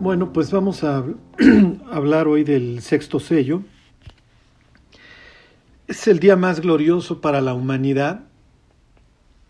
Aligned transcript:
Bueno, 0.00 0.32
pues 0.32 0.52
vamos 0.52 0.84
a 0.84 1.04
hablar 1.90 2.28
hoy 2.28 2.44
del 2.44 2.82
sexto 2.82 3.18
sello. 3.18 3.64
Es 5.88 6.06
el 6.06 6.20
día 6.20 6.36
más 6.36 6.60
glorioso 6.60 7.20
para 7.20 7.40
la 7.40 7.52
humanidad. 7.52 8.20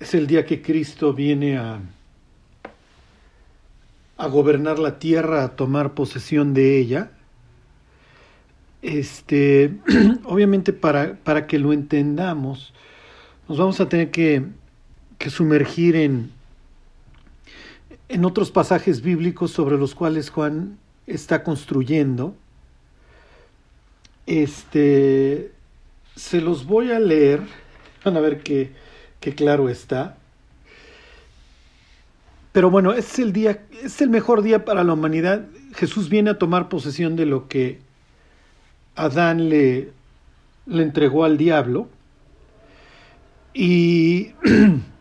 Es 0.00 0.14
el 0.14 0.26
día 0.26 0.46
que 0.46 0.62
Cristo 0.62 1.12
viene 1.12 1.58
a, 1.58 1.80
a 4.16 4.26
gobernar 4.28 4.78
la 4.78 4.98
tierra, 4.98 5.44
a 5.44 5.54
tomar 5.54 5.92
posesión 5.92 6.54
de 6.54 6.78
ella. 6.78 7.10
Este, 8.80 9.74
obviamente 10.24 10.72
para, 10.72 11.16
para 11.16 11.46
que 11.46 11.58
lo 11.58 11.74
entendamos, 11.74 12.72
nos 13.50 13.58
vamos 13.58 13.80
a 13.80 13.88
tener 13.90 14.10
que, 14.10 14.46
que 15.18 15.28
sumergir 15.28 15.94
en, 15.94 16.37
en 18.08 18.24
otros 18.24 18.50
pasajes 18.50 19.02
bíblicos 19.02 19.50
sobre 19.50 19.76
los 19.76 19.94
cuales 19.94 20.30
Juan 20.30 20.78
está 21.06 21.42
construyendo. 21.42 22.34
Este, 24.26 25.52
se 26.16 26.40
los 26.40 26.66
voy 26.66 26.90
a 26.92 27.00
leer, 27.00 27.42
van 28.04 28.16
a 28.16 28.20
ver 28.20 28.42
qué, 28.42 28.72
claro 29.36 29.68
está. 29.68 30.16
Pero 32.52 32.70
bueno, 32.70 32.92
es 32.92 33.18
el 33.18 33.32
día, 33.32 33.62
es 33.82 34.00
el 34.00 34.10
mejor 34.10 34.42
día 34.42 34.64
para 34.64 34.84
la 34.84 34.94
humanidad. 34.94 35.46
Jesús 35.74 36.08
viene 36.08 36.30
a 36.30 36.38
tomar 36.38 36.68
posesión 36.68 37.14
de 37.14 37.26
lo 37.26 37.46
que 37.46 37.78
Adán 38.96 39.48
le, 39.48 39.92
le 40.66 40.82
entregó 40.82 41.24
al 41.24 41.36
diablo. 41.36 41.88
Y 43.52 44.32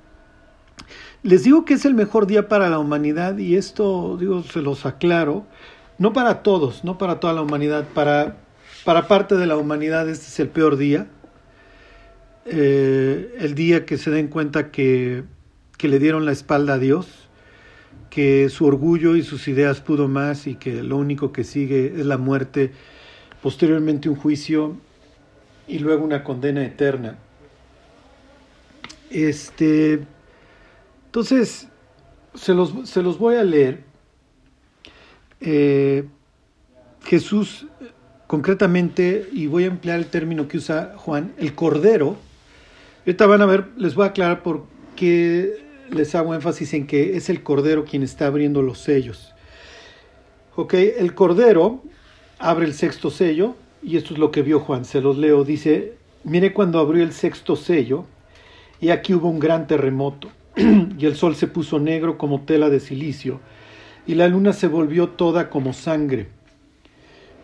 Les 1.27 1.43
digo 1.43 1.65
que 1.65 1.73
es 1.73 1.83
el 1.83 1.93
mejor 1.93 2.25
día 2.25 2.47
para 2.47 2.69
la 2.69 2.79
humanidad 2.79 3.37
y 3.37 3.57
esto, 3.57 4.15
digo, 4.17 4.43
se 4.43 4.61
los 4.61 4.85
aclaro, 4.85 5.45
no 5.97 6.13
para 6.13 6.41
todos, 6.41 6.85
no 6.85 6.97
para 6.97 7.19
toda 7.19 7.33
la 7.33 7.41
humanidad, 7.41 7.85
para, 7.93 8.37
para 8.85 9.09
parte 9.09 9.35
de 9.35 9.45
la 9.45 9.57
humanidad 9.57 10.07
este 10.07 10.27
es 10.27 10.39
el 10.39 10.47
peor 10.47 10.77
día, 10.77 11.07
eh, 12.45 13.35
el 13.39 13.55
día 13.55 13.85
que 13.85 13.97
se 13.97 14.09
den 14.09 14.29
cuenta 14.29 14.71
que, 14.71 15.25
que 15.77 15.89
le 15.89 15.99
dieron 15.99 16.23
la 16.23 16.31
espalda 16.31 16.75
a 16.75 16.79
Dios, 16.79 17.27
que 18.09 18.47
su 18.47 18.65
orgullo 18.65 19.17
y 19.17 19.21
sus 19.21 19.49
ideas 19.49 19.81
pudo 19.81 20.07
más 20.07 20.47
y 20.47 20.55
que 20.55 20.81
lo 20.81 20.95
único 20.95 21.33
que 21.33 21.43
sigue 21.43 21.87
es 21.87 22.05
la 22.05 22.17
muerte, 22.17 22.71
posteriormente 23.41 24.07
un 24.07 24.15
juicio 24.15 24.77
y 25.67 25.79
luego 25.79 26.05
una 26.05 26.23
condena 26.23 26.63
eterna. 26.63 27.17
Este 29.09 30.07
entonces, 31.07 31.67
se 32.35 32.53
los, 32.53 32.73
se 32.87 33.01
los 33.01 33.17
voy 33.17 33.35
a 33.35 33.43
leer. 33.43 33.83
Eh, 35.39 36.05
Jesús, 37.05 37.65
concretamente, 38.27 39.27
y 39.31 39.47
voy 39.47 39.63
a 39.63 39.67
emplear 39.67 39.99
el 39.99 40.07
término 40.07 40.47
que 40.47 40.57
usa 40.57 40.93
Juan, 40.97 41.33
el 41.37 41.55
cordero. 41.55 42.17
Ahorita 43.05 43.25
van 43.25 43.41
a 43.41 43.45
ver, 43.45 43.69
les 43.77 43.95
voy 43.95 44.03
a 44.03 44.09
aclarar 44.09 44.43
por 44.43 44.65
qué 44.97 45.65
les 45.89 46.13
hago 46.13 46.35
énfasis 46.35 46.73
en 46.73 46.87
que 46.87 47.15
es 47.15 47.29
el 47.29 47.41
cordero 47.41 47.85
quien 47.85 48.03
está 48.03 48.27
abriendo 48.27 48.61
los 48.61 48.79
sellos. 48.79 49.33
Ok, 50.55 50.73
el 50.73 51.15
cordero 51.15 51.81
abre 52.37 52.65
el 52.65 52.73
sexto 52.73 53.09
sello, 53.11 53.55
y 53.81 53.95
esto 53.95 54.13
es 54.13 54.19
lo 54.19 54.31
que 54.31 54.41
vio 54.41 54.59
Juan, 54.59 54.83
se 54.83 54.99
los 54.99 55.17
leo. 55.17 55.45
Dice: 55.45 55.93
Mire 56.25 56.51
cuando 56.51 56.79
abrió 56.79 57.03
el 57.03 57.13
sexto 57.13 57.55
sello, 57.55 58.05
y 58.81 58.89
aquí 58.89 59.13
hubo 59.13 59.29
un 59.29 59.39
gran 59.39 59.67
terremoto 59.67 60.29
y 60.97 61.05
el 61.05 61.15
sol 61.15 61.35
se 61.35 61.47
puso 61.47 61.79
negro 61.79 62.17
como 62.17 62.41
tela 62.41 62.69
de 62.69 62.79
silicio, 62.79 63.39
y 64.07 64.15
la 64.15 64.27
luna 64.27 64.53
se 64.53 64.67
volvió 64.67 65.09
toda 65.09 65.49
como 65.49 65.73
sangre, 65.73 66.29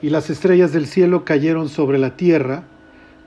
y 0.02 0.10
las 0.10 0.30
estrellas 0.30 0.74
del 0.74 0.88
cielo 0.88 1.24
cayeron 1.24 1.70
sobre 1.70 2.00
la 2.00 2.18
tierra, 2.18 2.66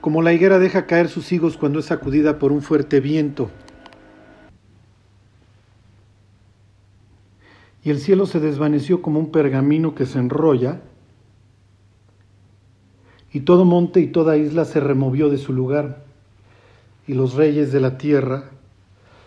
como 0.01 0.21
la 0.21 0.33
higuera 0.33 0.59
deja 0.59 0.85
caer 0.87 1.07
sus 1.07 1.31
higos 1.31 1.57
cuando 1.57 1.79
es 1.79 1.85
sacudida 1.85 2.37
por 2.37 2.51
un 2.51 2.61
fuerte 2.61 2.99
viento. 2.99 3.49
Y 7.83 7.89
el 7.89 7.99
cielo 7.99 8.25
se 8.25 8.41
desvaneció 8.41 9.01
como 9.01 9.19
un 9.19 9.31
pergamino 9.31 9.95
que 9.95 10.05
se 10.05 10.19
enrolla, 10.19 10.81
y 13.31 13.41
todo 13.41 13.63
monte 13.63 14.01
y 14.01 14.07
toda 14.07 14.35
isla 14.35 14.65
se 14.65 14.81
removió 14.81 15.29
de 15.29 15.37
su 15.37 15.53
lugar, 15.53 16.03
y 17.07 17.13
los 17.13 17.35
reyes 17.35 17.71
de 17.71 17.79
la 17.79 17.97
tierra 17.97 18.51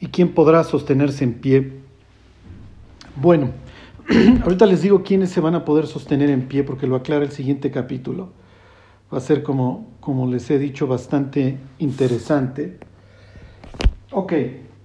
¿Y 0.00 0.06
quién 0.06 0.32
podrá 0.32 0.62
sostenerse 0.64 1.24
en 1.24 1.34
pie? 1.34 1.72
Bueno, 3.16 3.50
ahorita 4.42 4.66
les 4.66 4.82
digo 4.82 5.02
quiénes 5.02 5.30
se 5.30 5.40
van 5.40 5.54
a 5.54 5.64
poder 5.64 5.86
sostener 5.86 6.30
en 6.30 6.46
pie 6.46 6.62
porque 6.62 6.86
lo 6.86 6.96
aclara 6.96 7.24
el 7.24 7.32
siguiente 7.32 7.70
capítulo. 7.70 8.30
Va 9.12 9.18
a 9.18 9.20
ser 9.20 9.42
como, 9.42 9.88
como 10.00 10.26
les 10.26 10.50
he 10.50 10.58
dicho, 10.58 10.86
bastante 10.86 11.58
interesante. 11.78 12.78
Ok, 14.12 14.32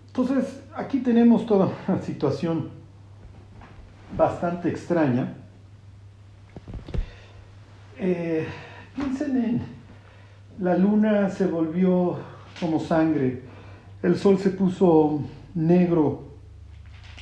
entonces 0.07 0.62
aquí 0.75 1.00
tenemos 1.00 1.46
toda 1.46 1.69
una 1.88 2.02
situación 2.02 2.69
bastante 4.18 4.69
extraña. 4.69 5.35
Eh, 8.00 8.47
piensen 8.96 9.38
en 9.38 9.62
la 10.59 10.78
luna 10.78 11.29
se 11.29 11.47
volvió 11.47 12.18
como 12.59 12.79
sangre 12.79 13.53
el 14.03 14.18
sol 14.18 14.38
se 14.38 14.50
puso 14.50 15.22
negro 15.56 16.34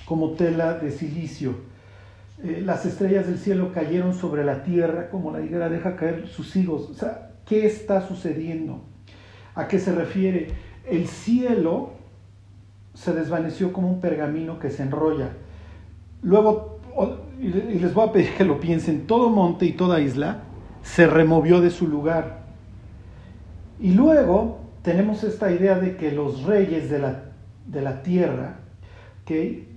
como 0.05 0.31
tela 0.31 0.73
de 0.73 0.91
silicio. 0.91 1.53
Eh, 2.43 2.61
las 2.65 2.85
estrellas 2.85 3.27
del 3.27 3.37
cielo 3.37 3.71
cayeron 3.71 4.15
sobre 4.15 4.43
la 4.43 4.63
tierra 4.63 5.09
como 5.09 5.31
la 5.31 5.41
higuera 5.41 5.69
deja 5.69 5.95
caer 5.95 6.27
sus 6.27 6.55
higos. 6.55 6.89
O 6.89 6.93
sea, 6.95 7.33
¿qué 7.45 7.67
está 7.67 8.05
sucediendo? 8.07 8.81
¿A 9.53 9.67
qué 9.67 9.79
se 9.79 9.93
refiere? 9.93 10.49
El 10.89 11.07
cielo 11.07 11.91
se 12.95 13.13
desvaneció 13.13 13.71
como 13.71 13.89
un 13.89 14.01
pergamino 14.01 14.57
que 14.59 14.71
se 14.71 14.81
enrolla. 14.81 15.29
Luego, 16.23 16.79
y 17.39 17.49
les 17.79 17.93
voy 17.93 18.09
a 18.09 18.11
pedir 18.11 18.33
que 18.35 18.43
lo 18.43 18.59
piensen, 18.59 19.05
todo 19.05 19.29
monte 19.29 19.65
y 19.65 19.73
toda 19.73 20.01
isla 20.01 20.43
se 20.81 21.05
removió 21.05 21.61
de 21.61 21.69
su 21.69 21.87
lugar. 21.87 22.41
Y 23.79 23.91
luego 23.91 24.61
tenemos 24.81 25.23
esta 25.23 25.51
idea 25.51 25.79
de 25.79 25.97
que 25.97 26.11
los 26.11 26.43
reyes 26.43 26.89
de 26.89 26.99
la, 26.99 27.23
de 27.67 27.81
la 27.81 28.03
tierra, 28.03 28.59
que 29.25 29.71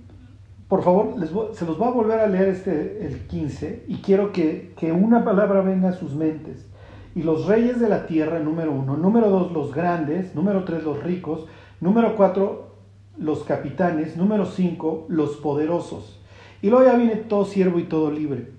por 0.67 0.83
favor, 0.83 1.15
se 1.53 1.65
los 1.65 1.77
voy 1.77 1.87
a 1.87 1.91
volver 1.91 2.19
a 2.19 2.27
leer 2.27 2.49
este, 2.49 3.05
el 3.05 3.27
15 3.27 3.85
y 3.87 3.97
quiero 3.97 4.31
que, 4.31 4.73
que 4.77 4.91
una 4.91 5.23
palabra 5.23 5.61
venga 5.61 5.89
a 5.89 5.93
sus 5.93 6.15
mentes. 6.15 6.65
Y 7.13 7.23
los 7.23 7.45
reyes 7.45 7.79
de 7.79 7.87
la 7.87 8.07
tierra, 8.07 8.39
número 8.39 8.71
uno. 8.71 8.97
Número 8.97 9.29
dos, 9.29 9.51
los 9.51 9.73
grandes. 9.73 10.35
Número 10.35 10.65
tres, 10.65 10.83
los 10.83 11.01
ricos. 11.01 11.45
Número 11.79 12.15
cuatro, 12.15 12.75
los 13.17 13.43
capitanes. 13.43 14.17
Número 14.17 14.45
cinco, 14.45 15.05
los 15.07 15.37
poderosos. 15.37 16.19
Y 16.61 16.69
luego 16.69 16.85
ya 16.85 16.97
viene 16.97 17.15
todo 17.15 17.45
siervo 17.45 17.79
y 17.79 17.83
todo 17.83 18.11
libre. 18.11 18.49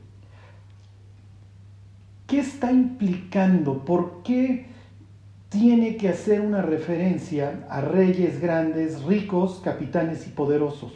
¿Qué 2.26 2.38
está 2.38 2.72
implicando? 2.72 3.84
¿Por 3.84 4.22
qué 4.22 4.68
tiene 5.48 5.96
que 5.96 6.08
hacer 6.08 6.40
una 6.40 6.62
referencia 6.62 7.66
a 7.68 7.80
reyes 7.80 8.40
grandes, 8.40 9.02
ricos, 9.04 9.60
capitanes 9.62 10.26
y 10.26 10.30
poderosos. 10.30 10.92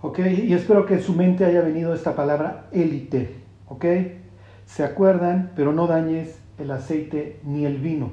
¿Ok? 0.00 0.20
Y 0.44 0.52
espero 0.52 0.86
que 0.86 0.94
en 0.94 1.02
su 1.02 1.12
mente 1.12 1.44
haya 1.44 1.60
venido 1.60 1.94
esta 1.94 2.14
palabra 2.14 2.68
élite. 2.72 3.36
¿Ok? 3.68 3.84
Se 4.66 4.84
acuerdan, 4.84 5.52
pero 5.56 5.72
no 5.72 5.86
dañes 5.86 6.38
el 6.58 6.70
aceite 6.70 7.40
ni 7.44 7.64
el 7.64 7.78
vino. 7.78 8.10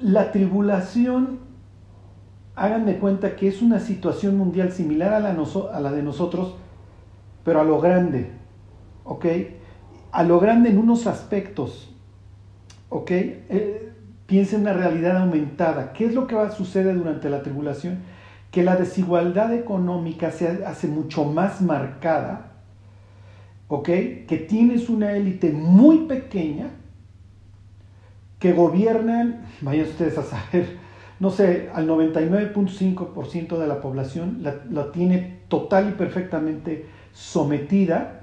La 0.00 0.30
tribulación, 0.30 1.40
hagan 2.54 2.86
de 2.86 2.98
cuenta 2.98 3.34
que 3.34 3.48
es 3.48 3.62
una 3.62 3.80
situación 3.80 4.36
mundial 4.36 4.72
similar 4.72 5.12
a 5.12 5.20
la, 5.20 5.30
a 5.30 5.80
la 5.80 5.92
de 5.92 6.02
nosotros, 6.02 6.54
pero 7.44 7.60
a 7.60 7.64
lo 7.64 7.80
grande. 7.80 8.30
¿Ok? 9.04 9.26
A 10.12 10.22
lo 10.22 10.40
grande 10.40 10.70
en 10.70 10.78
unos 10.78 11.06
aspectos, 11.06 11.94
¿ok? 12.88 13.10
Eh, 13.10 13.92
piensa 14.26 14.56
en 14.56 14.62
una 14.62 14.72
realidad 14.72 15.18
aumentada. 15.18 15.92
¿Qué 15.92 16.06
es 16.06 16.14
lo 16.14 16.26
que 16.26 16.34
va 16.34 16.46
a 16.46 16.50
suceder 16.50 16.96
durante 16.96 17.30
la 17.30 17.42
tribulación? 17.42 17.98
Que 18.50 18.62
la 18.62 18.76
desigualdad 18.76 19.52
económica 19.52 20.30
se 20.30 20.64
hace 20.64 20.88
mucho 20.88 21.24
más 21.24 21.60
marcada 21.60 22.48
¿ok? 23.68 23.86
Que 24.26 24.46
tienes 24.48 24.88
una 24.88 25.12
élite 25.12 25.52
muy 25.52 26.06
pequeña 26.06 26.70
que 28.38 28.52
gobiernan, 28.52 29.46
vayan 29.60 29.86
ustedes 29.86 30.16
a 30.18 30.22
saber, 30.22 30.78
no 31.20 31.30
sé, 31.30 31.70
al 31.74 31.88
99.5% 31.88 33.58
de 33.58 33.66
la 33.66 33.80
población 33.80 34.42
la, 34.42 34.92
tiene 34.92 35.40
total 35.48 35.90
y 35.90 35.92
perfectamente 35.92 36.86
sometida, 37.12 38.17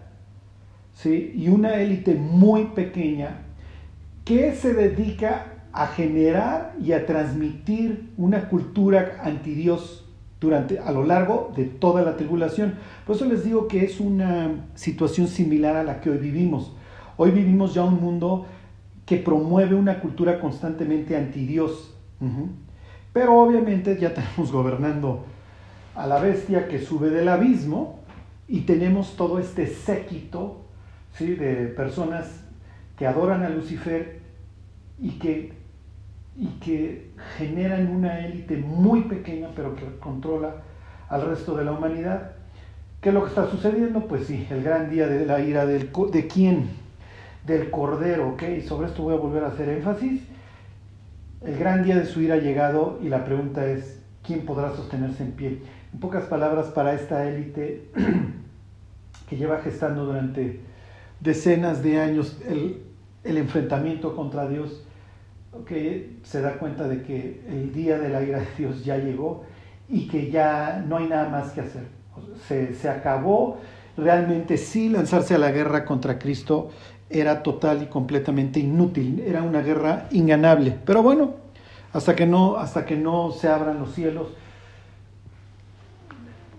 ¿sí? 0.96 1.34
Y 1.36 1.50
una 1.50 1.76
élite 1.76 2.16
muy 2.16 2.66
pequeña 2.68 3.42
que 4.24 4.56
se 4.56 4.74
dedica 4.74 5.54
a 5.72 5.88
generar 5.88 6.74
y 6.82 6.94
a 6.94 7.06
transmitir 7.06 8.14
una 8.18 8.50
cultura 8.50 9.20
antidios 9.22 10.06
durante, 10.40 10.80
a 10.80 10.92
lo 10.92 11.04
largo 11.04 11.54
de 11.56 11.66
toda 11.66 12.02
la 12.02 12.18
tribulación. 12.18 12.76
Por 13.06 13.16
eso 13.16 13.26
les 13.26 13.44
digo 13.44 13.68
que 13.68 13.86
es 13.86 14.00
una 14.00 14.68
situación 14.74 15.28
similar 15.28 15.76
a 15.76 15.84
la 15.84 16.02
que 16.02 16.10
hoy 16.10 16.18
vivimos. 16.18 16.76
Hoy 17.18 17.32
vivimos 17.32 17.74
ya 17.74 17.84
un 17.84 18.02
mundo 18.02 18.46
que 19.06 19.18
promueve 19.18 19.76
una 19.76 20.00
cultura 20.00 20.40
constantemente 20.40 21.16
antidios. 21.16 21.94
Pero 23.14 23.40
obviamente 23.40 23.98
ya 24.00 24.14
tenemos 24.14 24.52
gobernando 24.52 25.26
a 25.94 26.08
la 26.08 26.20
bestia 26.20 26.68
que 26.68 26.80
sube 26.80 27.10
del 27.10 27.30
abismo 27.30 28.00
y 28.48 28.62
tenemos 28.62 29.16
todo 29.16 29.40
este 29.40 29.68
séquito 29.68 30.65
¿sí? 31.18 31.36
de 31.36 31.68
personas 31.68 32.44
que 32.98 33.08
adoran 33.08 33.44
a 33.44 33.50
Lucifer 33.50 34.20
y 35.00 35.12
que, 35.20 35.54
y 36.38 36.48
que 36.60 37.12
generan 37.38 37.90
una 37.90 38.26
élite 38.26 38.58
muy 38.58 39.02
pequeña 39.04 39.50
pero 39.56 39.76
que 39.76 39.86
controla 40.00 40.56
al 41.10 41.26
resto 41.26 41.56
de 41.56 41.66
la 41.66 41.74
humanidad. 41.74 42.32
¿Qué 43.02 43.10
es 43.10 43.16
lo 43.16 43.24
que 43.24 43.30
está 43.30 43.50
sucediendo? 43.50 44.08
Pues 44.08 44.26
sí, 44.26 44.48
el 44.50 44.64
gran 44.64 44.90
día 44.90 45.08
de 45.08 45.26
la 45.26 45.40
ira 45.40 45.66
del, 45.66 45.92
de 46.12 46.28
quién? 46.28 46.70
Del 47.46 47.70
Cordero, 47.70 48.30
¿ok? 48.30 48.44
Sobre 48.66 48.88
esto 48.88 49.04
voy 49.04 49.14
a 49.14 49.20
volver 49.20 49.44
a 49.44 49.50
hacer 49.50 49.70
énfasis. 49.70 50.24
El 51.46 51.58
gran 51.60 51.84
día 51.84 51.98
de 51.98 52.06
su 52.06 52.22
ira 52.22 52.36
ha 52.36 52.40
llegado 52.40 53.00
y 53.04 53.10
la 53.10 53.24
pregunta 53.24 53.68
es, 53.68 54.02
¿quién 54.24 54.46
podrá 54.46 54.72
sostenerse 54.72 55.22
en 55.22 55.32
pie? 55.34 55.62
En 55.94 56.00
pocas 56.00 56.24
palabras, 56.24 56.68
para 56.68 56.96
esta 56.96 57.28
élite 57.28 57.92
que 59.30 59.38
lleva 59.38 59.60
gestando 59.60 60.06
durante 60.06 60.62
decenas 61.20 61.84
de 61.84 62.00
años 62.00 62.38
el, 62.48 62.82
el 63.24 63.38
enfrentamiento 63.38 64.16
contra 64.16 64.48
Dios, 64.48 64.84
que 65.66 66.18
se 66.24 66.42
da 66.42 66.58
cuenta 66.58 66.88
de 66.88 67.04
que 67.04 67.42
el 67.48 67.74
día 67.74 67.98
de 67.98 68.10
la 68.10 68.22
ira 68.22 68.40
de 68.40 68.48
Dios 68.58 68.84
ya 68.84 68.98
llegó 68.98 69.44
y 69.88 70.08
que 70.08 70.30
ya 70.30 70.84
no 70.86 70.98
hay 70.98 71.08
nada 71.08 71.30
más 71.30 71.52
que 71.52 71.62
hacer. 71.62 71.88
Se, 72.48 72.74
se 72.76 72.90
acabó 72.90 73.60
realmente 73.98 74.58
sí 74.58 74.90
lanzarse 74.90 75.36
a 75.36 75.38
la 75.38 75.52
guerra 75.52 75.86
contra 75.86 76.20
Cristo 76.20 76.72
era 77.10 77.44
total 77.44 77.84
y 77.84 77.86
completamente 77.88 78.60
inútil, 78.60 79.24
era 79.26 79.44
una 79.44 79.62
guerra 79.62 80.08
inganable. 80.12 80.78
Pero 80.86 81.04
bueno, 81.04 81.36
hasta 81.94 82.16
que 82.16 82.26
no, 82.26 82.58
hasta 82.58 82.86
que 82.86 82.96
no 82.96 83.32
se 83.32 83.48
abran 83.48 83.80
los 83.80 83.94
cielos, 83.94 84.30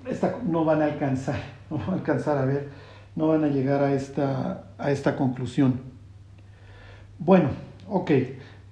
esta, 0.09 0.39
no 0.45 0.65
van 0.65 0.83
a 0.83 0.87
alcanzar, 0.87 1.41
no 1.71 1.79
van 1.79 1.91
a 1.91 1.93
alcanzar 1.95 2.39
a 2.39 2.45
ver, 2.45 2.69
no 3.17 3.29
van 3.29 3.45
a 3.45 3.49
llegar 3.49 3.83
a 3.83 3.93
esta, 3.95 4.67
a 4.79 4.91
esta 4.91 5.17
conclusión. 5.17 5.81
Bueno, 7.19 7.49
ok, 7.89 8.11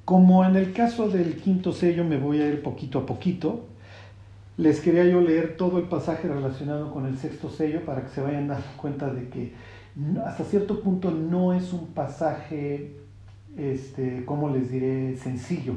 como 0.05 0.45
en 0.45 0.55
el 0.57 0.73
caso 0.73 1.09
del 1.09 1.37
quinto 1.37 1.73
sello 1.73 2.05
me 2.05 2.19
voy 2.19 2.41
a 2.43 2.47
ir 2.47 2.63
poquito 2.63 3.01
a 3.01 3.07
poquito, 3.07 3.65
les 4.57 4.81
quería 4.81 5.05
yo 5.07 5.21
leer 5.21 5.57
todo 5.57 5.79
el 5.79 5.85
pasaje 5.85 6.29
relacionado 6.29 6.93
con 6.93 7.07
el 7.07 7.19
sexto 7.19 7.51
sello 7.51 7.85
para 7.85 8.03
que 8.03 8.11
se 8.11 8.21
vayan 8.21 8.47
dando 8.47 8.67
cuenta 8.77 9.13
de 9.13 9.29
que 9.29 9.53
hasta 10.25 10.45
cierto 10.45 10.81
punto 10.81 11.11
no 11.11 11.55
es 11.55 11.73
un 11.73 11.89
pasaje, 11.89 12.97
este, 13.57 14.25
¿cómo 14.25 14.51
les 14.51 14.71
diré?, 14.71 15.17
sencillo. 15.17 15.75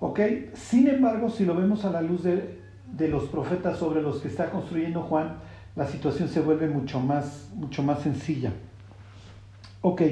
¿Ok? 0.00 0.20
Sin 0.54 0.88
embargo, 0.88 1.30
si 1.30 1.44
lo 1.44 1.54
vemos 1.54 1.84
a 1.84 1.90
la 1.90 2.02
luz 2.02 2.24
de, 2.24 2.58
de, 2.92 3.08
los 3.08 3.24
profetas 3.24 3.78
sobre 3.78 4.02
los 4.02 4.18
que 4.20 4.28
está 4.28 4.50
construyendo 4.50 5.02
Juan, 5.02 5.36
la 5.76 5.86
situación 5.86 6.28
se 6.28 6.40
vuelve 6.40 6.68
mucho 6.68 6.98
más, 6.98 7.50
mucho 7.54 7.82
más 7.82 8.00
sencilla. 8.00 8.52
Ok, 9.82 10.02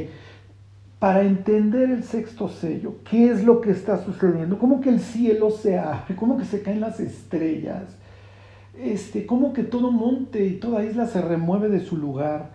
para 0.99 1.22
entender 1.22 1.90
el 1.90 2.05
sexto 2.05 2.49
sello, 2.49 2.96
¿qué 3.11 3.31
es 3.31 3.44
lo 3.44 3.61
que 3.61 3.70
está 3.70 4.02
sucediendo? 4.05 4.58
¿Cómo 4.58 4.81
que 4.81 4.90
el 4.90 5.00
cielo 5.00 5.50
se 5.50 5.78
abre? 5.78 6.14
¿Cómo 6.16 6.38
que 6.38 6.44
se 6.44 6.62
caen 6.62 6.81
las 6.81 7.00
estrellas? 7.00 7.96
Este, 8.78 9.26
¿Cómo 9.26 9.52
que 9.52 9.62
todo 9.62 9.90
monte 9.90 10.46
y 10.46 10.58
toda 10.58 10.84
isla 10.84 11.06
se 11.06 11.20
remueve 11.20 11.69
de 11.69 11.81
su 11.81 11.96
lugar? 11.96 12.50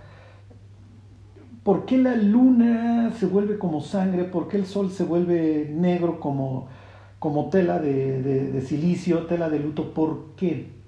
¿Por 1.63 1.85
qué 1.85 1.97
la 1.97 2.15
luna 2.15 3.11
se 3.19 3.25
vuelve 3.25 3.57
como 3.57 3.81
sangre? 3.81 4.23
¿Por 4.23 4.47
qué 4.47 4.57
el 4.57 4.65
sol 4.65 4.91
se 4.91 5.03
vuelve 5.03 5.71
negro 5.71 6.19
como, 6.19 6.67
como 7.19 7.50
tela 7.50 7.79
de, 7.79 8.63
silicio, 8.65 9.27
tela 9.27 9.50
de 9.50 9.59
luto? 9.59 9.94
¿Por 9.94 10.35
qué? 10.35 10.79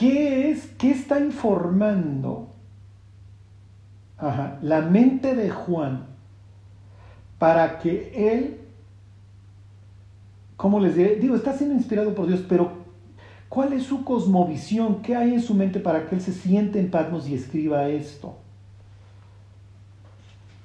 ¿Qué 0.00 0.50
es? 0.50 0.66
¿Qué 0.78 0.92
está 0.92 1.20
informando 1.20 2.48
la 4.62 4.80
mente 4.80 5.34
de 5.34 5.50
Juan 5.50 6.06
para 7.38 7.78
que 7.78 8.10
él, 8.14 8.56
¿cómo 10.56 10.80
les 10.80 10.96
diré? 10.96 11.16
Digo, 11.16 11.36
está 11.36 11.52
siendo 11.52 11.74
inspirado 11.74 12.14
por 12.14 12.28
Dios, 12.28 12.42
pero 12.48 12.72
¿cuál 13.50 13.74
es 13.74 13.82
su 13.82 14.02
cosmovisión? 14.02 15.02
¿Qué 15.02 15.16
hay 15.16 15.34
en 15.34 15.42
su 15.42 15.52
mente 15.52 15.80
para 15.80 16.08
que 16.08 16.14
él 16.14 16.22
se 16.22 16.32
siente 16.32 16.80
en 16.80 16.90
Patmos 16.90 17.28
y 17.28 17.34
escriba 17.34 17.86
esto? 17.88 18.38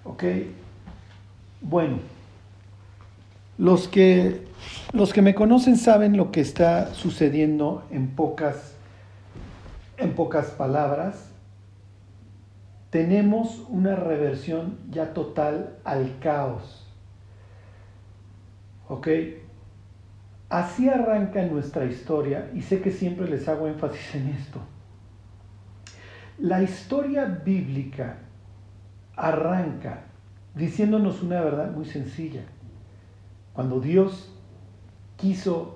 ¿Ok? 0.05 0.23
Bueno, 1.59 1.97
los 3.57 3.89
que, 3.89 4.45
los 4.93 5.11
que 5.11 5.21
me 5.21 5.35
conocen 5.35 5.75
saben 5.75 6.15
lo 6.15 6.31
que 6.31 6.39
está 6.39 6.93
sucediendo 6.93 7.83
en 7.91 8.07
pocas, 8.07 8.74
en 9.97 10.15
pocas 10.15 10.47
palabras 10.47 11.31
tenemos 12.89 13.65
una 13.69 13.95
reversión 13.95 14.77
ya 14.89 15.13
total 15.13 15.77
al 15.83 16.19
caos. 16.19 16.87
¿Ok? 18.87 19.07
Así 20.49 20.87
arranca 20.87 21.43
nuestra 21.43 21.85
historia 21.85 22.51
y 22.53 22.61
sé 22.61 22.81
que 22.81 22.91
siempre 22.91 23.27
les 23.27 23.47
hago 23.49 23.67
énfasis 23.67 24.15
en 24.15 24.29
esto. 24.29 24.59
La 26.37 26.61
historia 26.61 27.25
bíblica 27.25 28.17
arranca 29.15 30.03
diciéndonos 30.53 31.21
una 31.21 31.41
verdad 31.41 31.71
muy 31.71 31.85
sencilla. 31.85 32.43
Cuando 33.53 33.79
Dios 33.79 34.31
quiso 35.17 35.74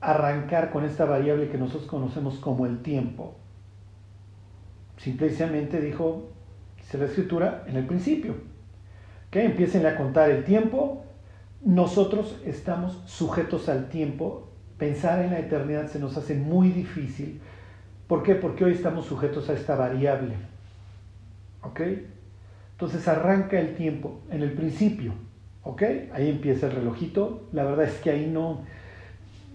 arrancar 0.00 0.70
con 0.70 0.84
esta 0.84 1.04
variable 1.04 1.48
que 1.48 1.58
nosotros 1.58 1.88
conocemos 1.88 2.38
como 2.38 2.66
el 2.66 2.82
tiempo, 2.82 3.36
Simplemente 5.02 5.80
dijo, 5.80 6.28
dice 6.76 6.98
la 6.98 7.06
escritura, 7.06 7.64
en 7.66 7.76
el 7.76 7.86
principio. 7.86 8.34
Que 9.30 9.44
empiecen 9.44 9.86
a 9.86 9.96
contar 9.96 10.30
el 10.30 10.44
tiempo. 10.44 11.04
Nosotros 11.64 12.38
estamos 12.44 13.02
sujetos 13.06 13.70
al 13.70 13.88
tiempo. 13.88 14.48
Pensar 14.76 15.24
en 15.24 15.30
la 15.30 15.38
eternidad 15.38 15.86
se 15.86 15.98
nos 15.98 16.16
hace 16.18 16.34
muy 16.34 16.68
difícil. 16.68 17.40
¿Por 18.08 18.22
qué? 18.22 18.34
Porque 18.34 18.64
hoy 18.64 18.72
estamos 18.72 19.06
sujetos 19.06 19.48
a 19.48 19.54
esta 19.54 19.74
variable. 19.74 20.34
¿Ok? 21.62 21.80
Entonces 22.72 23.06
arranca 23.08 23.58
el 23.58 23.76
tiempo 23.76 24.20
en 24.30 24.42
el 24.42 24.52
principio. 24.52 25.14
¿Ok? 25.62 25.82
Ahí 26.12 26.28
empieza 26.28 26.66
el 26.66 26.72
relojito. 26.72 27.48
La 27.52 27.64
verdad 27.64 27.86
es 27.86 27.98
que 28.00 28.10
ahí 28.10 28.26
no, 28.26 28.64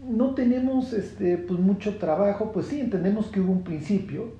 no 0.07 0.35
tenemos 0.35 0.93
este, 0.93 1.38
pues 1.38 1.59
mucho 1.59 1.97
trabajo. 1.97 2.51
Pues 2.51 2.67
sí, 2.67 2.79
entendemos 2.79 3.27
que 3.27 3.39
hubo 3.39 3.51
un 3.51 3.63
principio, 3.63 4.33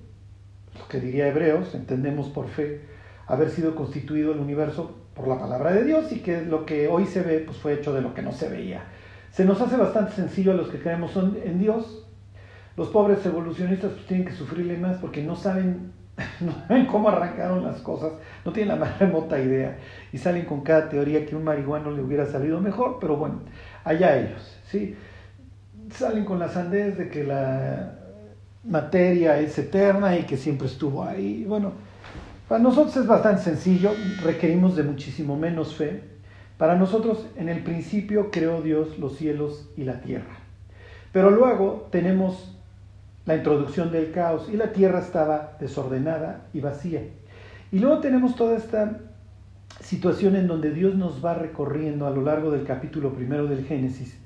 lo 0.78 0.88
que 0.88 1.00
diría 1.00 1.28
Hebreos, 1.28 1.74
entendemos 1.76 2.28
por 2.30 2.48
fe 2.48 2.82
haber 3.28 3.50
sido 3.50 3.76
constituido 3.76 4.34
el 4.34 4.40
universo 4.40 4.96
por 5.16 5.28
la 5.28 5.40
palabra 5.40 5.72
de 5.74 5.84
Dios 5.84 6.12
y 6.12 6.20
que 6.20 6.42
lo 6.42 6.66
que 6.66 6.88
hoy 6.88 7.06
se 7.06 7.22
ve 7.22 7.40
pues 7.40 7.58
fue 7.58 7.74
hecho 7.74 7.94
de 7.94 8.02
lo 8.02 8.14
que 8.14 8.22
no 8.22 8.32
se 8.32 8.50
veía. 8.50 8.84
Se 9.32 9.46
nos 9.46 9.60
hace 9.62 9.78
bastante 9.78 10.14
sencillo 10.14 10.52
a 10.52 10.56
los 10.56 10.70
que 10.70 10.80
creemos 10.80 11.16
en 11.16 11.60
Dios. 11.60 12.08
Los 12.78 12.90
pobres 12.90 13.26
evolucionistas 13.26 13.92
pues 13.92 14.06
tienen 14.06 14.28
que 14.28 14.34
sufrirle 14.34 14.78
más 14.78 14.98
porque 14.98 15.24
no 15.24 15.36
saben, 15.36 15.94
no 16.42 16.52
saben 16.68 16.86
cómo 16.86 17.10
arrancaron 17.10 17.64
las 17.64 17.80
cosas, 17.82 18.14
no 18.44 18.52
tienen 18.52 18.78
la 18.78 18.86
más 18.86 19.00
remota 19.00 19.40
idea 19.40 19.78
y 20.12 20.18
salen 20.18 20.46
con 20.46 20.62
cada 20.62 20.90
teoría 20.90 21.26
que 21.26 21.36
un 21.36 21.44
marihuano 21.44 21.92
le 21.92 22.02
hubiera 22.02 22.26
salido 22.26 22.60
mejor, 22.60 22.98
pero 23.00 23.16
bueno, 23.16 23.42
allá 23.84 24.18
ellos, 24.18 24.60
¿sí? 24.66 24.96
Salen 25.98 26.26
con 26.26 26.40
la 26.40 26.50
sandez 26.50 26.98
de 26.98 27.08
que 27.08 27.24
la 27.24 27.94
materia 28.66 29.40
es 29.40 29.58
eterna 29.58 30.18
y 30.18 30.24
que 30.24 30.36
siempre 30.36 30.68
estuvo 30.68 31.04
ahí. 31.04 31.46
Bueno, 31.48 31.72
para 32.50 32.62
nosotros 32.62 32.98
es 32.98 33.08
bastante 33.08 33.44
sencillo, 33.44 33.92
requerimos 34.22 34.76
de 34.76 34.84
muchísimo 34.84 35.38
menos 35.38 35.76
fe. 35.76 36.04
Para 36.58 36.76
nosotros, 36.76 37.26
en 37.38 37.48
el 37.48 37.64
principio 37.64 38.30
creó 38.30 38.62
Dios 38.62 39.00
los 39.00 39.16
cielos 39.16 39.70
y 39.78 39.86
la 39.86 40.02
tierra. 40.02 40.38
Pero 41.14 41.32
luego 41.32 41.88
tenemos 41.92 42.58
la 43.26 43.38
introducción 43.38 43.92
del 43.92 44.12
caos 44.12 44.50
y 44.52 44.58
la 44.58 44.74
tierra 44.74 45.00
estaba 45.00 45.56
desordenada 45.62 46.48
y 46.54 46.60
vacía. 46.60 47.04
Y 47.72 47.80
luego 47.80 48.00
tenemos 48.00 48.36
toda 48.36 48.58
esta 48.58 49.00
situación 49.80 50.36
en 50.36 50.48
donde 50.48 50.72
Dios 50.72 50.96
nos 50.96 51.24
va 51.24 51.36
recorriendo 51.36 52.06
a 52.06 52.12
lo 52.12 52.22
largo 52.22 52.52
del 52.52 52.66
capítulo 52.66 53.14
primero 53.14 53.48
del 53.48 53.66
Génesis. 53.66 54.25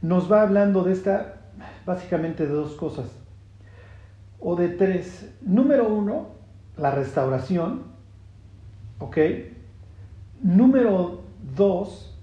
Nos 0.00 0.30
va 0.30 0.42
hablando 0.42 0.84
de 0.84 0.92
esta, 0.92 1.40
básicamente 1.84 2.46
de 2.46 2.52
dos 2.52 2.74
cosas, 2.74 3.06
o 4.40 4.54
de 4.56 4.68
tres. 4.68 5.28
Número 5.42 5.88
uno, 5.88 6.28
la 6.76 6.92
restauración, 6.92 7.82
¿ok? 8.98 9.18
Número 10.42 11.22
dos, 11.56 12.16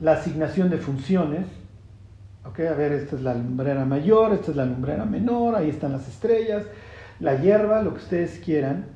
la 0.00 0.12
asignación 0.12 0.70
de 0.70 0.78
funciones. 0.78 1.46
Ok, 2.44 2.60
a 2.60 2.74
ver, 2.74 2.92
esta 2.92 3.16
es 3.16 3.22
la 3.22 3.34
lumbrera 3.34 3.84
mayor, 3.84 4.32
esta 4.32 4.52
es 4.52 4.56
la 4.56 4.64
lumbrera 4.64 5.04
menor, 5.04 5.56
ahí 5.56 5.68
están 5.68 5.92
las 5.92 6.06
estrellas, 6.06 6.64
la 7.18 7.40
hierba, 7.40 7.82
lo 7.82 7.94
que 7.94 8.00
ustedes 8.00 8.38
quieran. 8.38 8.86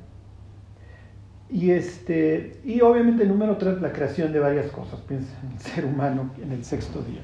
Y, 1.49 1.71
este, 1.71 2.61
y 2.63 2.79
obviamente 2.79 3.25
número 3.25 3.57
tres, 3.57 3.81
la 3.81 3.91
creación 3.91 4.31
de 4.31 4.39
varias 4.39 4.71
cosas. 4.71 5.01
Piensa 5.01 5.33
en 5.43 5.51
el 5.51 5.59
ser 5.59 5.85
humano 5.85 6.31
en 6.41 6.53
el 6.53 6.63
sexto 6.63 7.01
día. 7.01 7.21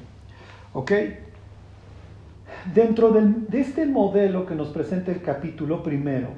¿Ok? 0.78 0.92
Dentro 2.72 3.10
de 3.10 3.60
este 3.60 3.84
modelo 3.84 4.46
que 4.46 4.54
nos 4.54 4.68
presenta 4.68 5.10
el 5.10 5.22
capítulo 5.22 5.82
primero, 5.82 6.28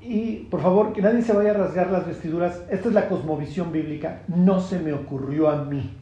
y 0.00 0.46
por 0.50 0.62
favor, 0.62 0.94
que 0.94 1.02
nadie 1.02 1.20
se 1.20 1.34
vaya 1.34 1.50
a 1.50 1.54
rasgar 1.54 1.90
las 1.90 2.06
vestiduras. 2.06 2.62
Esta 2.70 2.88
es 2.88 2.94
la 2.94 3.08
cosmovisión 3.08 3.70
bíblica. 3.70 4.22
No 4.28 4.60
se 4.60 4.78
me 4.78 4.94
ocurrió 4.94 5.50
a 5.50 5.64
mí. 5.66 5.94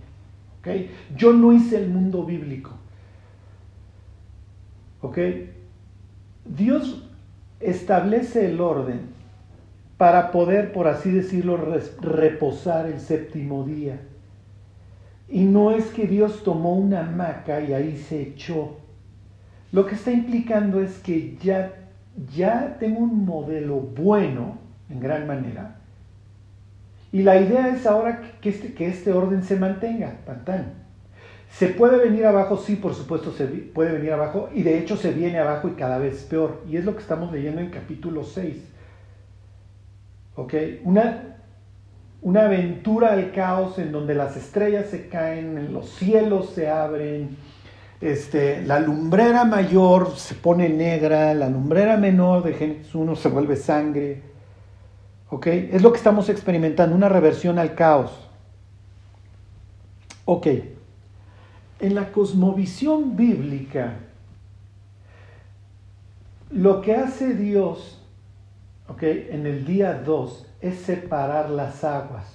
¿okay? 0.61 0.91
Yo 1.17 1.33
no 1.33 1.53
hice 1.53 1.77
el 1.77 1.89
mundo 1.89 2.25
bíblico. 2.25 2.71
¿Ok? 5.03 5.19
Dios 6.45 7.11
establece 7.59 8.47
el 8.47 8.61
orden 8.61 9.01
para 9.99 10.31
poder, 10.31 10.73
por 10.73 10.87
así 10.87 11.11
decirlo, 11.11 11.59
reposar 12.01 12.87
el 12.87 13.01
séptimo 13.01 13.65
día. 13.65 14.01
Y 15.31 15.45
no 15.45 15.71
es 15.71 15.87
que 15.87 16.07
Dios 16.07 16.43
tomó 16.43 16.75
una 16.75 17.01
hamaca 17.01 17.61
y 17.61 17.73
ahí 17.73 17.97
se 17.97 18.21
echó. 18.21 18.79
Lo 19.73 19.87
que 19.87 19.95
está 19.95 20.11
implicando 20.11 20.83
es 20.83 20.99
que 20.99 21.37
ya 21.41 21.81
ya 22.35 22.77
tengo 22.79 23.01
un 23.01 23.25
modelo 23.25 23.77
bueno, 23.77 24.59
en 24.89 25.01
gran 25.01 25.27
manera, 25.27 25.77
y 27.13 27.23
la 27.23 27.41
idea 27.41 27.69
es 27.69 27.87
ahora 27.87 28.23
que 28.41 28.51
este, 28.51 28.73
que 28.73 28.87
este 28.87 29.13
orden 29.13 29.43
se 29.43 29.57
mantenga. 29.57 30.19
¿Se 31.51 31.69
puede 31.69 31.99
venir 31.99 32.27
abajo? 32.27 32.57
Sí, 32.57 32.77
por 32.77 32.95
supuesto 32.95 33.33
se 33.33 33.47
puede 33.47 33.93
venir 33.93 34.13
abajo, 34.13 34.49
y 34.55 34.63
de 34.63 34.79
hecho 34.79 34.97
se 34.97 35.13
viene 35.13 35.39
abajo 35.39 35.69
y 35.69 35.73
cada 35.73 35.99
vez 35.99 36.23
peor, 36.23 36.63
y 36.69 36.77
es 36.77 36.85
lo 36.85 36.95
que 36.95 37.03
estamos 37.03 37.33
leyendo 37.33 37.61
en 37.61 37.71
capítulo 37.71 38.23
6. 38.23 38.57
¿Ok? 40.37 40.55
Una, 40.85 41.30
una 42.23 42.45
aventura 42.45 43.13
al 43.13 43.33
caos 43.33 43.79
en 43.79 43.93
donde 43.93 44.15
las 44.15 44.37
estrellas 44.37 44.87
se 44.91 45.09
caen, 45.09 45.73
los 45.73 45.89
cielos 45.91 46.51
se 46.51 46.69
abren, 46.69 47.37
este, 48.01 48.63
la 48.63 48.81
lumbrera 48.81 49.45
mayor 49.45 50.17
se 50.17 50.35
pone 50.35 50.69
negra, 50.69 51.35
la 51.35 51.49
lumbrera 51.49 51.97
menor 51.97 52.43
de 52.43 52.55
Génesis 52.55 52.95
1 52.95 53.17
se 53.17 53.29
vuelve 53.29 53.57
sangre. 53.57 54.23
¿Ok? 55.31 55.47
Es 55.47 55.83
lo 55.83 55.93
que 55.93 55.99
estamos 55.99 56.29
experimentando, 56.29 56.97
una 56.97 57.09
reversión 57.09 57.59
al 57.59 57.75
caos. 57.75 58.29
Ok. 60.25 60.47
En 61.79 61.95
la 61.95 62.11
cosmovisión 62.13 63.17
bíblica, 63.17 63.95
lo 66.51 66.83
que 66.83 66.97
hace 66.97 67.35
Dios, 67.35 68.03
¿ok? 68.89 69.03
En 69.03 69.47
el 69.47 69.65
día 69.65 69.95
2 69.95 70.50
es 70.61 70.81
separar 70.81 71.51
las 71.51 71.85
aguas. 71.85 72.27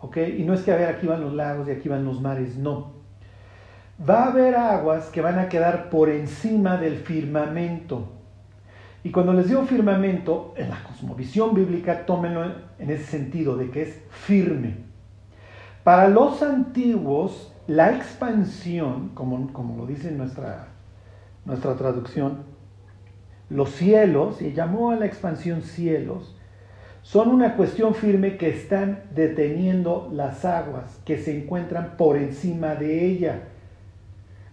¿Ok? 0.00 0.16
Y 0.38 0.44
no 0.44 0.54
es 0.54 0.62
que 0.62 0.72
a 0.72 0.76
ver, 0.76 0.88
aquí 0.88 1.06
van 1.06 1.20
los 1.20 1.32
lagos 1.32 1.68
y 1.68 1.72
aquí 1.72 1.88
van 1.88 2.04
los 2.04 2.20
mares, 2.20 2.56
no 2.56 2.98
va 3.98 4.24
a 4.24 4.28
haber 4.28 4.54
aguas 4.54 5.06
que 5.06 5.20
van 5.20 5.38
a 5.38 5.48
quedar 5.48 5.90
por 5.90 6.08
encima 6.08 6.76
del 6.76 6.98
firmamento. 6.98 8.12
Y 9.02 9.10
cuando 9.10 9.32
les 9.32 9.48
digo 9.48 9.64
firmamento, 9.64 10.54
en 10.56 10.70
la 10.70 10.82
cosmovisión 10.82 11.54
bíblica, 11.54 12.04
tómenlo 12.04 12.44
en 12.78 12.90
ese 12.90 13.04
sentido, 13.04 13.56
de 13.56 13.70
que 13.70 13.82
es 13.82 14.02
firme. 14.10 14.76
Para 15.84 16.08
los 16.08 16.42
antiguos, 16.42 17.52
la 17.66 17.96
expansión, 17.96 19.10
como, 19.14 19.52
como 19.52 19.76
lo 19.76 19.86
dice 19.86 20.10
nuestra, 20.10 20.68
nuestra 21.44 21.76
traducción, 21.76 22.42
los 23.50 23.70
cielos, 23.70 24.42
y 24.42 24.52
llamó 24.52 24.90
a 24.90 24.96
la 24.96 25.06
expansión 25.06 25.62
cielos, 25.62 26.34
son 27.02 27.28
una 27.28 27.56
cuestión 27.56 27.94
firme 27.94 28.36
que 28.36 28.50
están 28.50 29.04
deteniendo 29.14 30.10
las 30.12 30.44
aguas 30.44 31.00
que 31.04 31.18
se 31.18 31.38
encuentran 31.38 31.96
por 31.96 32.16
encima 32.16 32.74
de 32.74 33.06
ella. 33.06 33.44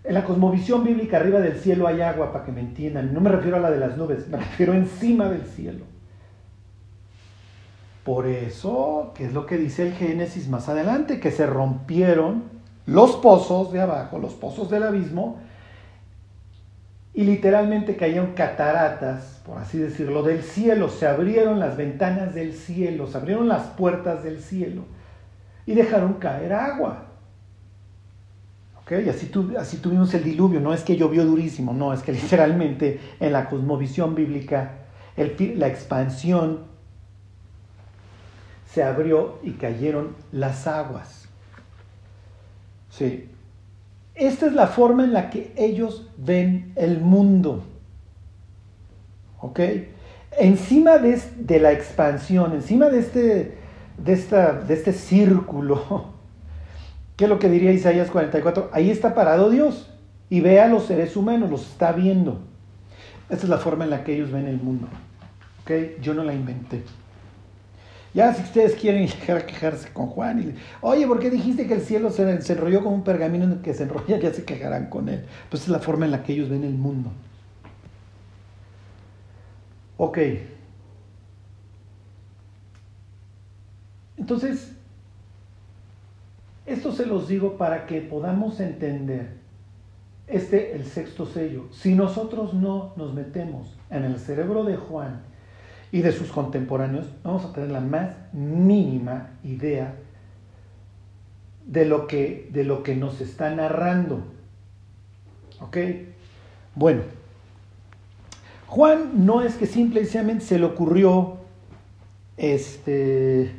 En 0.06 0.14
la 0.14 0.24
cosmovisión 0.24 0.84
bíblica 0.84 1.18
arriba 1.18 1.40
del 1.40 1.58
cielo 1.58 1.88
hay 1.88 2.02
agua, 2.02 2.32
para 2.32 2.46
que 2.46 2.52
me 2.52 2.62
entiendan. 2.62 3.14
No 3.14 3.20
me 3.20 3.30
refiero 3.30 3.58
a 3.58 3.60
la 3.60 3.72
de 3.72 3.80
las 3.80 3.98
nubes, 3.98 4.28
me 4.28 4.38
refiero 4.38 4.74
encima 4.74 5.30
del 5.30 5.46
cielo. 5.46 5.84
Por 8.06 8.28
eso, 8.28 9.14
¿qué 9.16 9.26
es 9.26 9.34
lo 9.34 9.48
que 9.48 9.58
dice 9.58 9.88
el 9.88 9.94
Génesis 9.94 10.48
más 10.48 10.70
adelante? 10.70 11.20
Que 11.20 11.32
se 11.32 11.48
rompieron 11.48 12.44
los 12.86 13.16
pozos 13.16 13.74
de 13.74 13.82
abajo, 13.82 14.20
los 14.20 14.36
pozos 14.36 14.70
del 14.70 14.84
abismo, 14.84 15.40
y 17.16 17.24
literalmente 17.24 17.96
cayeron 17.96 18.34
cataratas, 18.34 19.42
por 19.46 19.58
así 19.58 19.78
decirlo, 19.78 20.22
del 20.22 20.44
cielo. 20.44 20.90
Se 20.90 21.08
abrieron 21.08 21.60
las 21.62 21.78
ventanas 21.78 22.36
del 22.36 22.54
cielo, 22.54 23.08
se 23.08 23.18
abrieron 23.18 23.48
las 23.48 23.68
puertas 23.68 24.22
del 24.22 24.42
cielo 24.42 24.84
y 25.66 25.76
dejaron 25.76 26.16
caer 26.16 26.52
agua. 26.52 27.06
Y 28.92 29.10
así, 29.10 29.32
así 29.58 29.78
tuvimos 29.78 30.14
el 30.14 30.26
diluvio, 30.26 30.60
no 30.60 30.74
es 30.74 30.84
que 30.84 30.98
llovió 30.98 31.26
durísimo, 31.26 31.74
no, 31.74 31.94
es 31.94 32.04
que 32.04 32.12
literalmente 32.12 33.00
en 33.22 33.32
la 33.32 33.50
cosmovisión 33.50 34.14
bíblica 34.14 34.74
la 35.16 35.68
expansión 35.68 36.66
se 38.70 38.84
abrió 38.84 39.40
y 39.42 39.52
cayeron 39.52 40.18
las 40.34 40.68
aguas. 40.68 41.30
Sí. 42.90 43.30
Esta 44.16 44.48
es 44.48 44.54
la 44.54 44.68
forma 44.68 45.04
en 45.04 45.14
la 45.14 45.30
que 45.30 45.54
ellos 45.58 46.10
ven 46.18 46.72
el 46.76 47.00
mundo. 47.02 47.64
¿Ok? 49.42 49.60
Encima 50.38 50.98
de, 50.98 51.22
de 51.38 51.60
la 51.60 51.72
expansión, 51.72 52.54
encima 52.54 52.90
de 52.90 53.00
este, 53.00 53.58
de, 53.98 54.14
esta, 54.14 54.54
de 54.54 54.74
este 54.74 54.92
círculo 54.92 56.16
¿Qué 57.16 57.26
es 57.26 57.30
lo 57.30 57.40
que 57.40 57.50
diría 57.50 57.72
Isaías 57.72 58.10
44? 58.12 58.70
Ahí 58.74 58.92
está 58.92 59.16
parado 59.16 59.50
Dios 59.50 59.90
y 60.30 60.42
ve 60.42 60.60
a 60.60 60.68
los 60.68 60.86
seres 60.86 61.16
humanos, 61.16 61.50
los 61.50 61.62
está 61.62 61.94
viendo. 61.94 62.42
Esta 63.30 63.44
es 63.44 63.50
la 63.50 63.58
forma 63.58 63.86
en 63.86 63.90
la 63.90 64.04
que 64.04 64.16
ellos 64.16 64.32
ven 64.32 64.48
el 64.48 64.58
mundo. 64.58 64.88
¿Ok? 65.64 66.02
Yo 66.02 66.14
no 66.14 66.24
la 66.24 66.34
inventé. 66.34 66.84
Ya 68.16 68.34
si 68.34 68.44
ustedes 68.44 68.76
quieren 68.76 69.08
llegar 69.08 69.38
a 69.40 69.46
quejarse 69.46 69.92
con 69.92 70.08
Juan 70.08 70.42
y 70.42 70.56
oye, 70.80 71.06
¿por 71.06 71.20
qué 71.20 71.30
dijiste 71.30 71.68
que 71.68 71.74
el 71.74 71.82
cielo 71.82 72.10
se, 72.10 72.24
enrolló 72.24 72.82
como 72.82 72.96
un 72.96 73.04
pergamino 73.04 73.44
en 73.44 73.52
el 73.52 73.62
que 73.62 73.74
se 73.74 73.84
enrolla? 73.84 74.18
Ya 74.22 74.34
se 74.34 74.46
quejarán 74.46 74.90
con 74.90 75.10
él. 75.10 75.26
Pues 75.50 75.64
es 75.64 75.68
la 75.70 75.80
forma 75.80 76.06
en 76.06 76.12
la 76.12 76.24
que 76.24 76.32
ellos 76.32 76.50
ven 76.50 76.64
el 76.64 76.76
mundo. 76.76 77.12
Ok. 79.98 80.18
Entonces, 84.16 84.72
esto 86.66 86.94
se 86.94 87.06
los 87.06 87.28
digo 87.28 87.58
para 87.58 87.86
que 87.86 88.00
podamos 88.00 88.62
entender 88.62 89.34
este, 90.28 90.74
el 90.74 90.86
sexto 90.86 91.26
sello. 91.26 91.66
Si 91.72 91.94
nosotros 91.94 92.54
no 92.54 92.94
nos 92.96 93.14
metemos 93.14 93.76
en 93.90 94.06
el 94.06 94.18
cerebro 94.18 94.64
de 94.64 94.78
Juan 94.78 95.35
y 95.92 96.02
de 96.02 96.12
sus 96.12 96.32
contemporáneos, 96.32 97.08
vamos 97.24 97.46
a 97.46 97.54
tener 97.54 97.72
la 97.72 97.80
más 97.80 98.12
mínima 98.34 99.32
idea 99.44 99.96
de 101.66 101.86
lo 101.86 102.08
que, 102.08 102.50
de 102.52 102.64
lo 102.64 102.84
que 102.84 102.96
nos 102.96 103.22
está 103.22 103.50
narrando. 103.54 104.24
¿Ok? 105.62 105.78
Bueno, 106.76 107.02
Juan 108.68 109.26
no 109.26 109.42
es 109.42 109.56
que 109.56 109.66
simplemente 109.66 110.44
se 110.44 110.60
le 110.60 110.66
ocurrió 110.66 111.38
este 112.38 113.56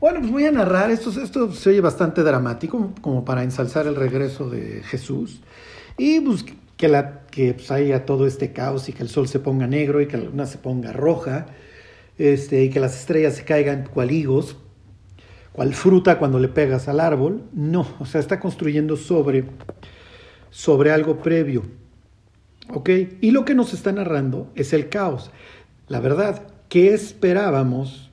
bueno, 0.00 0.20
pues 0.20 0.30
voy 0.30 0.44
a 0.44 0.52
narrar, 0.52 0.92
esto, 0.92 1.10
esto 1.20 1.52
se 1.52 1.70
oye 1.70 1.80
bastante 1.80 2.22
dramático, 2.22 2.92
como 3.00 3.24
para 3.24 3.42
ensalzar 3.42 3.88
el 3.88 3.96
regreso 3.96 4.48
de 4.48 4.82
Jesús. 4.84 5.40
Y 5.96 6.20
pues, 6.20 6.44
que, 6.78 6.88
la, 6.88 7.26
que 7.26 7.52
pues, 7.52 7.70
haya 7.70 8.06
todo 8.06 8.26
este 8.26 8.54
caos 8.54 8.88
y 8.88 8.94
que 8.94 9.02
el 9.02 9.10
sol 9.10 9.28
se 9.28 9.40
ponga 9.40 9.66
negro 9.66 10.00
y 10.00 10.08
que 10.08 10.16
la 10.16 10.24
luna 10.24 10.46
se 10.46 10.56
ponga 10.56 10.92
roja, 10.92 11.48
este, 12.16 12.64
y 12.64 12.70
que 12.70 12.80
las 12.80 12.98
estrellas 12.98 13.36
se 13.36 13.44
caigan 13.44 13.86
cual 13.92 14.10
higos, 14.10 14.56
cual 15.52 15.74
fruta 15.74 16.18
cuando 16.18 16.38
le 16.38 16.48
pegas 16.48 16.88
al 16.88 17.00
árbol. 17.00 17.42
No, 17.52 17.86
o 17.98 18.06
sea, 18.06 18.20
está 18.20 18.40
construyendo 18.40 18.96
sobre 18.96 19.44
sobre 20.50 20.90
algo 20.90 21.18
previo. 21.18 21.62
¿Ok? 22.70 22.90
Y 23.20 23.30
lo 23.30 23.44
que 23.44 23.54
nos 23.54 23.72
está 23.72 23.92
narrando 23.92 24.50
es 24.54 24.72
el 24.72 24.88
caos. 24.88 25.30
La 25.88 26.00
verdad, 26.00 26.46
¿qué 26.68 26.92
esperábamos 26.92 28.10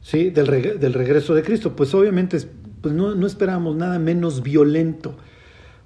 ¿sí? 0.00 0.30
del, 0.30 0.46
regreso 0.46 1.34
de 1.34 1.42
Cristo? 1.42 1.74
Pues 1.74 1.94
obviamente 1.94 2.38
pues 2.80 2.94
no, 2.94 3.14
no 3.14 3.26
esperábamos 3.26 3.76
nada 3.76 3.98
menos 3.98 4.42
violento. 4.42 5.16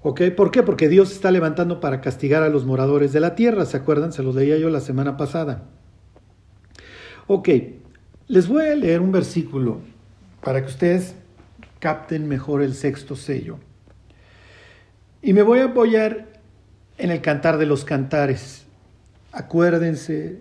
¿Ok? 0.02 0.22
¿Por 0.36 0.50
qué? 0.50 0.62
Porque 0.62 0.88
Dios 0.88 1.12
está 1.12 1.30
levantando 1.30 1.80
para 1.80 2.00
castigar 2.00 2.42
a 2.42 2.48
los 2.48 2.64
moradores 2.64 3.12
de 3.12 3.20
la 3.20 3.34
tierra. 3.34 3.64
¿Se 3.66 3.76
acuerdan? 3.76 4.12
Se 4.12 4.22
los 4.22 4.34
leía 4.34 4.58
yo 4.58 4.68
la 4.68 4.80
semana 4.80 5.16
pasada. 5.16 5.62
Ok, 7.28 7.48
les 8.26 8.48
voy 8.48 8.66
a 8.66 8.74
leer 8.74 9.00
un 9.00 9.12
versículo 9.12 9.80
para 10.42 10.60
que 10.60 10.66
ustedes 10.66 11.14
capten 11.78 12.26
mejor 12.26 12.62
el 12.62 12.74
sexto 12.74 13.14
sello. 13.14 13.58
Y 15.22 15.32
me 15.32 15.42
voy 15.42 15.60
a 15.60 15.66
apoyar 15.66 16.26
en 16.98 17.10
el 17.12 17.20
cantar 17.20 17.58
de 17.58 17.66
los 17.66 17.84
cantares. 17.84 18.66
Acuérdense 19.30 20.40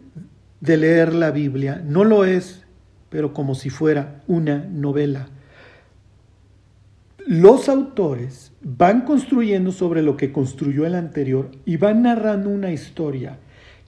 de 0.60 0.78
leer 0.78 1.14
la 1.14 1.30
Biblia. 1.30 1.84
No 1.86 2.04
lo 2.04 2.26
es, 2.26 2.64
pero 3.10 3.32
como 3.32 3.54
si 3.54 3.70
fuera 3.70 4.22
una 4.28 4.58
novela. 4.58 5.30
Los 7.28 7.70
autores 7.70 8.52
van 8.62 9.02
construyendo 9.02 9.72
sobre 9.72 10.02
lo 10.02 10.18
que 10.18 10.32
construyó 10.32 10.86
el 10.86 10.96
anterior 10.96 11.52
y 11.66 11.78
van 11.78 12.04
narrando 12.04 12.50
una 12.50 12.72
historia 12.72 13.38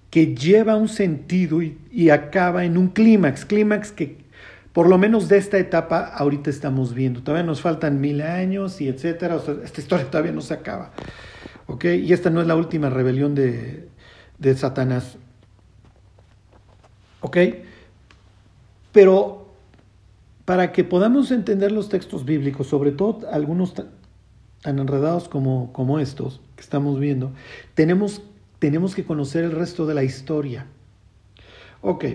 que 0.10 0.36
lleva 0.36 0.76
un 0.76 0.90
sentido 0.90 1.62
y, 1.62 2.10
acaba 2.12 2.66
en 2.66 2.78
un 2.78 2.90
clímax, 2.90 3.46
clímax 3.46 3.92
que 3.92 4.18
por 4.72 4.88
lo 4.88 4.98
menos 4.98 5.28
de 5.28 5.38
esta 5.38 5.58
etapa 5.58 6.06
ahorita 6.06 6.50
estamos 6.50 6.94
viendo. 6.94 7.22
Todavía 7.24 7.46
nos 7.46 7.62
faltan 7.62 8.00
mil 8.00 8.22
años 8.22 8.82
y 8.82 8.88
etcétera. 8.88 9.40
esta 9.64 9.82
historia 9.82 10.06
todavía 10.06 10.32
no 10.32 10.42
se 10.42 10.54
acaba. 10.54 10.92
¿Ok? 11.68 11.86
Y 11.86 12.14
esta 12.14 12.30
no 12.30 12.42
es 12.42 12.48
la 12.48 12.56
última 12.56 12.90
rebelión 12.90 13.34
de, 13.34 13.88
de 14.38 14.56
Satanás. 14.56 15.18
¿Ok? 17.22 17.38
Pero 18.92 19.43
para 20.46 20.72
que 20.72 20.84
podamos 20.84 21.32
entender 21.32 21.72
los 21.72 21.90
textos 21.90 22.26
bíblicos, 22.26 22.68
sobre 22.68 22.92
todo 22.92 23.28
algunos 23.32 23.74
tan, 23.74 23.90
enredados 24.66 25.28
como, 25.28 25.72
como 25.74 26.00
estos 26.00 26.42
que 26.56 26.62
estamos 26.62 27.00
viendo, 27.00 27.34
tenemos, 27.76 28.22
tenemos 28.60 28.96
que 28.96 29.04
conocer 29.04 29.44
el 29.44 29.52
resto 29.52 29.86
de 29.86 29.94
la 29.94 30.04
historia. 30.04 30.68
Ok, 31.82 32.06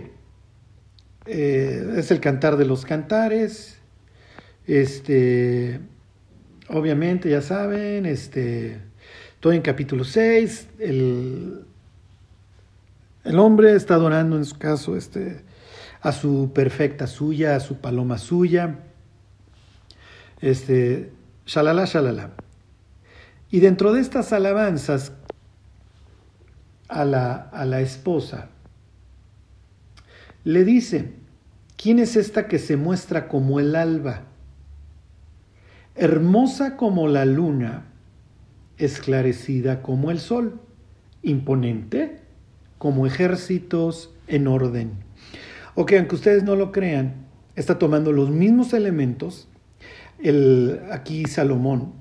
eh, 1.26 1.94
es 1.97 2.11
el 2.11 2.20
cantar 2.20 2.56
de 2.56 2.64
los 2.64 2.85
cantares. 2.85 3.78
Este, 4.66 5.80
obviamente, 6.68 7.30
ya 7.30 7.42
saben, 7.42 8.06
este, 8.06 8.80
en 9.42 9.62
capítulo 9.62 10.04
6. 10.04 10.68
El, 10.78 11.64
el 13.25 13.38
hombre 13.38 13.75
está 13.75 13.94
adorando, 13.94 14.37
en 14.37 14.44
su 14.44 14.58
caso, 14.58 14.97
este, 14.97 15.42
a 16.00 16.12
su 16.12 16.52
perfecta 16.55 17.07
suya, 17.07 17.57
a 17.57 17.61
su 17.61 17.78
paloma 17.78 18.19
suya. 18.19 18.78
Este, 20.40 21.12
shalala, 21.47 21.85
shalala. 21.85 22.31
Y 23.50 23.61
dentro 23.61 23.93
de 23.93 24.00
estas 24.00 24.33
alabanzas 24.33 25.12
a 26.88 27.05
la, 27.05 27.35
a 27.35 27.64
la 27.64 27.81
esposa, 27.81 28.49
le 30.45 30.64
dice, 30.64 31.12
¿quién 31.76 31.99
es 31.99 32.17
esta 32.17 32.47
que 32.47 32.59
se 32.59 32.76
muestra 32.76 33.28
como 33.28 33.61
el 33.61 33.75
alba? 33.75 34.23
Hermosa 35.95 36.76
como 36.76 37.09
la 37.09 37.25
luna, 37.25 37.87
esclarecida 38.76 39.83
como 39.83 40.11
el 40.11 40.21
sol, 40.21 40.61
imponente 41.23 42.21
como 42.78 43.06
ejércitos 43.06 44.11
en 44.28 44.47
orden. 44.47 44.93
Ok, 45.80 45.93
aunque 45.93 46.17
ustedes 46.17 46.43
no 46.43 46.56
lo 46.56 46.73
crean, 46.73 47.28
está 47.54 47.78
tomando 47.78 48.10
los 48.10 48.30
mismos 48.30 48.73
elementos, 48.73 49.47
el, 50.21 50.80
aquí 50.91 51.25
Salomón, 51.26 51.93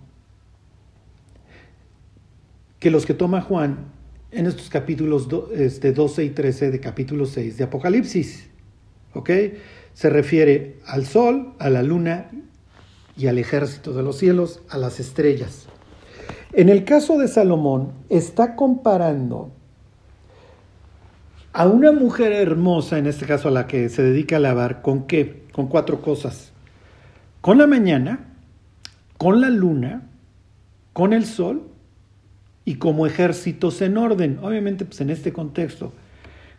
que 2.79 2.89
los 2.89 3.05
que 3.05 3.13
toma 3.13 3.39
Juan 3.39 3.91
en 4.31 4.47
estos 4.47 4.71
capítulos 4.71 5.27
este, 5.53 5.91
12 5.91 6.23
y 6.23 6.29
13 6.31 6.71
de 6.71 6.79
capítulo 6.79 7.27
6 7.27 7.55
de 7.55 7.65
Apocalipsis. 7.65 8.49
¿Ok? 9.13 9.29
Se 9.93 10.09
refiere 10.09 10.79
al 10.87 11.05
sol, 11.05 11.53
a 11.59 11.69
la 11.69 11.83
luna 11.83 12.31
y 13.15 13.27
al 13.27 13.37
ejército 13.37 13.93
de 13.93 14.01
los 14.01 14.17
cielos, 14.17 14.63
a 14.69 14.79
las 14.79 14.99
estrellas. 14.99 15.67
En 16.51 16.69
el 16.69 16.83
caso 16.83 17.19
de 17.19 17.27
Salomón, 17.27 17.91
está 18.09 18.55
comparando 18.55 19.51
a 21.57 21.65
una 21.65 21.91
mujer 21.91 22.33
hermosa, 22.33 22.99
en 22.99 23.07
este 23.07 23.25
caso 23.25 23.47
a 23.47 23.51
la 23.51 23.65
que 23.65 23.89
se 23.89 24.03
dedica 24.03 24.35
a 24.35 24.39
lavar, 24.39 24.83
¿con 24.83 25.07
qué? 25.07 25.41
Con 25.51 25.65
cuatro 25.65 26.03
cosas. 26.03 26.51
Con 27.41 27.57
la 27.57 27.65
mañana, 27.65 28.27
con 29.17 29.41
la 29.41 29.49
luna, 29.49 30.03
con 30.93 31.13
el 31.13 31.25
sol 31.25 31.63
y 32.63 32.75
como 32.75 33.07
ejércitos 33.07 33.81
en 33.81 33.97
orden. 33.97 34.37
Obviamente, 34.43 34.85
pues 34.85 35.01
en 35.01 35.09
este 35.09 35.33
contexto, 35.33 35.93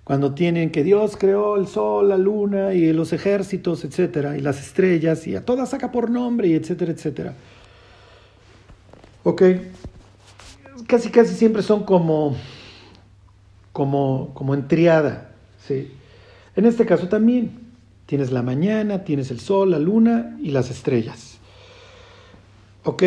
cuando 0.02 0.34
tienen 0.34 0.72
que 0.72 0.82
Dios 0.82 1.16
creó 1.16 1.54
el 1.54 1.68
sol, 1.68 2.08
la 2.08 2.18
luna 2.18 2.74
y 2.74 2.92
los 2.92 3.12
ejércitos, 3.12 3.84
etcétera, 3.84 4.36
y 4.36 4.40
las 4.40 4.60
estrellas, 4.60 5.28
y 5.28 5.36
a 5.36 5.44
todas 5.44 5.68
saca 5.68 5.92
por 5.92 6.10
nombre, 6.10 6.48
y 6.48 6.54
etcétera, 6.54 6.90
etcétera. 6.90 7.34
Ok, 9.22 9.42
casi 10.88 11.10
casi 11.10 11.36
siempre 11.36 11.62
son 11.62 11.84
como, 11.84 12.34
como, 13.78 14.32
como 14.34 14.54
en 14.54 14.66
triada, 14.66 15.30
¿sí? 15.64 15.92
En 16.56 16.66
este 16.66 16.84
caso 16.84 17.06
también 17.06 17.52
tienes 18.06 18.32
la 18.32 18.42
mañana, 18.42 19.04
tienes 19.04 19.30
el 19.30 19.38
sol, 19.38 19.70
la 19.70 19.78
luna 19.78 20.36
y 20.42 20.50
las 20.50 20.68
estrellas. 20.68 21.38
¿Ok? 22.82 23.04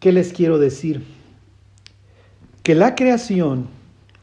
¿Qué 0.00 0.12
les 0.12 0.32
quiero 0.32 0.58
decir? 0.58 1.04
que 2.62 2.74
la 2.74 2.94
creación, 2.94 3.68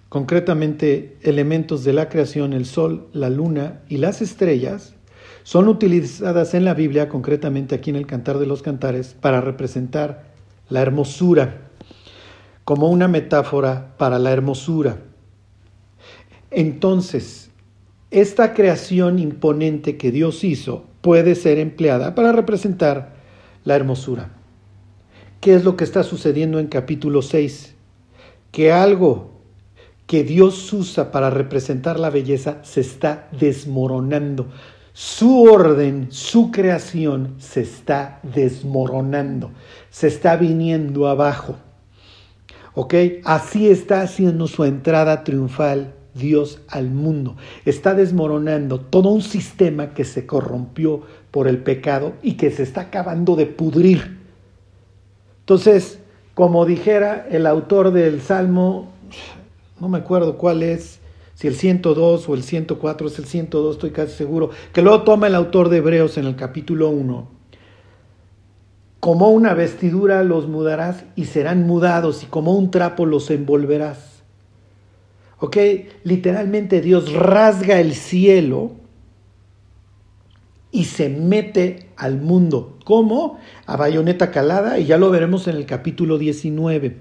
concretamente 0.09 1.15
elementos 1.21 1.83
de 1.83 1.93
la 1.93 2.09
creación, 2.09 2.53
el 2.53 2.65
sol, 2.65 3.07
la 3.13 3.29
luna 3.29 3.81
y 3.87 3.97
las 3.97 4.23
estrellas, 4.23 4.95
son 5.43 5.67
utilizadas 5.67 6.55
en 6.55 6.65
la 6.65 6.73
Biblia, 6.73 7.07
concretamente 7.07 7.75
aquí 7.75 7.91
en 7.91 7.95
el 7.97 8.07
Cantar 8.07 8.39
de 8.39 8.47
los 8.47 8.63
Cantares, 8.63 9.15
para 9.21 9.41
representar 9.41 10.23
la 10.69 10.81
hermosura, 10.81 11.69
como 12.65 12.89
una 12.89 13.07
metáfora 13.07 13.93
para 13.99 14.17
la 14.17 14.31
hermosura. 14.31 14.97
Entonces, 16.51 17.49
esta 18.11 18.53
creación 18.53 19.19
imponente 19.19 19.97
que 19.97 20.11
Dios 20.11 20.43
hizo 20.43 20.85
puede 21.01 21.35
ser 21.35 21.57
empleada 21.57 22.13
para 22.13 22.31
representar 22.31 23.15
la 23.63 23.75
hermosura. 23.75 24.31
¿Qué 25.39 25.55
es 25.55 25.63
lo 25.63 25.75
que 25.75 25.83
está 25.83 26.03
sucediendo 26.03 26.59
en 26.59 26.67
capítulo 26.67 27.21
6? 27.21 27.75
que 28.51 28.71
algo 28.71 29.31
que 30.05 30.23
Dios 30.23 30.71
usa 30.73 31.11
para 31.11 31.29
representar 31.29 31.99
la 31.99 32.09
belleza 32.09 32.59
se 32.63 32.81
está 32.81 33.29
desmoronando. 33.31 34.47
Su 34.93 35.43
orden, 35.43 36.07
su 36.11 36.51
creación 36.51 37.35
se 37.39 37.61
está 37.61 38.19
desmoronando, 38.23 39.51
se 39.89 40.07
está 40.07 40.35
viniendo 40.35 41.07
abajo. 41.07 41.55
¿Ok? 42.73 42.93
Así 43.23 43.69
está 43.69 44.01
haciendo 44.01 44.47
su 44.47 44.65
entrada 44.65 45.23
triunfal 45.23 45.93
Dios 46.13 46.59
al 46.67 46.89
mundo. 46.89 47.35
Está 47.65 47.93
desmoronando 47.93 48.79
todo 48.79 49.09
un 49.09 49.21
sistema 49.21 49.93
que 49.93 50.03
se 50.03 50.25
corrompió 50.25 51.01
por 51.31 51.47
el 51.47 51.59
pecado 51.59 52.13
y 52.21 52.33
que 52.33 52.51
se 52.51 52.63
está 52.63 52.81
acabando 52.81 53.35
de 53.35 53.45
pudrir. 53.45 54.17
Entonces, 55.41 55.99
como 56.33 56.65
dijera 56.65 57.27
el 57.29 57.45
autor 57.45 57.91
del 57.91 58.21
Salmo, 58.21 58.91
no 59.79 59.89
me 59.89 59.97
acuerdo 59.97 60.37
cuál 60.37 60.63
es, 60.63 60.99
si 61.33 61.47
el 61.47 61.55
102 61.55 62.29
o 62.29 62.33
el 62.35 62.43
104 62.43 63.07
es 63.07 63.19
el 63.19 63.25
102, 63.25 63.75
estoy 63.75 63.91
casi 63.91 64.13
seguro, 64.13 64.51
que 64.73 64.81
luego 64.81 65.03
toma 65.03 65.27
el 65.27 65.35
autor 65.35 65.69
de 65.69 65.77
Hebreos 65.77 66.17
en 66.17 66.25
el 66.25 66.35
capítulo 66.35 66.89
1. 66.89 67.27
Como 68.99 69.29
una 69.29 69.55
vestidura 69.55 70.23
los 70.23 70.47
mudarás 70.47 71.03
y 71.15 71.25
serán 71.25 71.65
mudados, 71.65 72.21
y 72.21 72.27
como 72.27 72.53
un 72.53 72.69
trapo 72.69 73.07
los 73.07 73.31
envolverás. 73.31 74.10
¿Ok? 75.41 75.57
Literalmente 76.03 76.81
Dios 76.81 77.11
rasga 77.11 77.81
el 77.81 77.95
cielo 77.95 78.73
y 80.71 80.85
se 80.85 81.09
mete 81.09 81.89
al 81.97 82.21
mundo. 82.21 82.77
¿Cómo? 82.85 83.39
A 83.65 83.75
bayoneta 83.75 84.29
calada 84.29 84.77
y 84.77 84.85
ya 84.85 84.97
lo 84.97 85.09
veremos 85.09 85.47
en 85.47 85.55
el 85.55 85.65
capítulo 85.65 86.19
19. 86.19 86.95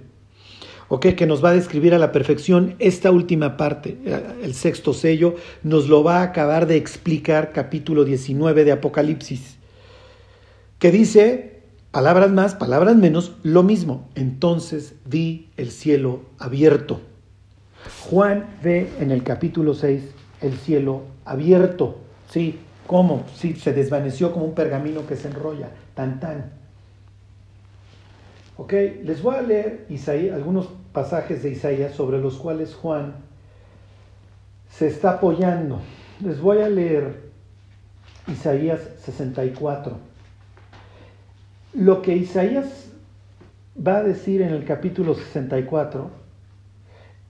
¿Ok? 0.89 1.09
Que 1.09 1.27
nos 1.27 1.45
va 1.45 1.51
a 1.51 1.55
describir 1.55 1.95
a 1.95 1.99
la 1.99 2.13
perfección 2.13 2.77
esta 2.79 3.11
última 3.11 3.59
parte, 3.59 3.99
eh, 4.07 4.23
el 4.43 4.55
sexto 4.55 4.95
sello, 4.95 5.37
nos 5.63 5.89
lo 5.89 6.03
va 6.03 6.21
a 6.21 6.23
acabar 6.23 6.67
de 6.67 6.77
explicar 6.77 7.53
capítulo 7.53 8.05
19 8.05 8.65
de 8.65 8.73
Apocalipsis, 8.73 9.59
que 10.79 10.91
dice 10.91 11.61
Palabras 11.91 12.31
más, 12.31 12.55
palabras 12.55 12.95
menos, 12.95 13.33
lo 13.43 13.65
mismo. 13.65 14.09
Entonces 14.15 14.95
vi 15.05 15.51
el 15.57 15.73
cielo 15.73 16.23
abierto. 16.39 17.01
Juan 18.09 18.47
ve 18.63 18.91
en 19.01 19.11
el 19.11 19.23
capítulo 19.23 19.75
6 19.75 20.03
el 20.41 20.59
cielo 20.59 21.03
abierto. 21.25 21.99
Sí, 22.29 22.59
¿cómo? 22.87 23.25
Sí, 23.35 23.55
se 23.55 23.73
desvaneció 23.73 24.33
como 24.33 24.47
un 24.47 24.55
pergamino 24.55 25.07
que 25.07 25.17
se 25.17 25.29
enrolla. 25.29 25.71
Tan, 25.95 26.21
tan. 26.21 26.53
Ok, 28.57 28.73
les 29.05 29.23
voy 29.23 29.37
a 29.37 29.43
leer 29.43 29.87
algunos 30.33 30.69
pasajes 30.93 31.43
de 31.43 31.51
Isaías 31.51 31.95
sobre 31.95 32.21
los 32.21 32.37
cuales 32.37 32.75
Juan 32.75 33.15
se 34.71 34.87
está 34.87 35.13
apoyando. 35.13 35.81
Les 36.23 36.41
voy 36.41 36.59
a 36.59 36.69
leer 36.69 37.31
Isaías 38.29 38.81
64 39.05 40.11
lo 41.73 42.03
que 42.03 42.17
Isaías 42.17 42.91
va 43.87 43.99
a 43.99 44.03
decir 44.03 44.43
en 44.43 44.53
el 44.53 44.65
capítulo 44.65 45.15
64 45.15 46.11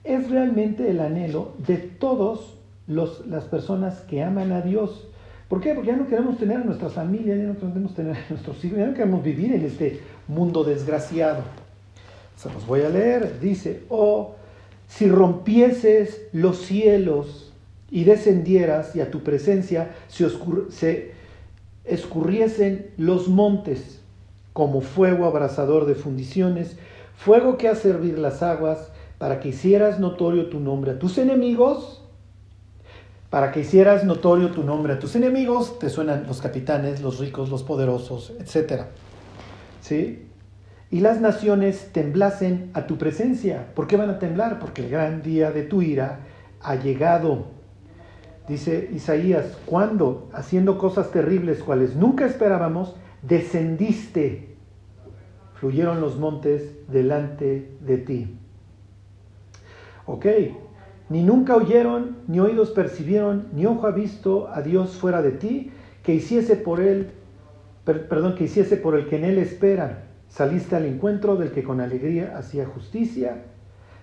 es 0.03 0.29
realmente 0.29 0.89
el 0.89 0.99
anhelo 0.99 1.53
de 1.65 1.77
todas 1.77 2.39
las 2.87 3.43
personas 3.45 4.01
que 4.01 4.23
aman 4.23 4.51
a 4.51 4.61
Dios. 4.61 5.07
¿Por 5.47 5.61
qué? 5.61 5.73
Porque 5.73 5.89
ya 5.89 5.97
no 5.97 6.07
queremos 6.07 6.37
tener 6.37 6.57
a 6.57 6.63
nuestra 6.63 6.89
familia, 6.89 7.35
ya 7.35 7.43
no 7.43 7.55
queremos 7.55 7.93
tener 7.93 8.15
a 8.15 8.29
nuestros 8.29 8.63
hijos, 8.63 8.77
ya 8.77 8.87
no 8.87 8.93
queremos 8.93 9.23
vivir 9.23 9.53
en 9.53 9.65
este 9.65 9.99
mundo 10.27 10.63
desgraciado. 10.63 11.43
Se 12.37 12.51
los 12.51 12.65
voy 12.65 12.81
a 12.81 12.89
leer. 12.89 13.39
Dice, 13.39 13.83
oh, 13.89 14.35
si 14.87 15.07
rompieses 15.07 16.21
los 16.33 16.57
cielos 16.57 17.53
y 17.89 18.03
descendieras 18.03 18.95
y 18.95 19.01
a 19.01 19.11
tu 19.11 19.21
presencia 19.21 19.91
se, 20.07 20.29
se 20.69 21.11
escurriesen 21.85 22.87
los 22.97 23.27
montes 23.27 23.99
como 24.53 24.81
fuego 24.81 25.25
abrasador 25.25 25.85
de 25.85 25.95
fundiciones, 25.95 26.77
fuego 27.15 27.57
que 27.57 27.67
hace 27.67 27.89
hervir 27.89 28.19
las 28.19 28.43
aguas, 28.43 28.90
para 29.21 29.39
que 29.39 29.49
hicieras 29.49 29.99
notorio 29.99 30.49
tu 30.49 30.59
nombre 30.59 30.93
a 30.93 30.97
tus 30.97 31.19
enemigos, 31.19 32.03
para 33.29 33.51
que 33.51 33.59
hicieras 33.59 34.03
notorio 34.03 34.49
tu 34.49 34.63
nombre 34.63 34.93
a 34.93 34.99
tus 34.99 35.15
enemigos, 35.15 35.77
te 35.77 35.91
suenan 35.91 36.25
los 36.25 36.41
capitanes, 36.41 37.03
los 37.03 37.19
ricos, 37.19 37.51
los 37.51 37.61
poderosos, 37.61 38.33
etc. 38.39 38.85
¿Sí? 39.79 40.27
Y 40.89 41.01
las 41.01 41.21
naciones 41.21 41.91
temblasen 41.93 42.71
a 42.73 42.87
tu 42.87 42.97
presencia. 42.97 43.67
¿Por 43.75 43.85
qué 43.85 43.95
van 43.95 44.09
a 44.09 44.17
temblar? 44.17 44.57
Porque 44.57 44.85
el 44.85 44.89
gran 44.89 45.21
día 45.21 45.51
de 45.51 45.65
tu 45.65 45.83
ira 45.83 46.21
ha 46.59 46.73
llegado. 46.73 47.45
Dice 48.47 48.89
Isaías, 48.91 49.55
cuando, 49.67 50.31
haciendo 50.33 50.79
cosas 50.79 51.11
terribles 51.11 51.61
cuales 51.61 51.95
nunca 51.95 52.25
esperábamos, 52.25 52.95
descendiste, 53.21 54.55
fluyeron 55.53 56.01
los 56.01 56.17
montes 56.17 56.73
delante 56.87 57.77
de 57.81 57.97
ti. 57.99 58.40
Ok, 60.05 60.25
ni 61.09 61.23
nunca 61.23 61.55
oyeron, 61.55 62.17
ni 62.27 62.39
oídos 62.39 62.71
percibieron, 62.71 63.47
ni 63.53 63.65
ojo 63.65 63.87
ha 63.87 63.91
visto 63.91 64.47
a 64.47 64.61
Dios 64.61 64.91
fuera 64.91 65.21
de 65.21 65.31
ti, 65.31 65.71
que 66.03 66.13
hiciese 66.13 66.55
por 66.55 66.79
él, 66.79 67.11
perdón, 67.83 68.35
que 68.35 68.45
hiciese 68.45 68.77
por 68.77 68.95
el 68.95 69.07
que 69.07 69.17
en 69.17 69.25
él 69.25 69.37
espera. 69.37 70.03
Saliste 70.29 70.75
al 70.75 70.85
encuentro 70.85 71.35
del 71.35 71.51
que 71.51 71.63
con 71.63 71.81
alegría 71.81 72.37
hacía 72.37 72.65
justicia, 72.65 73.43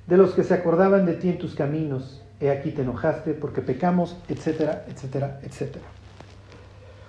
de 0.06 0.16
los 0.16 0.34
que 0.34 0.44
se 0.44 0.54
acordaban 0.54 1.06
de 1.06 1.14
ti 1.14 1.30
en 1.30 1.38
tus 1.38 1.54
caminos. 1.54 2.22
He 2.40 2.50
aquí 2.50 2.70
te 2.70 2.82
enojaste 2.82 3.32
porque 3.32 3.62
pecamos, 3.62 4.16
etcétera, 4.28 4.84
etcétera, 4.88 5.40
etcétera. 5.42 5.86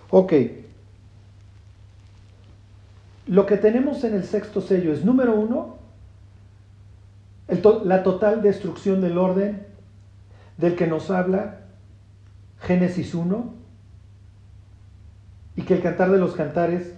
Ok, 0.10 0.34
lo 3.28 3.46
que 3.46 3.58
tenemos 3.58 4.04
en 4.04 4.16
el 4.16 4.24
sexto 4.24 4.60
sello 4.60 4.92
es, 4.92 5.06
número 5.06 5.36
uno, 5.36 5.79
la 7.86 8.04
total 8.04 8.42
destrucción 8.42 9.02
del 9.02 9.18
orden 9.18 9.66
del 10.58 10.76
que 10.76 10.88
nos 10.88 11.10
habla 11.10 11.62
Génesis 12.60 13.14
1 13.16 13.54
y 15.56 15.62
que 15.64 15.76
el 15.76 15.82
cantar 15.82 16.12
de 16.12 16.18
los 16.18 16.34
cantares 16.34 16.94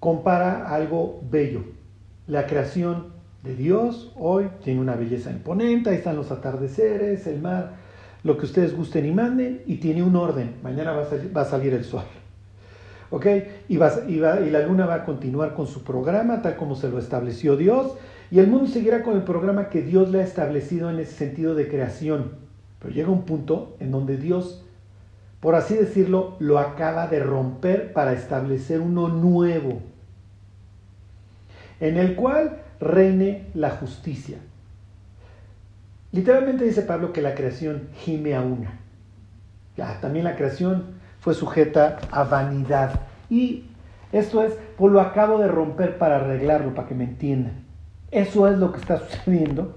compara 0.00 0.74
algo 0.74 1.20
bello. 1.30 1.64
La 2.26 2.46
creación 2.46 3.12
de 3.42 3.56
Dios 3.56 4.12
hoy 4.16 4.48
tiene 4.62 4.80
una 4.80 4.94
belleza 4.94 5.30
imponente, 5.30 5.90
ahí 5.90 5.96
están 5.96 6.16
los 6.16 6.30
atardeceres, 6.30 7.26
el 7.26 7.40
mar, 7.40 7.74
lo 8.22 8.38
que 8.38 8.46
ustedes 8.46 8.76
gusten 8.76 9.04
y 9.06 9.12
manden, 9.12 9.62
y 9.66 9.76
tiene 9.76 10.02
un 10.02 10.16
orden. 10.16 10.56
Mañana 10.62 10.92
va 10.92 11.06
va 11.34 11.42
a 11.42 11.44
salir 11.44 11.74
el 11.74 11.84
sol. 11.84 12.04
¿ok? 13.12 13.26
Y, 13.68 13.76
la 13.76 14.66
luna 14.66 14.86
va 14.86 14.94
a 14.94 15.04
continuar 15.04 15.54
con 15.54 15.66
su 15.66 15.84
programa 15.84 16.42
tal 16.42 16.56
como 16.56 16.74
se 16.74 16.88
lo 16.88 16.98
estableció 16.98 17.56
Dios 17.56 17.92
y 18.32 18.38
el 18.38 18.46
mundo 18.46 18.66
seguirá 18.66 19.02
con 19.02 19.14
el 19.14 19.24
programa 19.24 19.68
que 19.68 19.82
Dios 19.82 20.08
le 20.08 20.22
ha 20.22 20.24
establecido 20.24 20.88
en 20.88 20.98
ese 20.98 21.12
sentido 21.12 21.54
de 21.54 21.68
creación. 21.68 22.32
Pero 22.78 22.94
llega 22.94 23.10
un 23.10 23.26
punto 23.26 23.76
en 23.78 23.90
donde 23.90 24.16
Dios, 24.16 24.64
por 25.38 25.54
así 25.54 25.74
decirlo, 25.74 26.36
lo 26.38 26.58
acaba 26.58 27.08
de 27.08 27.20
romper 27.20 27.92
para 27.92 28.14
establecer 28.14 28.80
uno 28.80 29.08
nuevo, 29.08 29.82
en 31.78 31.98
el 31.98 32.16
cual 32.16 32.62
reine 32.80 33.48
la 33.52 33.68
justicia. 33.68 34.38
Literalmente 36.10 36.64
dice 36.64 36.80
Pablo 36.80 37.12
que 37.12 37.20
la 37.20 37.34
creación 37.34 37.90
gime 37.96 38.34
a 38.34 38.40
una. 38.40 38.80
También 40.00 40.24
la 40.24 40.36
creación 40.36 40.84
fue 41.20 41.34
sujeta 41.34 41.98
a 42.10 42.24
vanidad. 42.24 42.98
Y 43.28 43.64
esto 44.10 44.42
es, 44.42 44.54
pues 44.78 44.90
lo 44.90 45.02
acabo 45.02 45.36
de 45.36 45.48
romper 45.48 45.98
para 45.98 46.16
arreglarlo, 46.16 46.74
para 46.74 46.88
que 46.88 46.94
me 46.94 47.04
entiendan. 47.04 47.71
Eso 48.12 48.46
es 48.46 48.58
lo 48.58 48.70
que 48.72 48.78
está 48.78 48.98
sucediendo 48.98 49.74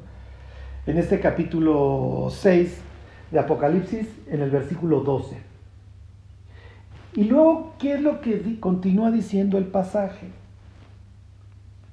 en 0.86 0.98
este 0.98 1.22
capítulo 1.22 2.28
6 2.30 2.82
de 3.32 3.40
Apocalipsis, 3.40 4.08
en 4.28 4.42
el 4.42 4.52
versículo 4.52 5.00
12. 5.00 5.38
Y 7.14 7.24
luego, 7.24 7.76
¿qué 7.80 7.94
es 7.94 8.02
lo 8.02 8.20
que 8.20 8.60
continúa 8.60 9.10
diciendo 9.10 9.58
el 9.58 9.68
pasaje? 9.68 10.28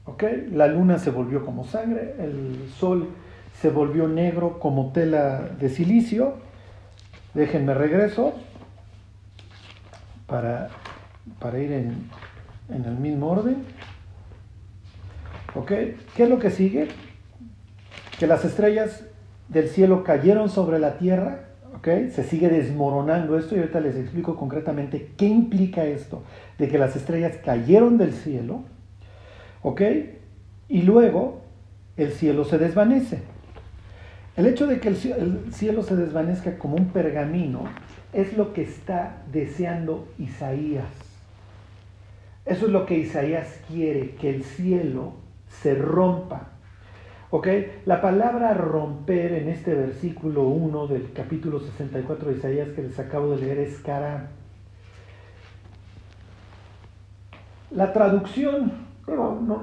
¿Ok? 0.04 0.24
La 0.50 0.66
luna 0.66 0.98
se 0.98 1.10
volvió 1.10 1.44
como 1.44 1.64
sangre, 1.64 2.16
el 2.18 2.68
sol 2.76 3.10
se 3.60 3.70
volvió 3.70 4.08
negro 4.08 4.58
como 4.58 4.90
tela 4.90 5.42
de 5.60 5.68
silicio. 5.68 6.34
Déjenme 7.34 7.72
regreso 7.72 8.34
para, 10.26 10.70
para 11.38 11.60
ir 11.60 11.70
en, 11.70 12.08
en 12.68 12.84
el 12.84 12.96
mismo 12.96 13.28
orden. 13.30 13.58
¿Ok? 15.54 15.68
¿Qué 16.16 16.22
es 16.22 16.28
lo 16.28 16.38
que 16.38 16.50
sigue? 16.50 16.88
Que 18.18 18.26
las 18.26 18.44
estrellas 18.44 19.04
del 19.48 19.68
cielo 19.68 20.04
cayeron 20.04 20.48
sobre 20.48 20.78
la 20.78 20.98
tierra. 20.98 21.48
¿Ok? 21.76 21.88
Se 22.14 22.24
sigue 22.24 22.48
desmoronando 22.48 23.38
esto 23.38 23.54
y 23.54 23.58
ahorita 23.58 23.80
les 23.80 23.96
explico 23.96 24.36
concretamente 24.36 25.10
qué 25.16 25.26
implica 25.26 25.84
esto 25.84 26.22
de 26.58 26.68
que 26.68 26.78
las 26.78 26.96
estrellas 26.96 27.36
cayeron 27.44 27.98
del 27.98 28.12
cielo. 28.12 28.62
¿Ok? 29.62 29.82
Y 30.68 30.82
luego 30.82 31.42
el 31.96 32.12
cielo 32.12 32.44
se 32.44 32.58
desvanece. 32.58 33.22
El 34.36 34.46
hecho 34.46 34.66
de 34.66 34.80
que 34.80 34.88
el 34.88 34.96
cielo 35.52 35.82
se 35.82 35.94
desvanezca 35.94 36.56
como 36.56 36.76
un 36.76 36.86
pergamino 36.86 37.64
es 38.14 38.36
lo 38.36 38.54
que 38.54 38.62
está 38.62 39.22
deseando 39.30 40.08
Isaías. 40.18 40.88
Eso 42.46 42.66
es 42.66 42.72
lo 42.72 42.86
que 42.86 42.98
Isaías 42.98 43.60
quiere, 43.68 44.14
que 44.14 44.30
el 44.30 44.42
cielo 44.44 45.21
se 45.60 45.74
rompa. 45.74 46.48
¿Ok? 47.30 47.48
La 47.86 48.02
palabra 48.02 48.52
romper 48.52 49.32
en 49.32 49.48
este 49.48 49.74
versículo 49.74 50.42
1 50.42 50.86
del 50.86 51.12
capítulo 51.12 51.60
64 51.60 52.30
de 52.30 52.36
Isaías 52.36 52.68
que 52.70 52.82
les 52.82 52.98
acabo 52.98 53.34
de 53.34 53.40
leer 53.40 53.58
es 53.58 53.78
cara. 53.78 54.28
La 57.70 57.92
traducción, 57.92 58.72
no, 59.06 59.40
no, 59.40 59.62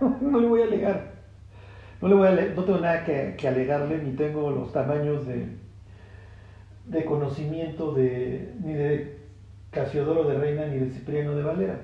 no, 0.00 0.16
no, 0.20 0.40
le 0.40 0.46
voy 0.46 0.62
a 0.62 0.64
alegar. 0.64 1.16
No, 2.00 2.08
le 2.08 2.14
voy 2.14 2.28
a, 2.28 2.30
no 2.54 2.62
tengo 2.62 2.78
nada 2.78 3.04
que, 3.04 3.34
que 3.36 3.48
alegarle, 3.48 3.98
ni 3.98 4.12
tengo 4.12 4.50
los 4.50 4.72
tamaños 4.72 5.26
de, 5.26 5.56
de 6.86 7.04
conocimiento 7.04 7.94
de, 7.94 8.54
ni 8.62 8.74
de 8.74 9.18
Casiodoro 9.70 10.24
de 10.24 10.38
Reina 10.38 10.66
ni 10.66 10.78
de 10.78 10.90
Cipriano 10.90 11.34
de 11.34 11.42
Valera. 11.42 11.80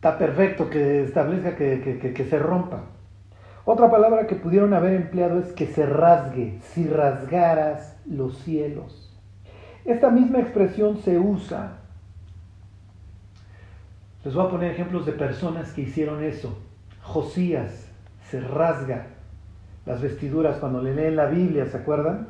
Está 0.00 0.16
perfecto 0.16 0.70
que 0.70 1.02
establezca 1.02 1.56
que, 1.56 2.14
que, 2.16 2.24
se 2.24 2.38
rompa. 2.38 2.84
Otra 3.66 3.90
palabra 3.90 4.26
que 4.26 4.34
pudieron 4.34 4.72
haber 4.72 4.94
empleado 4.94 5.38
es 5.38 5.52
que 5.52 5.66
se 5.66 5.84
rasgue, 5.84 6.58
si 6.62 6.88
rasgaras 6.88 8.00
los 8.06 8.38
cielos. 8.38 9.14
Esta 9.84 10.08
misma 10.08 10.40
expresión 10.40 10.96
se 10.96 11.18
usa. 11.18 11.80
Les 14.24 14.32
voy 14.32 14.46
a 14.46 14.48
poner 14.48 14.70
ejemplos 14.70 15.04
de 15.04 15.12
personas 15.12 15.70
que 15.74 15.82
hicieron 15.82 16.24
eso. 16.24 16.58
Josías 17.02 17.86
se 18.30 18.40
rasga 18.40 19.04
las 19.84 20.00
vestiduras 20.00 20.56
cuando 20.56 20.80
le 20.80 20.94
leen 20.94 21.16
la 21.16 21.26
Biblia, 21.26 21.66
¿se 21.66 21.76
acuerdan? 21.76 22.28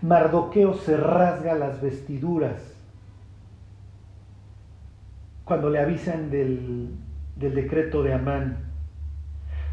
Mardoqueo 0.00 0.72
se 0.72 0.96
rasga 0.96 1.56
las 1.56 1.82
vestiduras. 1.82 2.71
Cuando 5.44 5.70
le 5.70 5.80
avisan 5.80 6.30
del, 6.30 6.90
del 7.36 7.54
decreto 7.54 8.02
de 8.02 8.12
Amán. 8.12 8.58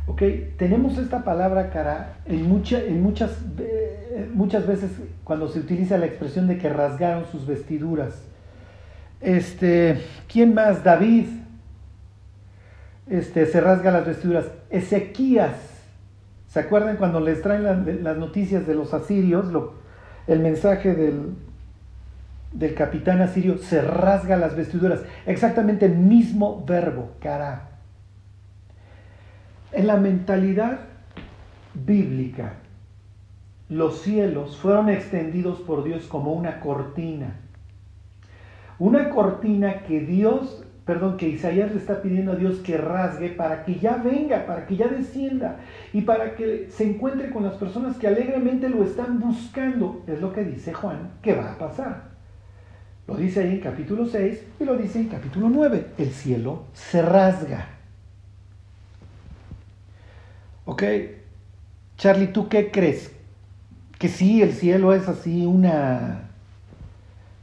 ¿Ok? 0.07 0.23
Tenemos 0.57 0.97
esta 0.97 1.23
palabra 1.23 1.69
cara 1.69 2.17
en, 2.25 2.47
mucha, 2.47 2.83
en 2.83 3.01
muchas, 3.03 3.37
muchas 4.33 4.65
veces 4.65 4.91
cuando 5.23 5.47
se 5.47 5.59
utiliza 5.59 5.97
la 5.97 6.07
expresión 6.07 6.47
de 6.47 6.57
que 6.57 6.69
rasgaron 6.69 7.25
sus 7.25 7.45
vestiduras. 7.45 8.23
Este, 9.21 10.01
¿Quién 10.27 10.53
más? 10.53 10.83
David. 10.83 11.27
Este, 13.07 13.45
se 13.45 13.61
rasga 13.61 13.91
las 13.91 14.07
vestiduras. 14.07 14.45
Ezequías. 14.69 15.55
¿Se 16.47 16.59
acuerdan 16.59 16.97
cuando 16.97 17.19
les 17.19 17.43
traen 17.43 18.03
las 18.03 18.17
noticias 18.17 18.65
de 18.65 18.73
los 18.73 18.93
asirios? 18.95 19.51
el 20.25 20.39
mensaje 20.39 20.93
del, 20.93 21.35
del 22.51 22.73
capitán 22.73 23.21
asirio 23.21 23.57
se 23.57 23.81
rasga 23.81 24.37
las 24.37 24.55
vestiduras. 24.55 25.01
Exactamente 25.25 25.85
el 25.85 25.95
mismo 25.95 26.63
verbo, 26.65 27.11
cara. 27.19 27.69
En 29.71 29.85
la 29.87 29.97
mentalidad 29.97 30.79
bíblica, 31.73 32.53
los 33.69 34.01
cielos 34.01 34.57
fueron 34.57 34.89
extendidos 34.89 35.59
por 35.59 35.83
Dios 35.83 36.07
como 36.07 36.33
una 36.33 36.59
cortina. 36.59 37.35
Una 38.79 39.09
cortina 39.09 39.83
que 39.83 39.99
Dios, 39.99 40.65
perdón, 40.85 41.17
que 41.17 41.29
Isaías 41.29 41.71
le 41.71 41.77
está 41.77 42.01
pidiendo 42.01 42.31
a 42.31 42.35
Dios 42.35 42.59
que 42.59 42.77
rasgue 42.77 43.29
para 43.29 43.63
que 43.63 43.75
ya 43.75 43.97
venga, 43.97 44.47
para 44.47 44.65
que 44.65 44.75
ya 44.75 44.87
descienda 44.87 45.59
y 45.93 46.01
para 46.01 46.35
que 46.35 46.69
se 46.71 46.89
encuentre 46.89 47.29
con 47.29 47.43
las 47.43 47.55
personas 47.55 47.97
que 47.97 48.07
alegremente 48.07 48.69
lo 48.69 48.83
están 48.83 49.19
buscando. 49.19 50.03
Es 50.07 50.19
lo 50.19 50.33
que 50.33 50.45
dice 50.45 50.73
Juan 50.73 51.11
que 51.21 51.35
va 51.35 51.51
a 51.51 51.57
pasar. 51.59 52.08
Lo 53.09 53.15
dice 53.15 53.39
ahí 53.39 53.53
en 53.53 53.59
capítulo 53.59 54.05
6 54.05 54.39
y 54.59 54.65
lo 54.65 54.77
dice 54.77 54.99
en 54.99 55.07
capítulo 55.07 55.49
9. 55.49 55.83
El 55.97 56.11
cielo 56.11 56.65
se 56.73 57.01
rasga. 57.01 57.69
¿Ok? 60.65 60.83
Charlie, 61.97 62.27
¿tú 62.27 62.47
qué 62.49 62.69
crees? 62.69 63.11
Que 63.97 64.09
sí, 64.09 64.43
el 64.43 64.53
cielo 64.53 64.93
es 64.93 65.07
así 65.07 65.43
una, 65.43 66.29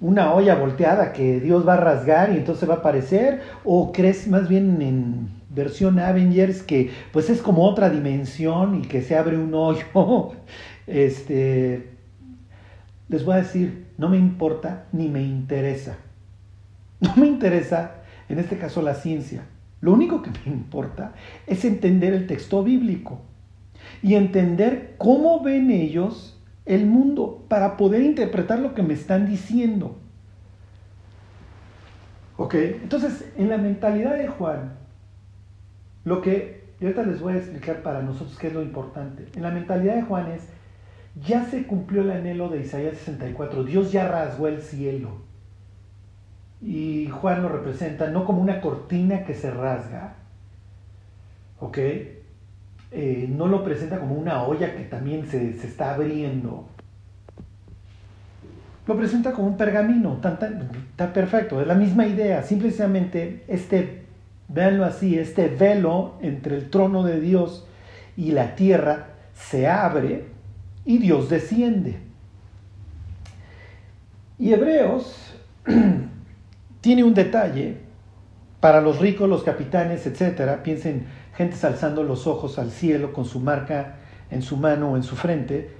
una 0.00 0.34
olla 0.34 0.54
volteada 0.54 1.12
que 1.12 1.40
Dios 1.40 1.66
va 1.66 1.74
a 1.74 1.78
rasgar 1.78 2.30
y 2.30 2.36
entonces 2.36 2.70
va 2.70 2.74
a 2.74 2.78
aparecer. 2.78 3.42
¿O 3.64 3.90
crees 3.90 4.28
más 4.28 4.48
bien 4.48 4.80
en 4.80 5.30
versión 5.50 5.98
Avengers 5.98 6.62
que 6.62 6.92
pues 7.12 7.28
es 7.28 7.42
como 7.42 7.68
otra 7.68 7.90
dimensión 7.90 8.76
y 8.76 8.82
que 8.82 9.02
se 9.02 9.16
abre 9.16 9.36
un 9.36 9.52
hoyo? 9.52 9.84
Este, 10.86 11.95
les 13.08 13.24
voy 13.24 13.34
a 13.34 13.38
decir, 13.38 13.86
no 13.98 14.08
me 14.08 14.16
importa 14.16 14.86
ni 14.92 15.08
me 15.08 15.22
interesa. 15.22 15.96
No 17.00 17.14
me 17.16 17.26
interesa, 17.26 18.02
en 18.28 18.38
este 18.38 18.56
caso, 18.56 18.82
la 18.82 18.94
ciencia. 18.94 19.42
Lo 19.80 19.92
único 19.92 20.22
que 20.22 20.30
me 20.30 20.52
importa 20.52 21.12
es 21.46 21.64
entender 21.64 22.14
el 22.14 22.26
texto 22.26 22.64
bíblico 22.64 23.20
y 24.02 24.14
entender 24.14 24.94
cómo 24.98 25.42
ven 25.42 25.70
ellos 25.70 26.40
el 26.64 26.86
mundo 26.86 27.44
para 27.48 27.76
poder 27.76 28.02
interpretar 28.02 28.58
lo 28.58 28.74
que 28.74 28.82
me 28.82 28.94
están 28.94 29.26
diciendo. 29.26 29.96
¿Ok? 32.36 32.54
Entonces, 32.54 33.30
en 33.36 33.48
la 33.48 33.58
mentalidad 33.58 34.16
de 34.16 34.28
Juan, 34.28 34.72
lo 36.04 36.20
que, 36.20 36.64
y 36.80 36.84
ahorita 36.84 37.02
les 37.02 37.20
voy 37.20 37.34
a 37.34 37.38
explicar 37.38 37.82
para 37.82 38.02
nosotros 38.02 38.36
qué 38.38 38.48
es 38.48 38.54
lo 38.54 38.62
importante. 38.62 39.26
En 39.34 39.42
la 39.42 39.50
mentalidad 39.50 39.94
de 39.94 40.02
Juan 40.02 40.30
es, 40.32 40.48
ya 41.24 41.44
se 41.44 41.66
cumplió 41.66 42.02
el 42.02 42.10
anhelo 42.10 42.48
de 42.48 42.60
Isaías 42.60 42.98
64, 42.98 43.64
Dios 43.64 43.92
ya 43.92 44.08
rasgó 44.08 44.48
el 44.48 44.60
cielo. 44.60 45.24
Y 46.60 47.08
Juan 47.08 47.42
lo 47.42 47.48
representa 47.48 48.10
no 48.10 48.24
como 48.24 48.42
una 48.42 48.60
cortina 48.60 49.24
que 49.24 49.34
se 49.34 49.50
rasga, 49.50 50.14
¿ok? 51.60 51.78
Eh, 52.92 53.28
no 53.30 53.46
lo 53.46 53.64
presenta 53.64 53.98
como 53.98 54.14
una 54.14 54.42
olla 54.44 54.74
que 54.74 54.84
también 54.84 55.26
se, 55.26 55.50
está 55.50 55.94
abriendo. 55.94 56.68
Lo 58.86 58.96
presenta 58.96 59.32
como 59.32 59.48
un 59.48 59.56
pergamino, 59.56 60.18
tan, 60.18 60.38
tan, 60.38 61.12
perfecto, 61.12 61.60
es 61.60 61.66
la 61.66 61.74
misma 61.74 62.06
idea, 62.06 62.42
simplemente 62.42 63.44
este, 63.48 64.04
véanlo 64.48 64.84
así, 64.84 65.18
este 65.18 65.48
velo 65.48 66.14
entre 66.20 66.56
el 66.56 66.70
trono 66.70 67.02
de 67.02 67.20
Dios 67.20 67.66
y 68.16 68.30
la 68.30 68.54
tierra 68.54 69.08
se 69.34 69.66
abre 69.66 70.35
y 70.86 70.98
Dios 70.98 71.28
desciende. 71.28 71.98
Y 74.38 74.52
Hebreos 74.52 75.34
tiene 76.80 77.04
un 77.04 77.12
detalle 77.12 77.78
para 78.60 78.80
los 78.80 79.00
ricos, 79.00 79.28
los 79.28 79.42
capitanes, 79.42 80.06
etcétera. 80.06 80.62
Piensen, 80.62 81.06
gente 81.34 81.56
alzando 81.66 82.04
los 82.04 82.26
ojos 82.26 82.58
al 82.58 82.70
cielo 82.70 83.12
con 83.12 83.24
su 83.24 83.40
marca 83.40 83.96
en 84.30 84.42
su 84.42 84.56
mano 84.56 84.92
o 84.92 84.96
en 84.96 85.02
su 85.02 85.16
frente. 85.16 85.70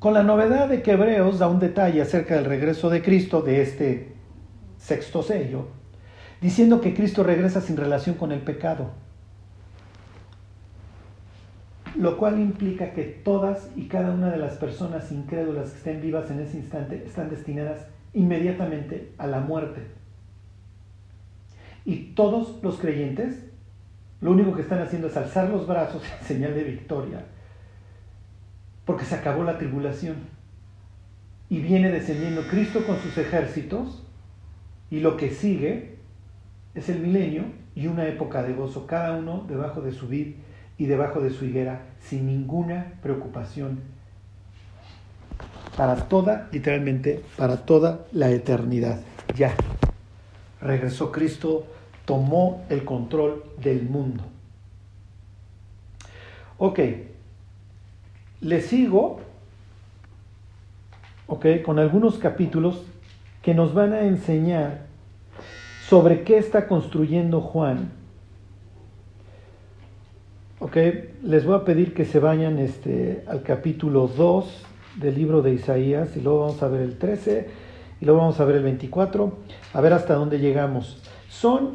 Con 0.00 0.14
la 0.14 0.22
novedad 0.22 0.68
de 0.68 0.82
que 0.82 0.92
Hebreos 0.92 1.38
da 1.38 1.48
un 1.48 1.60
detalle 1.60 2.02
acerca 2.02 2.34
del 2.34 2.44
regreso 2.44 2.90
de 2.90 3.02
Cristo, 3.02 3.42
de 3.42 3.62
este 3.62 4.12
sexto 4.78 5.22
sello, 5.22 5.68
diciendo 6.40 6.80
que 6.80 6.94
Cristo 6.94 7.22
regresa 7.22 7.60
sin 7.60 7.76
relación 7.76 8.16
con 8.16 8.32
el 8.32 8.40
pecado 8.40 9.07
lo 11.98 12.16
cual 12.16 12.38
implica 12.38 12.92
que 12.92 13.02
todas 13.02 13.70
y 13.74 13.88
cada 13.88 14.12
una 14.12 14.30
de 14.30 14.36
las 14.36 14.54
personas 14.54 15.10
incrédulas 15.10 15.70
que 15.70 15.78
estén 15.78 16.00
vivas 16.00 16.30
en 16.30 16.38
ese 16.38 16.56
instante 16.56 17.02
están 17.04 17.28
destinadas 17.28 17.88
inmediatamente 18.14 19.12
a 19.18 19.26
la 19.26 19.40
muerte. 19.40 19.82
Y 21.84 22.12
todos 22.14 22.62
los 22.62 22.78
creyentes 22.78 23.42
lo 24.20 24.30
único 24.30 24.54
que 24.54 24.62
están 24.62 24.80
haciendo 24.80 25.08
es 25.08 25.16
alzar 25.16 25.48
los 25.48 25.66
brazos 25.66 26.02
en 26.20 26.26
señal 26.26 26.54
de 26.54 26.62
victoria, 26.62 27.24
porque 28.84 29.04
se 29.04 29.16
acabó 29.16 29.42
la 29.42 29.58
tribulación. 29.58 30.16
Y 31.50 31.60
viene 31.60 31.90
descendiendo 31.90 32.42
Cristo 32.48 32.84
con 32.86 32.98
sus 32.98 33.18
ejércitos, 33.18 34.04
y 34.90 35.00
lo 35.00 35.16
que 35.16 35.30
sigue 35.30 35.96
es 36.74 36.88
el 36.88 37.00
milenio 37.00 37.44
y 37.74 37.88
una 37.88 38.06
época 38.06 38.42
de 38.44 38.54
gozo, 38.54 38.86
cada 38.86 39.16
uno 39.16 39.44
debajo 39.48 39.80
de 39.80 39.92
su 39.92 40.06
vid 40.06 40.34
y 40.78 40.86
debajo 40.86 41.20
de 41.20 41.30
su 41.30 41.44
higuera 41.44 41.82
sin 42.00 42.26
ninguna 42.26 42.92
preocupación 43.02 43.80
para 45.76 46.08
toda, 46.08 46.48
literalmente, 46.50 47.22
para 47.36 47.58
toda 47.58 48.06
la 48.12 48.30
eternidad. 48.30 49.00
Ya. 49.36 49.54
Regresó 50.60 51.12
Cristo, 51.12 51.66
tomó 52.04 52.64
el 52.68 52.84
control 52.84 53.44
del 53.62 53.82
mundo. 53.82 54.24
Ok. 56.58 56.80
Le 58.40 58.60
sigo, 58.60 59.20
ok, 61.26 61.46
con 61.64 61.78
algunos 61.78 62.18
capítulos 62.18 62.84
que 63.42 63.54
nos 63.54 63.74
van 63.74 63.92
a 63.92 64.02
enseñar 64.02 64.86
sobre 65.88 66.22
qué 66.24 66.38
está 66.38 66.66
construyendo 66.66 67.40
Juan 67.40 67.97
Ok, 70.60 70.76
les 71.22 71.44
voy 71.44 71.54
a 71.54 71.64
pedir 71.64 71.94
que 71.94 72.04
se 72.04 72.18
vayan 72.18 72.58
este, 72.58 73.22
al 73.28 73.44
capítulo 73.44 74.08
2 74.08 74.64
del 74.96 75.14
libro 75.14 75.40
de 75.40 75.54
Isaías 75.54 76.16
y 76.16 76.20
luego 76.20 76.40
vamos 76.40 76.60
a 76.64 76.66
ver 76.66 76.80
el 76.80 76.98
13 76.98 77.48
y 78.00 78.04
luego 78.04 78.22
vamos 78.22 78.40
a 78.40 78.44
ver 78.44 78.56
el 78.56 78.64
24, 78.64 79.38
a 79.72 79.80
ver 79.80 79.92
hasta 79.92 80.14
dónde 80.14 80.40
llegamos. 80.40 81.00
Son 81.28 81.74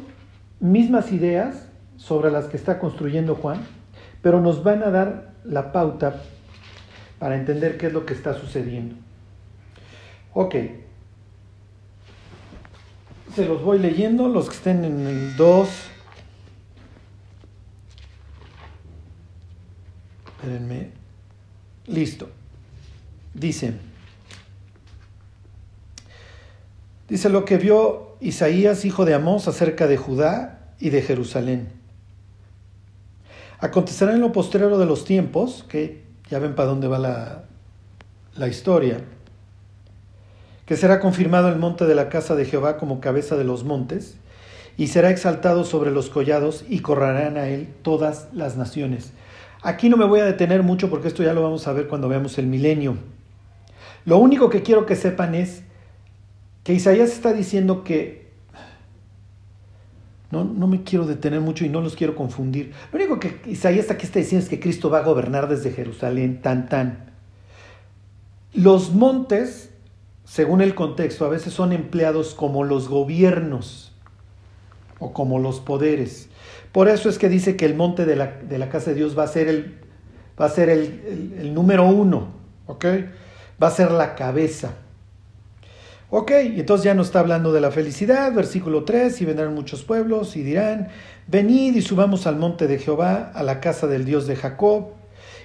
mismas 0.60 1.12
ideas 1.12 1.66
sobre 1.96 2.30
las 2.30 2.44
que 2.44 2.58
está 2.58 2.78
construyendo 2.78 3.36
Juan, 3.36 3.62
pero 4.20 4.42
nos 4.42 4.62
van 4.62 4.82
a 4.82 4.90
dar 4.90 5.32
la 5.44 5.72
pauta 5.72 6.20
para 7.18 7.36
entender 7.36 7.78
qué 7.78 7.86
es 7.86 7.92
lo 7.94 8.04
que 8.04 8.12
está 8.12 8.34
sucediendo. 8.34 8.96
Ok, 10.34 10.56
se 13.34 13.46
los 13.46 13.62
voy 13.62 13.78
leyendo, 13.78 14.28
los 14.28 14.50
que 14.50 14.56
estén 14.56 14.84
en 14.84 15.06
el 15.06 15.36
2 15.38 15.93
Espérenme. 20.44 20.90
Listo. 21.86 22.28
Dice. 23.32 23.72
Dice 27.08 27.30
lo 27.30 27.46
que 27.46 27.56
vio 27.56 28.16
Isaías, 28.20 28.84
hijo 28.84 29.06
de 29.06 29.14
Amós, 29.14 29.48
acerca 29.48 29.86
de 29.86 29.96
Judá 29.96 30.68
y 30.78 30.90
de 30.90 31.00
Jerusalén. 31.00 31.68
Acontecerá 33.58 34.12
en 34.12 34.20
lo 34.20 34.32
postrero 34.32 34.76
de 34.76 34.84
los 34.84 35.06
tiempos, 35.06 35.64
que 35.66 36.04
ya 36.28 36.38
ven 36.40 36.54
para 36.54 36.68
dónde 36.68 36.88
va 36.88 36.98
la, 36.98 37.44
la 38.34 38.48
historia, 38.48 39.00
que 40.66 40.76
será 40.76 41.00
confirmado 41.00 41.48
el 41.48 41.56
monte 41.56 41.86
de 41.86 41.94
la 41.94 42.10
casa 42.10 42.34
de 42.34 42.44
Jehová 42.44 42.76
como 42.76 43.00
cabeza 43.00 43.36
de 43.36 43.44
los 43.44 43.64
montes, 43.64 44.16
y 44.76 44.88
será 44.88 45.08
exaltado 45.08 45.64
sobre 45.64 45.90
los 45.90 46.10
collados, 46.10 46.66
y 46.68 46.80
correrán 46.80 47.38
a 47.38 47.48
él 47.48 47.68
todas 47.80 48.28
las 48.34 48.58
naciones. 48.58 49.12
Aquí 49.64 49.88
no 49.88 49.96
me 49.96 50.04
voy 50.04 50.20
a 50.20 50.26
detener 50.26 50.62
mucho 50.62 50.90
porque 50.90 51.08
esto 51.08 51.22
ya 51.22 51.32
lo 51.32 51.42
vamos 51.42 51.66
a 51.66 51.72
ver 51.72 51.88
cuando 51.88 52.06
veamos 52.06 52.36
el 52.36 52.46
milenio. 52.46 52.98
Lo 54.04 54.18
único 54.18 54.50
que 54.50 54.62
quiero 54.62 54.84
que 54.84 54.94
sepan 54.94 55.34
es 55.34 55.62
que 56.62 56.74
Isaías 56.74 57.10
está 57.10 57.32
diciendo 57.32 57.82
que 57.82 58.24
No, 60.30 60.44
no 60.44 60.66
me 60.66 60.82
quiero 60.82 61.06
detener 61.06 61.40
mucho 61.40 61.64
y 61.64 61.70
no 61.70 61.80
los 61.80 61.96
quiero 61.96 62.14
confundir. 62.14 62.72
Lo 62.92 62.98
único 62.98 63.18
que 63.18 63.40
Isaías 63.46 63.90
aquí 63.90 64.04
está 64.04 64.18
diciendo 64.18 64.44
es 64.44 64.50
que 64.50 64.60
Cristo 64.60 64.90
va 64.90 64.98
a 64.98 65.02
gobernar 65.02 65.48
desde 65.48 65.70
Jerusalén, 65.70 66.42
tan, 66.42 66.68
tan. 66.68 67.12
Los 68.52 68.92
montes, 68.92 69.70
según 70.24 70.60
el 70.60 70.74
contexto, 70.74 71.24
a 71.24 71.28
veces 71.30 71.54
son 71.54 71.72
empleados 71.72 72.34
como 72.34 72.64
los 72.64 72.88
gobiernos 72.88 73.92
o 74.98 75.12
como 75.12 75.38
los 75.38 75.60
poderes. 75.60 76.28
Por 76.74 76.88
eso 76.88 77.08
es 77.08 77.20
que 77.20 77.28
dice 77.28 77.54
que 77.54 77.66
el 77.66 77.76
monte 77.76 78.04
de 78.04 78.16
la, 78.16 78.26
de 78.26 78.58
la 78.58 78.68
casa 78.68 78.90
de 78.90 78.96
Dios 78.96 79.16
va 79.16 79.22
a 79.22 79.28
ser 79.28 79.46
el, 79.46 79.76
va 80.40 80.46
a 80.46 80.48
ser 80.48 80.68
el, 80.70 81.54
número 81.54 81.86
uno, 81.86 82.34
¿ok? 82.66 82.84
Va 83.62 83.68
a 83.68 83.70
ser 83.70 83.92
la 83.92 84.16
cabeza. 84.16 84.72
Ok, 86.10 86.32
entonces 86.32 86.84
ya 86.84 86.94
nos 86.94 87.06
está 87.06 87.20
hablando 87.20 87.52
de 87.52 87.60
la 87.60 87.70
felicidad, 87.70 88.32
versículo 88.32 88.82
3, 88.82 89.20
y 89.20 89.24
vendrán 89.24 89.54
muchos 89.54 89.84
pueblos 89.84 90.34
y 90.34 90.42
dirán, 90.42 90.88
venid 91.28 91.76
y 91.76 91.80
subamos 91.80 92.26
al 92.26 92.38
monte 92.38 92.66
de 92.66 92.80
Jehová, 92.80 93.30
a 93.32 93.44
la 93.44 93.60
casa 93.60 93.86
del 93.86 94.04
Dios 94.04 94.26
de 94.26 94.34
Jacob, 94.34 94.94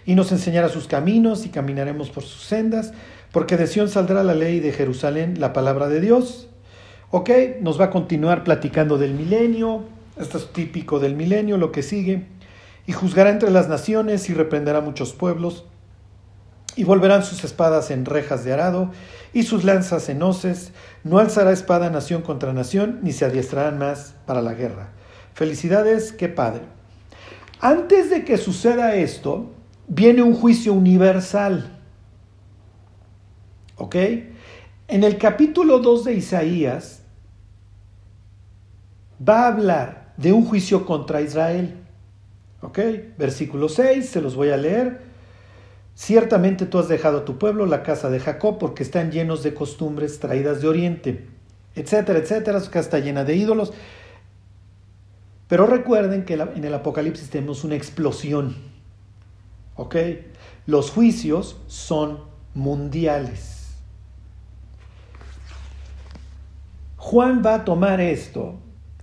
y 0.08 0.16
nos 0.16 0.32
enseñará 0.32 0.68
sus 0.68 0.88
caminos 0.88 1.46
y 1.46 1.50
caminaremos 1.50 2.10
por 2.10 2.24
sus 2.24 2.42
sendas, 2.42 2.92
porque 3.32 3.56
de 3.56 3.68
Sión 3.68 3.88
saldrá 3.88 4.24
la 4.24 4.34
ley 4.34 4.62
de 4.62 4.72
Jerusalén, 4.72 5.40
la 5.40 5.54
palabra 5.54 5.90
de 5.90 6.02
Dios. 6.02 6.50
Ok, 7.12 7.30
nos 7.62 7.80
va 7.80 7.86
a 7.86 7.90
continuar 7.92 8.44
platicando 8.44 8.98
del 8.98 9.14
milenio, 9.14 9.99
esto 10.20 10.38
es 10.38 10.52
típico 10.52 11.00
del 11.00 11.16
milenio, 11.16 11.58
lo 11.58 11.72
que 11.72 11.82
sigue, 11.82 12.28
y 12.86 12.92
juzgará 12.92 13.30
entre 13.30 13.52
las 13.52 13.70
naciones 13.70 14.30
y 14.30 14.34
reprenderá 14.34 14.82
muchos 14.82 15.14
pueblos, 15.14 15.66
y 16.76 16.84
volverán 16.84 17.24
sus 17.24 17.44
espadas 17.44 17.90
en 17.90 18.06
rejas 18.06 18.44
de 18.44 18.54
arado, 18.54 18.92
y 19.34 19.44
sus 19.44 19.64
lanzas 19.64 20.10
en 20.10 20.22
hoces, 20.22 20.72
no 21.04 21.20
alzará 21.20 21.52
espada 21.52 21.90
nación 21.90 22.22
contra 22.22 22.54
nación, 22.54 23.00
ni 23.02 23.14
se 23.14 23.26
adiestrarán 23.26 23.80
más 23.80 24.16
para 24.26 24.42
la 24.42 24.54
guerra. 24.54 24.92
Felicidades, 25.34 26.12
qué 26.12 26.28
padre. 26.28 26.64
Antes 27.62 28.10
de 28.10 28.26
que 28.26 28.38
suceda 28.38 28.96
esto, 28.96 29.52
viene 29.88 30.22
un 30.22 30.34
juicio 30.34 30.74
universal. 30.74 31.78
¿Ok? 33.76 33.96
En 34.88 35.04
el 35.04 35.18
capítulo 35.18 35.80
2 35.80 36.06
de 36.06 36.14
Isaías 36.16 37.04
va 39.28 39.44
a 39.44 39.48
hablar 39.48 39.99
de 40.20 40.34
un 40.34 40.46
juicio 40.46 40.86
contra 40.86 41.22
Israel. 41.22 41.76
¿Ok? 42.62 42.80
Versículo 43.18 43.70
6, 43.70 44.10
se 44.10 44.22
los 44.22 44.36
voy 44.36 44.50
a 44.50 44.58
leer. 44.58 45.02
Ciertamente 45.96 46.66
tú 46.66 46.78
has 46.78 46.90
dejado 46.90 47.20
a 47.20 47.26
tu 47.26 47.38
pueblo, 47.38 47.66
la 47.66 47.84
casa 47.84 48.10
de 48.10 48.20
Jacob, 48.20 48.58
porque 48.60 48.84
están 48.84 49.12
llenos 49.12 49.44
de 49.44 49.54
costumbres 49.54 50.20
traídas 50.20 50.62
de 50.62 50.68
Oriente, 50.68 51.28
etcétera, 51.76 52.20
etcétera. 52.20 52.60
Su 52.60 52.70
casa 52.70 52.80
está 52.80 53.00
llena 53.00 53.24
de 53.24 53.36
ídolos. 53.36 53.72
Pero 55.48 55.66
recuerden 55.66 56.26
que 56.26 56.34
en 56.34 56.64
el 56.64 56.74
Apocalipsis 56.74 57.30
tenemos 57.30 57.64
una 57.64 57.76
explosión. 57.76 58.58
¿Ok? 59.76 59.96
Los 60.66 60.92
juicios 60.92 61.62
son 61.68 62.20
mundiales. 62.54 63.70
Juan 66.98 67.42
va 67.44 67.56
a 67.56 67.66
tomar 67.66 68.02
esto, 68.02 68.60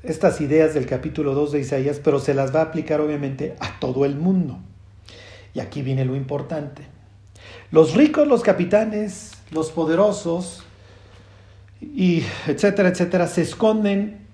estas 0.06 0.40
ideas 0.40 0.74
del 0.74 0.86
capítulo 0.86 1.34
2 1.34 1.52
de 1.52 1.60
Isaías, 1.60 2.00
pero 2.02 2.18
se 2.18 2.34
las 2.34 2.54
va 2.54 2.60
a 2.60 2.64
aplicar 2.64 3.00
obviamente 3.00 3.56
a 3.60 3.78
todo 3.80 4.04
el 4.04 4.16
mundo. 4.16 4.58
Y 5.54 5.60
aquí 5.60 5.82
viene 5.82 6.04
lo 6.04 6.16
importante. 6.16 6.82
Los 7.70 7.94
ricos, 7.94 8.26
los 8.28 8.42
capitanes, 8.42 9.32
los 9.50 9.70
poderosos, 9.70 10.62
y 11.80 12.22
etcétera, 12.46 12.88
etcétera, 12.88 13.26
se 13.26 13.42
esconden 13.42 14.26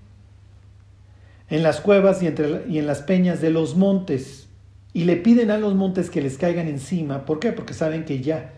en 1.51 1.63
las 1.63 1.81
cuevas 1.81 2.23
y, 2.23 2.27
entre, 2.27 2.65
y 2.69 2.79
en 2.79 2.87
las 2.87 3.03
peñas 3.03 3.41
de 3.41 3.51
los 3.51 3.77
montes 3.77 4.49
y 4.95 5.05
le 5.05 5.17
piden 5.17 5.51
a 5.51 5.59
los 5.59 5.75
montes 5.75 6.11
que 6.11 6.21
les 6.21 6.37
caigan 6.37 6.69
encima. 6.69 7.25
¿Por 7.25 7.41
qué? 7.41 7.53
Porque 7.53 7.75
saben 7.75 8.05
que 8.05 8.21
ya 8.21 8.53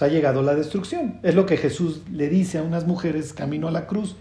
ha 0.00 0.08
llegado 0.08 0.42
la 0.42 0.54
destrucción. 0.54 1.18
Es 1.22 1.34
lo 1.34 1.44
que 1.44 1.56
Jesús 1.56 2.02
le 2.10 2.28
dice 2.28 2.58
a 2.58 2.62
unas 2.62 2.86
mujeres 2.86 3.32
camino 3.32 3.68
a 3.68 3.72
la 3.72 3.86
cruz. 3.86 4.16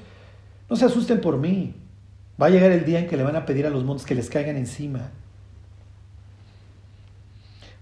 No 0.70 0.76
se 0.76 0.86
asusten 0.86 1.22
por 1.22 1.38
mí. 1.38 1.76
Va 2.42 2.48
a 2.48 2.50
llegar 2.50 2.72
el 2.72 2.86
día 2.86 3.00
en 3.00 3.08
que 3.08 3.18
le 3.18 3.24
van 3.24 3.36
a 3.36 3.46
pedir 3.46 3.68
a 3.68 3.70
los 3.70 3.84
montes 3.84 4.06
que 4.06 4.16
les 4.16 4.30
caigan 4.30 4.58
encima. 4.58 5.12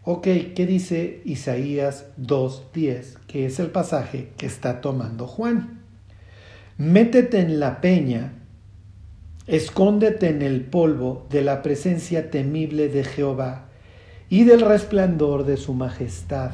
Ok, 0.04 0.24
¿qué 0.56 0.66
dice 0.68 1.22
Isaías 1.24 2.08
2.10? 2.20 3.20
Que 3.28 3.46
es 3.46 3.60
el 3.60 3.68
pasaje 3.68 4.32
que 4.38 4.46
está 4.46 4.82
tomando 4.82 5.28
Juan. 5.28 5.80
Métete 6.78 7.40
en 7.40 7.60
la 7.60 7.80
peña, 7.80 8.34
escóndete 9.48 10.30
en 10.30 10.42
el 10.42 10.62
polvo 10.62 11.28
de 11.30 11.44
la 11.44 11.62
presencia 11.62 12.32
temible 12.32 12.90
de 12.90 13.04
Jehová 13.04 13.66
y 14.30 14.44
del 14.44 14.62
resplandor 14.62 15.46
de 15.46 15.58
su 15.58 15.74
majestad. 15.74 16.52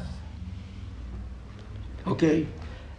Ok, 2.04 2.22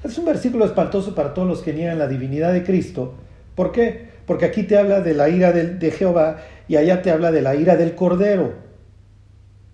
es 0.04 0.18
un 0.18 0.26
versículo 0.26 0.66
espantoso 0.66 1.16
para 1.16 1.34
todos 1.34 1.48
los 1.48 1.62
que 1.62 1.74
niegan 1.74 2.00
la 2.00 2.08
divinidad 2.08 2.52
de 2.52 2.64
Cristo. 2.64 3.14
¿Por 3.56 3.72
qué? 3.72 4.07
Porque 4.28 4.44
aquí 4.44 4.64
te 4.64 4.78
habla 4.78 5.00
de 5.00 5.14
la 5.14 5.30
ira 5.30 5.54
de, 5.54 5.92
Jehová 5.92 6.42
y 6.68 6.76
allá 6.76 7.02
te 7.02 7.12
habla 7.12 7.32
de 7.32 7.42
la 7.42 7.56
ira 7.56 7.78
del 7.78 7.96
Cordero. 7.96 8.56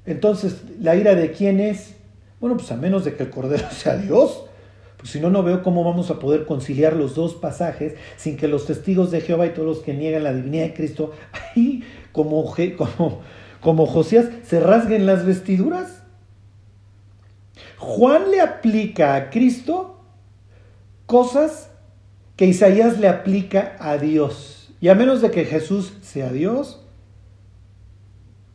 Entonces, 0.05 0.61
¿la 0.79 0.95
ira 0.95 1.15
de 1.15 1.31
quién 1.31 1.59
es? 1.59 1.95
Bueno, 2.39 2.55
pues 2.55 2.71
a 2.71 2.77
menos 2.77 3.03
de 3.03 3.15
que 3.15 3.23
el 3.23 3.31
Cordero 3.31 3.67
sea 3.71 3.97
Dios. 3.97 4.45
Pues 4.97 5.09
si 5.09 5.19
no, 5.19 5.31
no 5.31 5.41
veo 5.41 5.63
cómo 5.63 5.83
vamos 5.83 6.11
a 6.11 6.19
poder 6.19 6.45
conciliar 6.45 6.95
los 6.95 7.15
dos 7.15 7.33
pasajes 7.33 7.95
sin 8.15 8.37
que 8.37 8.47
los 8.47 8.67
testigos 8.67 9.09
de 9.09 9.21
Jehová 9.21 9.47
y 9.47 9.49
todos 9.49 9.67
los 9.67 9.79
que 9.79 9.95
niegan 9.95 10.23
la 10.23 10.33
divinidad 10.33 10.65
de 10.65 10.73
Cristo, 10.75 11.13
ahí 11.55 11.83
como, 12.11 12.45
como, 12.77 13.21
como 13.59 13.85
Josías, 13.87 14.27
se 14.43 14.59
rasguen 14.59 15.07
las 15.07 15.25
vestiduras. 15.25 16.03
Juan 17.79 18.29
le 18.29 18.39
aplica 18.39 19.15
a 19.15 19.31
Cristo 19.31 19.99
cosas 21.07 21.72
que 22.43 22.49
Isaías 22.49 22.99
le 22.99 23.07
aplica 23.07 23.77
a 23.79 23.97
Dios. 23.97 24.69
Y 24.81 24.89
a 24.89 24.95
menos 24.95 25.21
de 25.21 25.31
que 25.31 25.45
Jesús 25.45 25.93
sea 26.01 26.29
Dios, 26.29 26.85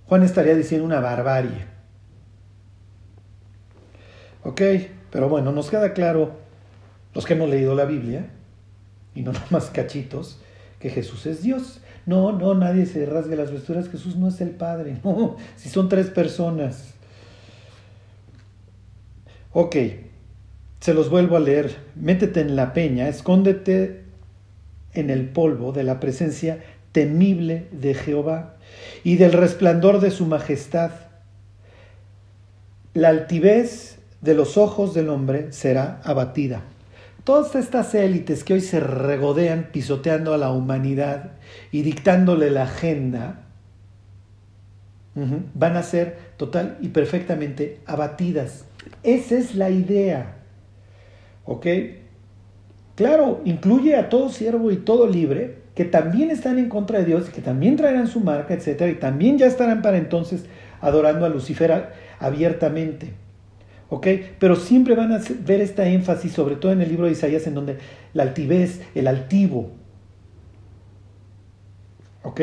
Juan 0.04 0.22
estaría 0.22 0.54
diciendo 0.54 0.84
una 0.84 1.00
barbarie. 1.00 1.64
Ok, 4.44 4.60
pero 5.10 5.30
bueno, 5.30 5.52
nos 5.52 5.70
queda 5.70 5.94
claro, 5.94 6.32
los 7.14 7.24
que 7.24 7.32
hemos 7.32 7.48
leído 7.48 7.74
la 7.74 7.86
Biblia, 7.86 8.28
y 9.14 9.22
no 9.22 9.32
más 9.50 9.70
cachitos, 9.70 10.38
que 10.80 10.90
Jesús 10.90 11.24
es 11.24 11.42
Dios. 11.42 11.80
No, 12.04 12.32
no, 12.32 12.52
nadie 12.54 12.84
se 12.84 13.06
rasgue 13.06 13.36
las 13.36 13.50
vestiduras, 13.50 13.88
Jesús 13.88 14.16
no 14.16 14.28
es 14.28 14.38
el 14.42 14.50
Padre, 14.50 14.98
no, 15.02 15.38
si 15.56 15.70
son 15.70 15.88
tres 15.88 16.08
personas. 16.08 16.92
Ok, 19.54 19.76
se 20.80 20.94
los 20.94 21.10
vuelvo 21.10 21.36
a 21.36 21.40
leer. 21.40 21.76
Métete 21.96 22.40
en 22.40 22.56
la 22.56 22.72
peña, 22.72 23.08
escóndete 23.08 24.04
en 24.92 25.10
el 25.10 25.28
polvo 25.28 25.72
de 25.72 25.84
la 25.84 26.00
presencia 26.00 26.58
temible 26.92 27.66
de 27.72 27.94
Jehová 27.94 28.56
y 29.04 29.16
del 29.16 29.32
resplandor 29.32 30.00
de 30.00 30.10
su 30.10 30.26
majestad. 30.26 30.90
La 32.94 33.08
altivez 33.08 33.98
de 34.20 34.34
los 34.34 34.56
ojos 34.56 34.94
del 34.94 35.08
hombre 35.08 35.52
será 35.52 36.00
abatida. 36.04 36.62
Todas 37.24 37.54
estas 37.54 37.94
élites 37.94 38.42
que 38.42 38.54
hoy 38.54 38.60
se 38.60 38.80
regodean 38.80 39.68
pisoteando 39.70 40.32
a 40.32 40.38
la 40.38 40.50
humanidad 40.50 41.32
y 41.70 41.82
dictándole 41.82 42.50
la 42.50 42.62
agenda, 42.62 43.44
van 45.54 45.76
a 45.76 45.82
ser 45.82 46.16
total 46.36 46.78
y 46.80 46.88
perfectamente 46.88 47.80
abatidas. 47.86 48.64
Esa 49.02 49.36
es 49.36 49.54
la 49.54 49.68
idea. 49.68 50.37
¿Ok? 51.48 51.66
Claro, 52.94 53.40
incluye 53.46 53.96
a 53.96 54.10
todo 54.10 54.28
siervo 54.28 54.70
y 54.70 54.76
todo 54.76 55.06
libre, 55.06 55.56
que 55.74 55.86
también 55.86 56.30
están 56.30 56.58
en 56.58 56.68
contra 56.68 56.98
de 56.98 57.06
Dios, 57.06 57.30
que 57.30 57.40
también 57.40 57.76
traerán 57.76 58.06
su 58.06 58.20
marca, 58.20 58.52
etcétera, 58.52 58.90
y 58.90 58.96
también 58.96 59.38
ya 59.38 59.46
estarán 59.46 59.80
para 59.80 59.96
entonces 59.96 60.44
adorando 60.82 61.24
a 61.24 61.30
Lucifer 61.30 61.88
abiertamente. 62.20 63.14
¿Ok? 63.88 64.06
Pero 64.38 64.56
siempre 64.56 64.94
van 64.94 65.12
a 65.12 65.20
ver 65.46 65.62
esta 65.62 65.88
énfasis, 65.88 66.32
sobre 66.32 66.56
todo 66.56 66.70
en 66.72 66.82
el 66.82 66.90
libro 66.90 67.06
de 67.06 67.12
Isaías, 67.12 67.46
en 67.46 67.54
donde 67.54 67.78
la 68.12 68.24
altivez, 68.24 68.82
el 68.94 69.06
altivo. 69.06 69.70
¿Ok? 72.24 72.42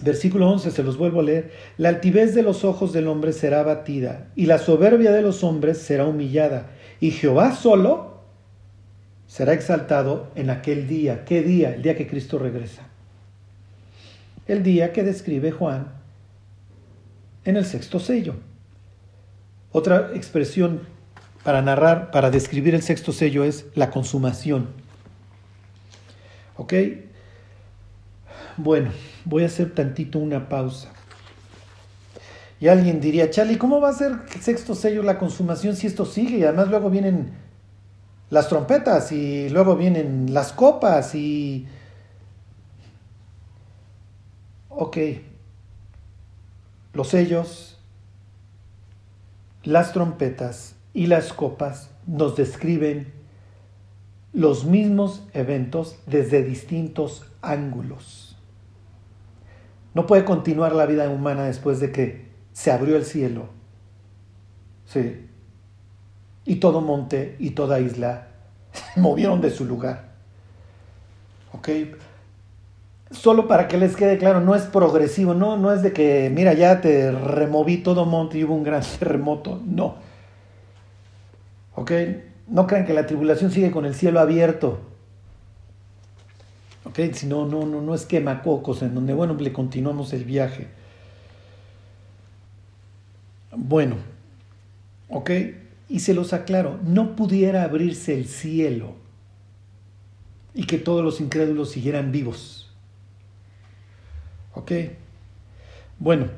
Versículo 0.00 0.48
11, 0.48 0.70
se 0.70 0.84
los 0.84 0.96
vuelvo 0.96 1.20
a 1.20 1.24
leer. 1.24 1.50
La 1.76 1.88
altivez 1.88 2.36
de 2.36 2.44
los 2.44 2.64
ojos 2.64 2.92
del 2.92 3.08
hombre 3.08 3.32
será 3.32 3.60
abatida, 3.60 4.28
y 4.36 4.46
la 4.46 4.58
soberbia 4.58 5.10
de 5.10 5.22
los 5.22 5.42
hombres 5.42 5.78
será 5.78 6.04
humillada, 6.04 6.68
y 7.00 7.10
Jehová 7.12 7.54
solo 7.54 8.22
será 9.26 9.52
exaltado 9.52 10.30
en 10.34 10.50
aquel 10.50 10.88
día. 10.88 11.24
¿Qué 11.24 11.42
día? 11.42 11.74
El 11.74 11.82
día 11.82 11.96
que 11.96 12.06
Cristo 12.06 12.38
regresa. 12.38 12.82
El 14.46 14.62
día 14.62 14.92
que 14.92 15.02
describe 15.02 15.52
Juan 15.52 15.92
en 17.44 17.56
el 17.56 17.64
sexto 17.64 18.00
sello. 18.00 18.34
Otra 19.70 20.10
expresión 20.14 20.80
para 21.44 21.62
narrar, 21.62 22.10
para 22.10 22.30
describir 22.30 22.74
el 22.74 22.82
sexto 22.82 23.12
sello 23.12 23.44
es 23.44 23.66
la 23.74 23.90
consumación. 23.90 24.68
¿Ok? 26.56 26.74
Bueno, 28.56 28.90
voy 29.24 29.44
a 29.44 29.46
hacer 29.46 29.72
tantito 29.74 30.18
una 30.18 30.48
pausa. 30.48 30.92
Y 32.60 32.68
alguien 32.68 33.00
diría, 33.00 33.30
Charlie, 33.30 33.58
¿cómo 33.58 33.80
va 33.80 33.90
a 33.90 33.92
ser 33.92 34.12
el 34.34 34.40
sexto 34.40 34.74
sello 34.74 35.02
la 35.02 35.18
consumación 35.18 35.76
si 35.76 35.86
esto 35.86 36.04
sigue? 36.04 36.38
Y 36.38 36.44
además 36.44 36.68
luego 36.68 36.90
vienen 36.90 37.30
las 38.30 38.48
trompetas 38.48 39.12
y 39.12 39.48
luego 39.48 39.76
vienen 39.76 40.34
las 40.34 40.52
copas 40.52 41.14
y... 41.14 41.66
Ok, 44.70 44.96
los 46.92 47.08
sellos, 47.08 47.80
las 49.64 49.92
trompetas 49.92 50.76
y 50.94 51.06
las 51.06 51.32
copas 51.32 51.90
nos 52.06 52.36
describen 52.36 53.12
los 54.32 54.64
mismos 54.64 55.24
eventos 55.32 55.96
desde 56.06 56.44
distintos 56.44 57.26
ángulos. 57.42 58.36
No 59.94 60.06
puede 60.06 60.24
continuar 60.24 60.74
la 60.74 60.86
vida 60.86 61.08
humana 61.08 61.44
después 61.44 61.80
de 61.80 61.90
que 61.90 62.27
se 62.58 62.72
abrió 62.72 62.96
el 62.96 63.04
cielo. 63.04 63.46
Sí. 64.84 65.28
Y 66.44 66.56
todo 66.56 66.80
monte 66.80 67.36
y 67.38 67.50
toda 67.50 67.78
isla 67.78 68.26
se 68.72 69.00
movieron 69.00 69.40
de 69.40 69.50
su 69.52 69.64
lugar. 69.64 70.08
¿Ok? 71.52 71.68
Solo 73.12 73.46
para 73.46 73.68
que 73.68 73.78
les 73.78 73.94
quede 73.94 74.18
claro, 74.18 74.40
no 74.40 74.56
es 74.56 74.64
progresivo, 74.64 75.34
no, 75.34 75.56
no 75.56 75.72
es 75.72 75.82
de 75.82 75.92
que, 75.92 76.32
mira, 76.34 76.52
ya 76.52 76.80
te 76.80 77.12
removí 77.12 77.76
todo 77.76 78.04
monte 78.06 78.38
y 78.38 78.44
hubo 78.44 78.56
un 78.56 78.64
gran 78.64 78.82
terremoto, 78.98 79.62
no. 79.64 79.94
¿Ok? 81.76 81.92
No 82.48 82.66
crean 82.66 82.86
que 82.86 82.92
la 82.92 83.06
tribulación 83.06 83.52
sigue 83.52 83.70
con 83.70 83.84
el 83.84 83.94
cielo 83.94 84.18
abierto. 84.18 84.80
¿Ok? 86.86 86.98
Si 87.12 87.28
no, 87.28 87.46
no, 87.46 87.66
no, 87.66 87.80
no 87.82 87.94
es 87.94 88.04
quemacocos 88.04 88.82
en 88.82 88.96
donde, 88.96 89.14
bueno, 89.14 89.34
le 89.34 89.52
continuamos 89.52 90.12
el 90.12 90.24
viaje. 90.24 90.76
Bueno, 93.60 93.96
¿ok? 95.08 95.30
Y 95.88 96.00
se 96.00 96.14
los 96.14 96.32
aclaro, 96.32 96.78
no 96.84 97.16
pudiera 97.16 97.64
abrirse 97.64 98.14
el 98.14 98.28
cielo 98.28 98.94
y 100.54 100.64
que 100.64 100.78
todos 100.78 101.04
los 101.04 101.20
incrédulos 101.20 101.72
siguieran 101.72 102.12
vivos. 102.12 102.70
¿Ok? 104.54 104.72
Bueno, 105.98 106.28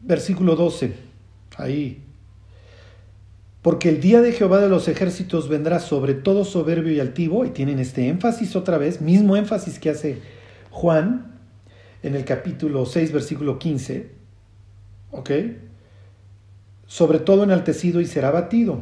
versículo 0.00 0.56
12, 0.56 0.94
ahí 1.58 2.02
porque 3.62 3.90
el 3.90 4.00
día 4.00 4.22
de 4.22 4.32
Jehová 4.32 4.58
de 4.58 4.70
los 4.70 4.88
ejércitos 4.88 5.48
vendrá 5.48 5.80
sobre 5.80 6.14
todo 6.14 6.46
soberbio 6.46 6.94
y 6.94 7.00
altivo, 7.00 7.44
y 7.44 7.50
tienen 7.50 7.78
este 7.78 8.08
énfasis 8.08 8.56
otra 8.56 8.78
vez, 8.78 9.02
mismo 9.02 9.36
énfasis 9.36 9.78
que 9.78 9.90
hace 9.90 10.22
Juan 10.70 11.29
en 12.02 12.14
el 12.14 12.24
capítulo 12.24 12.86
6, 12.86 13.12
versículo 13.12 13.58
15, 13.58 14.10
¿ok? 15.10 15.30
Sobre 16.86 17.18
todo 17.18 17.44
enaltecido 17.44 18.00
y 18.00 18.06
será 18.06 18.30
batido, 18.30 18.80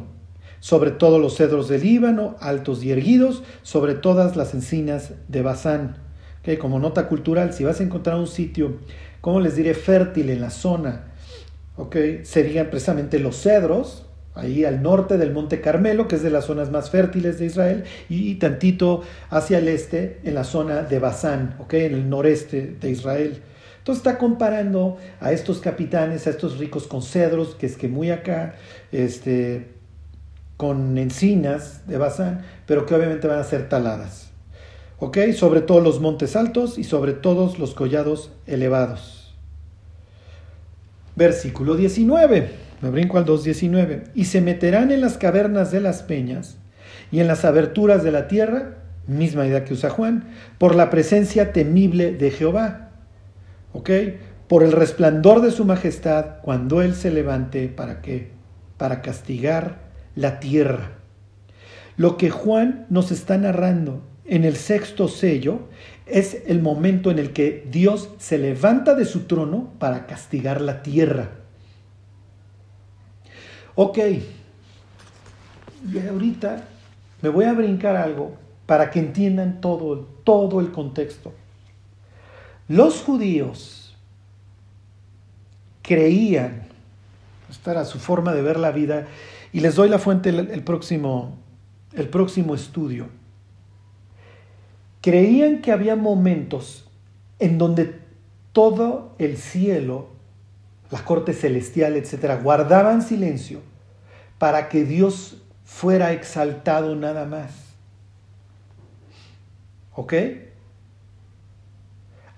sobre 0.59 0.91
todos 0.91 1.21
los 1.21 1.35
cedros 1.35 1.67
del 1.67 1.81
Líbano, 1.81 2.35
altos 2.39 2.83
y 2.83 2.91
erguidos, 2.91 3.43
sobre 3.61 3.95
todas 3.95 4.35
las 4.35 4.53
encinas 4.53 5.13
de 5.27 5.41
Bazán. 5.41 5.97
¿ok? 6.41 6.57
Como 6.57 6.79
nota 6.79 7.07
cultural, 7.07 7.53
si 7.53 7.63
vas 7.63 7.79
a 7.79 7.83
encontrar 7.83 8.17
un 8.17 8.27
sitio, 8.27 8.77
¿cómo 9.21 9.39
les 9.39 9.55
diré? 9.55 9.73
Fértil 9.73 10.29
en 10.29 10.41
la 10.41 10.49
zona, 10.49 11.13
¿ok? 11.77 11.95
Serían 12.23 12.69
precisamente 12.69 13.19
los 13.19 13.41
cedros, 13.41 14.05
ahí 14.39 14.65
al 14.65 14.81
norte 14.81 15.17
del 15.17 15.31
Monte 15.31 15.61
Carmelo, 15.61 16.07
que 16.07 16.15
es 16.15 16.23
de 16.23 16.29
las 16.29 16.45
zonas 16.45 16.71
más 16.71 16.89
fértiles 16.89 17.39
de 17.39 17.45
Israel, 17.45 17.83
y 18.09 18.35
tantito 18.35 19.03
hacia 19.29 19.59
el 19.59 19.67
este, 19.67 20.19
en 20.23 20.35
la 20.35 20.43
zona 20.43 20.83
de 20.83 20.99
Basán, 20.99 21.55
en 21.69 21.93
el 21.93 22.09
noreste 22.09 22.75
de 22.79 22.89
Israel. 22.89 23.41
Entonces 23.79 24.05
está 24.05 24.17
comparando 24.17 24.97
a 25.19 25.31
estos 25.31 25.59
capitanes, 25.59 26.27
a 26.27 26.31
estos 26.31 26.57
ricos 26.57 26.87
con 26.87 27.01
cedros, 27.01 27.55
que 27.55 27.65
es 27.65 27.77
que 27.77 27.87
muy 27.87 28.11
acá, 28.11 28.55
este, 28.91 29.69
con 30.57 30.97
encinas 30.97 31.87
de 31.87 31.97
Basán, 31.97 32.45
pero 32.65 32.85
que 32.85 32.93
obviamente 32.93 33.27
van 33.27 33.39
a 33.39 33.43
ser 33.43 33.69
taladas. 33.69 34.29
Sobre 35.33 35.61
todos 35.61 35.81
los 35.81 36.01
montes 36.01 36.35
altos 36.35 36.77
y 36.77 36.83
sobre 36.83 37.13
todos 37.13 37.57
los 37.57 37.73
collados 37.73 38.31
elevados. 38.45 39.33
Versículo 41.15 41.75
19. 41.75 42.68
Me 42.81 42.89
brinco 42.89 43.17
al 43.17 43.25
2.19. 43.25 44.11
Y 44.15 44.25
se 44.25 44.41
meterán 44.41 44.91
en 44.91 45.01
las 45.01 45.17
cavernas 45.17 45.71
de 45.71 45.81
las 45.81 46.03
peñas 46.03 46.57
y 47.11 47.19
en 47.19 47.27
las 47.27 47.45
aberturas 47.45 48.03
de 48.03 48.11
la 48.11 48.27
tierra, 48.27 48.77
misma 49.07 49.45
idea 49.45 49.65
que 49.65 49.73
usa 49.73 49.89
Juan, 49.89 50.29
por 50.57 50.75
la 50.75 50.89
presencia 50.89 51.51
temible 51.51 52.13
de 52.13 52.31
Jehová. 52.31 52.91
¿Ok? 53.73 53.89
Por 54.47 54.63
el 54.63 54.71
resplandor 54.71 55.41
de 55.41 55.51
su 55.51 55.65
majestad 55.65 56.37
cuando 56.41 56.81
Él 56.81 56.95
se 56.95 57.11
levante, 57.11 57.67
¿para 57.67 58.01
qué? 58.01 58.31
Para 58.77 59.01
castigar 59.01 59.89
la 60.15 60.39
tierra. 60.39 60.91
Lo 61.97 62.17
que 62.17 62.29
Juan 62.29 62.85
nos 62.89 63.11
está 63.11 63.37
narrando 63.37 64.03
en 64.25 64.45
el 64.45 64.55
sexto 64.55 65.07
sello 65.07 65.67
es 66.05 66.43
el 66.47 66.61
momento 66.61 67.11
en 67.11 67.19
el 67.19 67.33
que 67.33 67.67
Dios 67.69 68.09
se 68.19 68.37
levanta 68.37 68.95
de 68.95 69.05
su 69.05 69.21
trono 69.21 69.73
para 69.79 70.05
castigar 70.07 70.61
la 70.61 70.81
tierra. 70.81 71.38
Ok, 73.81 73.97
y 75.89 75.99
ahorita 76.05 76.67
me 77.21 77.29
voy 77.29 77.45
a 77.45 77.53
brincar 77.53 77.95
algo 77.95 78.33
para 78.65 78.91
que 78.91 78.99
entiendan 78.99 79.61
todo, 79.61 79.99
todo 80.25 80.59
el 80.59 80.73
contexto. 80.73 81.31
Los 82.67 83.01
judíos 83.01 83.95
creían, 85.81 86.63
esta 87.49 87.71
era 87.71 87.85
su 87.85 87.99
forma 87.99 88.33
de 88.33 88.41
ver 88.41 88.59
la 88.59 88.71
vida, 88.71 89.07
y 89.53 89.61
les 89.61 89.75
doy 89.75 89.87
la 89.87 89.97
fuente 89.97 90.27
el, 90.27 90.63
próximo, 90.65 91.37
el 91.93 92.09
próximo 92.09 92.55
estudio. 92.55 93.07
Creían 94.99 95.61
que 95.61 95.71
había 95.71 95.95
momentos 95.95 96.85
en 97.39 97.57
donde 97.57 97.97
todo 98.51 99.15
el 99.19 99.37
cielo, 99.37 100.09
la 100.91 101.05
corte 101.05 101.31
celestial, 101.31 101.95
etcétera, 101.95 102.41
guardaban 102.41 103.01
silencio 103.01 103.68
para 104.39 104.69
que 104.69 104.83
Dios 104.85 105.37
fuera 105.63 106.13
exaltado 106.13 106.95
nada 106.95 107.25
más. 107.25 107.51
¿Ok? 109.93 110.13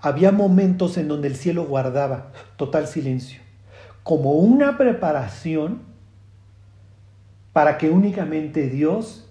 Había 0.00 0.32
momentos 0.32 0.98
en 0.98 1.06
donde 1.06 1.28
el 1.28 1.36
cielo 1.36 1.64
guardaba 1.64 2.32
total 2.56 2.88
silencio, 2.88 3.40
como 4.02 4.32
una 4.32 4.76
preparación 4.76 5.82
para 7.52 7.78
que 7.78 7.88
únicamente 7.88 8.68
Dios 8.68 9.28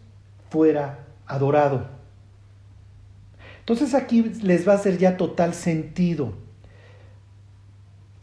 fuera 0.49 0.99
adorado. 1.27 1.87
Entonces 3.59 3.93
aquí 3.93 4.21
les 4.41 4.65
va 4.67 4.73
a 4.73 4.75
hacer 4.75 4.97
ya 4.97 5.17
total 5.17 5.53
sentido. 5.53 6.33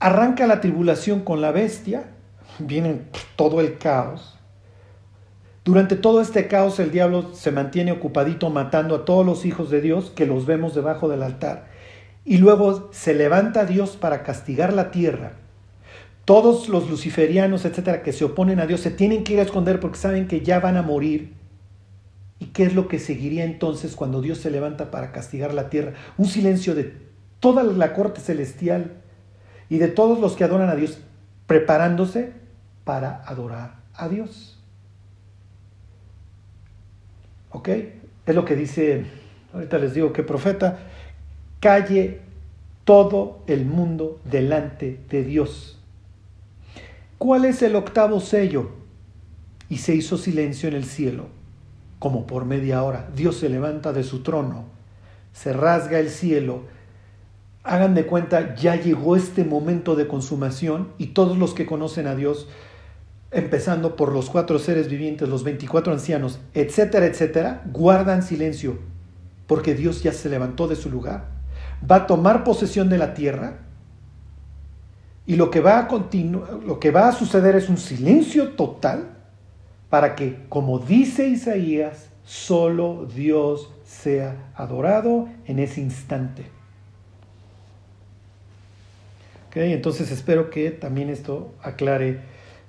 Arranca 0.01 0.47
la 0.47 0.61
tribulación 0.61 1.21
con 1.21 1.43
la 1.43 1.53
bestia, 1.53 2.05
viene 2.59 3.03
todo 3.37 3.61
el 3.61 3.77
caos, 3.77 4.38
durante 5.69 5.97
todo 5.97 6.23
este 6.23 6.49
caos 6.49 6.81
el 6.81 6.91
diablo 6.91 7.35
se 7.35 7.53
mantiene 7.53 7.93
ocupadito 7.93 8.49
matando 8.49 8.95
a 8.95 9.05
todos 9.05 9.27
los 9.27 9.45
hijos 9.45 9.69
de 9.69 9.83
Dios 9.83 10.11
que 10.17 10.25
los 10.25 10.47
vemos 10.47 10.75
debajo 10.75 11.11
del 11.11 11.23
altar. 11.23 11.67
Y 12.25 12.39
luego 12.39 12.89
se 12.91 13.13
levanta 13.13 13.67
Dios 13.67 13.99
para 13.99 14.23
castigar 14.23 14.73
la 14.73 14.91
tierra. 14.91 15.33
Todos 16.25 16.71
los 16.71 16.89
luciferianos, 16.89 17.67
etcétera, 17.67 18.03
que 18.03 18.15
se 18.15 18.25
oponen 18.25 18.61
a 18.61 18.67
Dios 18.67 18.81
se 18.81 18.91
tienen 18.91 19.25
que 19.25 19.35
ir 19.35 19.41
a 19.41 19.43
esconder 19.43 19.79
porque 19.79 19.99
saben 19.99 20.27
que 20.27 20.41
ya 20.41 20.59
van 20.59 20.79
a 20.79 20.83
morir. 20.83 21.35
¿Y 22.39 22.47
qué 22.47 22.63
es 22.63 22.75
lo 22.75 22.89
que 22.89 22.99
seguiría 22.99 23.45
entonces 23.45 23.95
cuando 23.95 24.23
Dios 24.23 24.39
se 24.39 24.51
levanta 24.51 24.91
para 24.91 25.13
castigar 25.13 25.53
la 25.53 25.69
tierra? 25.69 25.93
Un 26.17 26.29
silencio 26.29 26.75
de 26.75 26.95
toda 27.41 27.63
la 27.63 27.93
corte 27.93 28.23
celestial 28.23 28.95
y 29.69 29.77
de 29.77 29.89
todos 29.89 30.19
los 30.19 30.35
que 30.35 30.45
adoran 30.45 30.71
a 30.71 30.77
Dios 30.77 30.99
preparándose 31.47 32.33
para 32.85 33.23
adorar 33.27 33.83
a 33.93 34.09
Dios. 34.09 34.58
¿Ok? 37.51 37.69
Es 38.27 38.35
lo 38.35 38.45
que 38.45 38.57
dice, 38.57 39.05
ahorita 39.53 39.79
les 39.79 39.95
digo 39.95 40.13
que 40.13 40.23
profeta, 40.23 40.79
calle 41.61 42.21
todo 42.85 43.43
el 43.47 43.65
mundo 43.65 44.21
delante 44.25 45.01
de 45.11 45.25
Dios. 45.25 45.79
¿Cuál 47.19 47.45
es 47.45 47.63
el 47.63 47.75
octavo 47.77 48.21
sello? 48.21 48.71
Y 49.69 49.79
se 49.79 49.95
hizo 49.95 50.17
silencio 50.17 50.69
en 50.69 50.75
el 50.75 50.85
cielo, 50.85 51.27
como 51.99 52.27
por 52.27 52.45
media 52.45 52.83
hora. 52.83 53.11
Dios 53.15 53.37
se 53.37 53.49
levanta 53.49 53.93
de 53.93 54.05
su 54.05 54.23
trono, 54.23 54.65
se 55.33 55.53
rasga 55.53 55.99
el 55.99 56.11
cielo. 56.11 56.63
Hagan 57.65 57.95
de 57.95 58.07
cuenta, 58.07 58.55
ya 58.55 58.77
llegó 58.77 59.17
este 59.17 59.45
momento 59.45 59.95
de 59.95 60.07
consumación 60.07 60.89
y 60.97 61.09
todos 61.09 61.37
los 61.37 61.55
que 61.55 61.67
conocen 61.67 62.07
a 62.07 62.15
Dios 62.15 62.49
empezando 63.31 63.97
por 63.97 64.13
los 64.13 64.31
cuatro 64.31 64.59
seres 64.59 64.89
vivientes, 64.89 65.29
los 65.29 65.45
24 65.45 65.93
ancianos, 65.93 66.39
etcétera, 66.55 67.07
etcétera, 67.07 67.63
guardan 67.73 68.23
silencio. 68.23 68.79
porque 69.47 69.75
Dios 69.75 70.03
ya 70.03 70.13
se 70.13 70.29
levantó 70.29 70.69
de 70.69 70.77
su 70.77 70.91
lugar, 70.91 71.25
va 71.91 71.97
a 71.97 72.07
tomar 72.07 72.45
posesión 72.45 72.91
de 72.91 72.99
la 72.99 73.15
tierra 73.15 73.61
y 75.25 75.37
lo 75.37 75.51
que 75.51 75.61
va 75.61 75.79
a 75.79 75.89
lo 76.67 76.79
que 76.79 76.91
va 76.91 77.09
a 77.09 77.13
suceder 77.13 77.57
es 77.57 77.71
un 77.71 77.79
silencio 77.79 78.51
total 78.51 79.09
para 79.89 80.15
que, 80.15 80.45
como 80.51 80.79
dice 80.79 81.29
Isaías, 81.29 82.09
solo 82.25 83.07
Dios 83.07 83.71
sea 83.87 84.51
adorado 84.55 85.29
en 85.47 85.59
ese 85.59 85.81
instante. 85.81 86.45
Okay, 89.49 89.73
entonces 89.73 90.11
espero 90.11 90.51
que 90.51 90.71
también 90.71 91.09
esto 91.09 91.55
aclare 91.63 92.21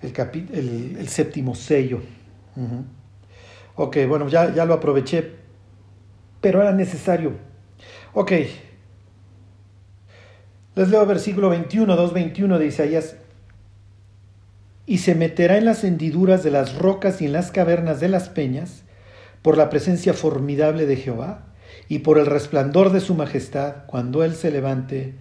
el, 0.01 0.97
el, 0.97 1.07
séptimo 1.07 1.55
sello. 1.55 2.01
Ok, 3.75 3.97
bueno, 4.07 4.27
ya, 4.27 4.53
ya 4.53 4.65
lo 4.65 4.73
aproveché, 4.73 5.35
pero 6.41 6.61
era 6.61 6.71
necesario. 6.71 7.33
Ok, 8.13 8.31
les 10.79 10.87
leo 10.87 11.05
versículo 11.05 11.49
21, 11.49 11.97
2.21 11.97 12.57
de 12.57 12.65
Isaías. 12.65 13.15
Y 14.85 14.99
se 14.99 15.13
meterá 15.13 15.57
en 15.57 15.65
las 15.65 15.83
hendiduras 15.83 16.41
de 16.41 16.51
las 16.51 16.77
rocas 16.77 17.21
y 17.21 17.25
en 17.25 17.33
las 17.33 17.51
cavernas 17.51 17.99
de 17.99 18.07
las 18.07 18.29
peñas, 18.29 18.83
por 19.41 19.57
la 19.57 19.69
presencia 19.69 20.13
formidable 20.13 20.85
de 20.85 20.95
Jehová 20.95 21.47
y 21.89 21.99
por 21.99 22.17
el 22.17 22.25
resplandor 22.25 22.91
de 22.91 23.01
su 23.01 23.13
majestad, 23.13 23.85
cuando 23.87 24.23
Él 24.23 24.35
se 24.35 24.51
levante 24.51 25.15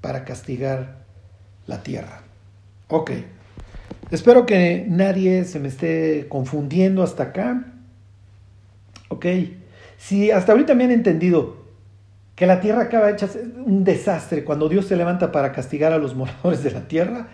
para 0.00 0.24
castigar 0.24 1.04
la 1.66 1.82
tierra. 1.82 2.22
Ok, 2.88 3.10
espero 4.12 4.46
que 4.46 4.86
nadie 4.88 5.44
se 5.44 5.58
me 5.58 5.68
esté 5.68 6.26
confundiendo 6.28 7.02
hasta 7.02 7.24
acá. 7.24 7.64
Ok, 9.08 9.26
si 9.96 10.30
hasta 10.30 10.52
ahorita 10.52 10.74
me 10.74 10.84
han 10.84 10.90
entendido 10.90 11.62
que 12.34 12.46
la 12.46 12.60
tierra 12.60 12.82
acaba 12.82 13.10
hecha 13.10 13.28
un 13.64 13.84
desastre 13.84 14.44
cuando 14.44 14.68
Dios 14.68 14.86
se 14.86 14.96
levanta 14.96 15.32
para 15.32 15.52
castigar 15.52 15.92
a 15.92 15.98
los 15.98 16.14
moradores 16.16 16.62
de 16.62 16.70
la 16.70 16.88
tierra 16.88 17.28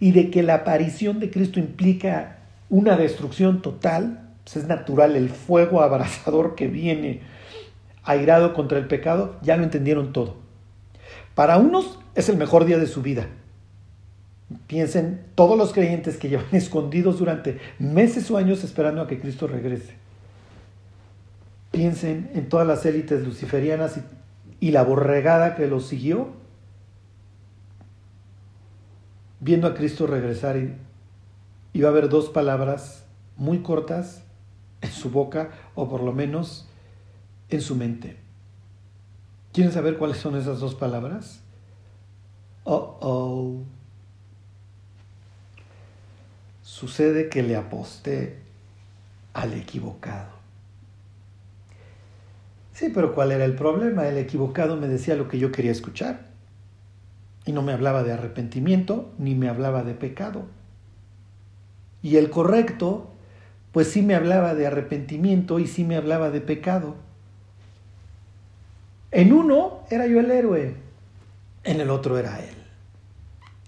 y 0.00 0.12
de 0.12 0.30
que 0.30 0.42
la 0.42 0.54
aparición 0.54 1.20
de 1.20 1.30
Cristo 1.30 1.58
implica 1.58 2.38
una 2.68 2.96
destrucción 2.96 3.62
total, 3.62 4.30
pues 4.44 4.56
es 4.56 4.66
natural 4.66 5.16
el 5.16 5.30
fuego 5.30 5.82
abrasador 5.82 6.54
que 6.54 6.66
viene 6.66 7.20
airado 8.04 8.54
contra 8.54 8.78
el 8.78 8.86
pecado, 8.86 9.36
ya 9.42 9.56
lo 9.56 9.64
entendieron 9.64 10.12
todo. 10.12 10.36
Para 11.34 11.58
unos 11.58 11.98
es 12.14 12.28
el 12.28 12.36
mejor 12.36 12.64
día 12.64 12.78
de 12.78 12.86
su 12.86 13.02
vida. 13.02 13.26
Piensen 14.66 15.24
todos 15.34 15.58
los 15.58 15.72
creyentes 15.72 16.16
que 16.16 16.28
llevan 16.28 16.46
escondidos 16.52 17.18
durante 17.18 17.58
meses 17.78 18.30
o 18.30 18.36
años 18.36 18.62
esperando 18.64 19.02
a 19.02 19.06
que 19.06 19.20
Cristo 19.20 19.46
regrese. 19.46 19.94
Piensen 21.72 22.30
en 22.34 22.48
todas 22.48 22.66
las 22.66 22.86
élites 22.86 23.24
luciferianas 23.24 24.00
y 24.60 24.70
la 24.70 24.82
borregada 24.82 25.54
que 25.54 25.66
lo 25.66 25.80
siguió, 25.80 26.30
viendo 29.40 29.66
a 29.66 29.74
Cristo 29.74 30.06
regresar 30.06 30.56
y 30.56 30.74
iba 31.72 31.88
a 31.88 31.92
haber 31.92 32.08
dos 32.08 32.30
palabras 32.30 33.04
muy 33.36 33.58
cortas 33.58 34.22
en 34.80 34.90
su 34.90 35.10
boca 35.10 35.50
o 35.74 35.88
por 35.88 36.02
lo 36.02 36.12
menos 36.12 36.68
en 37.50 37.60
su 37.60 37.74
mente. 37.74 38.16
¿Quieren 39.52 39.72
saber 39.72 39.98
cuáles 39.98 40.18
son 40.18 40.36
esas 40.36 40.60
dos 40.60 40.74
palabras? 40.74 41.42
Oh, 42.64 42.98
oh. 43.00 43.75
Sucede 46.76 47.30
que 47.30 47.42
le 47.42 47.56
aposté 47.56 48.36
al 49.32 49.54
equivocado. 49.54 50.28
Sí, 52.74 52.90
pero 52.94 53.14
¿cuál 53.14 53.32
era 53.32 53.46
el 53.46 53.54
problema? 53.54 54.06
El 54.06 54.18
equivocado 54.18 54.76
me 54.76 54.86
decía 54.86 55.16
lo 55.16 55.26
que 55.26 55.38
yo 55.38 55.50
quería 55.52 55.70
escuchar. 55.70 56.26
Y 57.46 57.52
no 57.52 57.62
me 57.62 57.72
hablaba 57.72 58.02
de 58.02 58.12
arrepentimiento, 58.12 59.10
ni 59.16 59.34
me 59.34 59.48
hablaba 59.48 59.84
de 59.84 59.94
pecado. 59.94 60.44
Y 62.02 62.16
el 62.18 62.28
correcto, 62.28 63.10
pues 63.72 63.88
sí 63.88 64.02
me 64.02 64.14
hablaba 64.14 64.54
de 64.54 64.66
arrepentimiento 64.66 65.58
y 65.58 65.68
sí 65.68 65.82
me 65.82 65.96
hablaba 65.96 66.28
de 66.28 66.42
pecado. 66.42 66.96
En 69.12 69.32
uno 69.32 69.80
era 69.88 70.06
yo 70.06 70.20
el 70.20 70.30
héroe, 70.30 70.74
en 71.64 71.80
el 71.80 71.88
otro 71.88 72.18
era 72.18 72.38
él. 72.38 72.54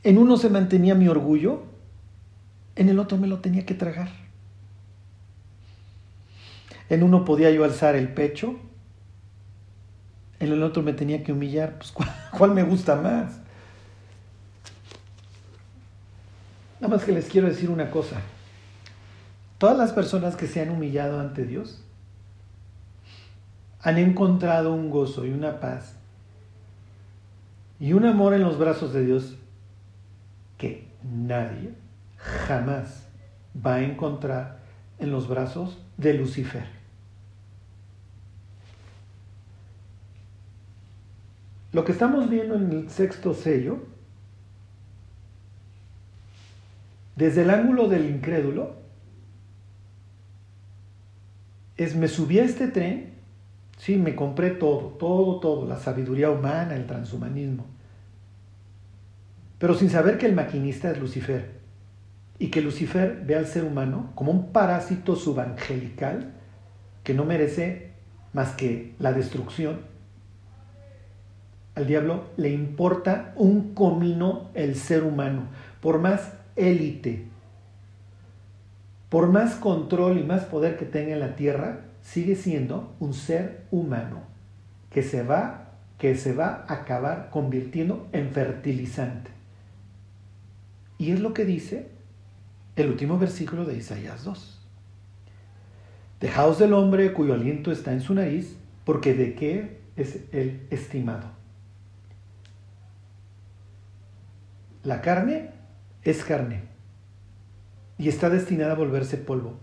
En 0.03 0.19
uno 0.19 0.37
se 0.37 0.51
mantenía 0.51 0.95
mi 0.95 1.09
orgullo, 1.09 1.68
en 2.79 2.89
el 2.89 3.01
otro 3.01 3.19
me 3.19 3.27
lo 3.27 3.41
tenía 3.41 3.67
que 3.67 3.75
tragar. 3.75 4.09
En 6.89 7.03
uno 7.03 7.25
podía 7.25 7.51
yo 7.51 7.65
alzar 7.65 7.97
el 7.97 8.15
pecho, 8.15 8.57
en 10.39 10.53
el 10.53 10.63
otro 10.63 10.85
me 10.85 10.93
tenía 10.93 11.25
que 11.25 11.33
humillar, 11.33 11.75
pues 11.75 11.93
¿cuál, 12.39 12.53
me 12.53 12.63
gusta 12.63 12.95
más? 12.95 13.41
Nada 16.81 16.95
más 16.95 17.05
que 17.05 17.11
les 17.11 17.27
quiero 17.27 17.49
decir 17.49 17.69
una 17.69 17.91
cosa. 17.91 18.23
Todas 19.59 19.77
las 19.77 19.93
personas 19.93 20.37
que 20.37 20.47
se 20.47 20.61
han 20.61 20.71
humillado 20.71 21.19
ante 21.19 21.45
Dios 21.45 21.83
han 23.81 23.99
encontrado 23.99 24.73
un 24.73 24.89
gozo 24.89 25.27
y 25.27 25.31
una 25.31 25.59
paz 25.59 25.97
y 27.81 27.93
un 27.93 28.07
amor 28.07 28.35
en 28.35 28.43
los 28.43 28.57
brazos 28.57 28.93
de 28.93 29.05
Dios 29.05 29.35
que 30.57 30.87
nadie 31.03 31.73
jamás 32.29 33.07
va 33.55 33.77
a 33.77 33.83
encontrar 33.83 34.59
en 34.99 35.11
los 35.11 35.29
brazos 35.29 35.79
de 35.97 36.15
Lucifer. 36.15 36.67
Lo 41.73 41.85
que 41.85 41.93
estamos 41.93 42.29
viendo 42.31 42.55
en 42.55 42.73
el 42.73 42.91
sexto 42.91 43.35
sello, 43.35 43.79
desde 47.17 47.43
el 47.43 47.51
ángulo 47.51 47.89
del 47.89 48.09
incrédulo, 48.09 48.77
es 51.77 51.95
me 51.95 52.09
subí 52.09 52.39
a 52.39 52.45
este 52.45 52.69
tren, 52.69 53.15
sí, 53.77 53.97
me 53.97 54.17
compré 54.17 54.51
todo, 54.51 54.97
todo, 54.99 55.39
todo, 55.41 55.67
la 55.67 55.77
sabiduría 55.77 56.31
humana, 56.31 56.75
el 56.75 56.87
transhumanismo, 56.87 57.67
pero 59.59 59.75
sin 59.75 59.91
saber 59.91 60.19
que 60.19 60.27
el 60.27 60.35
maquinista 60.35 60.91
es 60.91 60.99
Lucifer 60.99 61.58
y 62.39 62.49
que 62.49 62.61
Lucifer 62.61 63.23
ve 63.27 63.37
al 63.37 63.47
ser 63.47 63.65
humano 63.65 64.13
como 64.15 64.33
un 64.33 64.53
parásito 64.53 65.17
subangelical 65.17 66.35
que 67.03 67.15
no 67.15 67.25
merece 67.25 67.93
más 68.33 68.51
que 68.51 68.95
la 68.99 69.13
destrucción 69.13 69.81
al 71.79 71.87
diablo 71.87 72.25
le 72.37 72.51
importa 72.51 73.33
un 73.37 73.73
comino 73.73 74.51
el 74.55 74.75
ser 74.75 75.05
humano, 75.05 75.45
por 75.81 76.01
más 76.01 76.33
élite, 76.57 77.27
por 79.09 79.29
más 79.29 79.55
control 79.55 80.19
y 80.19 80.25
más 80.25 80.43
poder 80.43 80.77
que 80.77 80.87
tenga 80.87 81.13
en 81.13 81.21
la 81.21 81.37
tierra, 81.37 81.83
sigue 82.03 82.35
siendo 82.35 82.97
un 82.99 83.15
ser 83.15 83.63
humano 83.71 84.23
que 84.91 85.05
se 85.05 85.23
va, 85.23 85.75
que 85.99 86.17
se 86.17 86.35
va 86.35 86.65
a 86.67 86.75
acabar 86.75 87.31
convirtiendo 87.31 88.09
en 88.11 88.31
fertilizante. 88.31 89.31
Y 90.99 91.13
es 91.13 91.21
lo 91.21 91.33
que 91.33 91.45
dice 91.45 91.93
el 92.83 92.91
último 92.91 93.19
versículo 93.19 93.65
de 93.65 93.77
Isaías 93.77 94.25
2. 94.25 94.59
Dejaos 96.21 96.59
del 96.59 96.73
hombre 96.73 97.13
cuyo 97.13 97.35
aliento 97.35 97.71
está 97.73 97.93
en 97.93 98.01
su 98.01 98.15
nariz, 98.15 98.57
porque 98.85 99.15
de 99.15 99.35
qué 99.35 99.81
es 99.97 100.21
el 100.33 100.67
estimado. 100.71 101.31
La 104.85 105.01
carne 105.01 105.51
es 106.03 106.25
carne 106.25 106.63
y 107.99 108.09
está 108.09 108.31
destinada 108.31 108.73
a 108.73 108.77
volverse 108.77 109.17
polvo. 109.17 109.59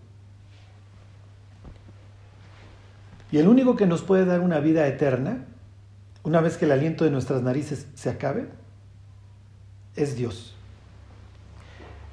Y 3.32 3.38
el 3.38 3.48
único 3.48 3.76
que 3.76 3.88
nos 3.88 4.02
puede 4.02 4.26
dar 4.26 4.42
una 4.42 4.60
vida 4.60 4.88
eterna, 4.88 5.46
una 6.24 6.42
vez 6.42 6.58
que 6.58 6.66
el 6.66 6.72
aliento 6.72 7.06
de 7.06 7.12
nuestras 7.12 7.42
narices 7.42 7.88
se 7.96 8.10
acabe, 8.10 8.48
es 9.96 10.16
Dios. 10.16 10.55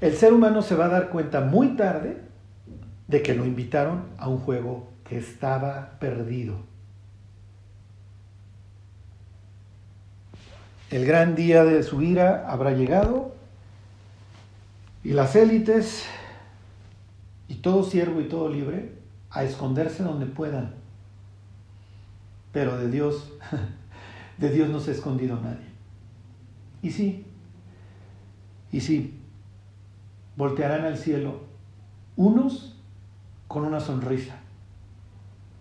El 0.03 0.17
ser 0.17 0.33
humano 0.33 0.63
se 0.63 0.75
va 0.75 0.87
a 0.87 0.89
dar 0.89 1.11
cuenta 1.11 1.43
muy 1.43 1.77
tarde 1.77 2.21
de 3.07 3.23
que 3.23 3.35
lo 3.35 3.47
invitaron 3.47 4.07
a 4.19 4.29
un 4.29 4.39
juego 4.39 4.89
que 5.05 5.17
estaba 5.17 5.97
perdido. 6.01 6.57
El 10.91 11.07
gran 11.07 11.37
día 11.37 11.63
de 11.63 11.85
su 11.85 12.03
ira 12.03 12.51
habrá 12.51 12.73
llegado 12.73 13.37
y 15.05 15.13
las 15.13 15.37
élites 15.37 16.05
y 17.47 17.55
todo 17.55 17.85
siervo 17.85 18.21
y 18.21 18.25
todo 18.25 18.49
libre 18.49 18.95
a 19.31 19.45
esconderse 19.45 20.03
donde 20.03 20.27
puedan. 20.27 20.75
Pero 22.51 22.77
de 22.77 22.91
Dios, 22.91 23.33
de 24.39 24.51
Dios 24.51 24.69
no 24.69 24.81
se 24.81 24.91
ha 24.91 24.95
escondido 24.95 25.39
nadie. 25.41 25.71
Y 26.83 26.91
sí, 26.91 27.25
y 28.73 28.81
sí, 28.81 29.22
voltearán 30.37 30.85
al 30.85 30.99
cielo 30.99 31.41
unos 32.17 32.77
con 33.49 33.65
una 33.65 33.81
sonrisa 33.81 34.37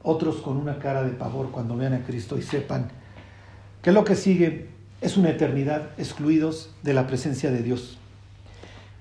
otros 0.03 0.37
con 0.37 0.57
una 0.57 0.79
cara 0.79 1.03
de 1.03 1.11
pavor 1.11 1.51
cuando 1.51 1.77
vean 1.77 1.93
a 1.93 2.03
Cristo 2.03 2.37
y 2.37 2.41
sepan 2.41 2.89
que 3.81 3.91
lo 3.91 4.03
que 4.03 4.15
sigue 4.15 4.69
es 4.99 5.17
una 5.17 5.29
eternidad 5.29 5.89
excluidos 5.97 6.71
de 6.83 6.93
la 6.93 7.07
presencia 7.07 7.51
de 7.51 7.61
Dios. 7.61 7.97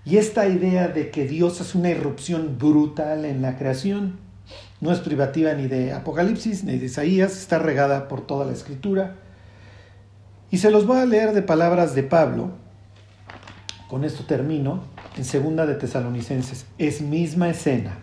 Y 0.04 0.16
esta 0.16 0.46
idea 0.48 0.88
de 0.88 1.10
que 1.10 1.26
Dios 1.26 1.60
es 1.60 1.74
una 1.74 1.90
irrupción 1.90 2.56
brutal 2.58 3.24
en 3.24 3.42
la 3.42 3.56
creación 3.56 4.18
no 4.80 4.92
es 4.92 5.00
privativa 5.00 5.52
ni 5.52 5.66
de 5.66 5.92
Apocalipsis 5.92 6.64
ni 6.64 6.78
de 6.78 6.86
Isaías, 6.86 7.36
está 7.36 7.58
regada 7.58 8.08
por 8.08 8.26
toda 8.26 8.46
la 8.46 8.52
escritura. 8.52 9.16
Y 10.50 10.58
se 10.58 10.70
los 10.70 10.86
voy 10.86 10.98
a 10.98 11.06
leer 11.06 11.32
de 11.32 11.42
palabras 11.42 11.94
de 11.94 12.02
Pablo, 12.02 12.50
con 13.88 14.04
esto 14.04 14.24
termino, 14.24 14.82
en 15.16 15.24
segunda 15.24 15.66
de 15.66 15.74
Tesalonicenses. 15.74 16.66
Es 16.78 17.00
misma 17.00 17.48
escena, 17.48 17.98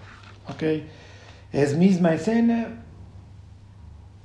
¿ok? 0.47 0.63
Es 1.51 1.75
misma 1.75 2.13
escena 2.13 2.83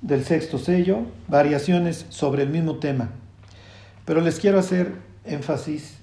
del 0.00 0.24
sexto 0.24 0.58
sello, 0.58 1.06
variaciones 1.28 2.06
sobre 2.08 2.42
el 2.42 2.50
mismo 2.50 2.76
tema. 2.76 3.10
Pero 4.04 4.20
les 4.20 4.40
quiero 4.40 4.58
hacer 4.58 4.92
énfasis 5.24 5.98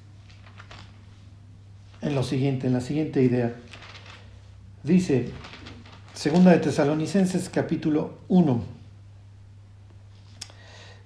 en 2.02 2.16
lo 2.16 2.24
siguiente, 2.24 2.68
en 2.68 2.74
la 2.74 2.82
siguiente 2.82 3.22
idea. 3.22 3.54
Dice, 4.84 5.30
segunda 6.14 6.52
de 6.52 6.60
Tesalonicenses 6.60 7.50
capítulo 7.50 8.20
1, 8.30 8.64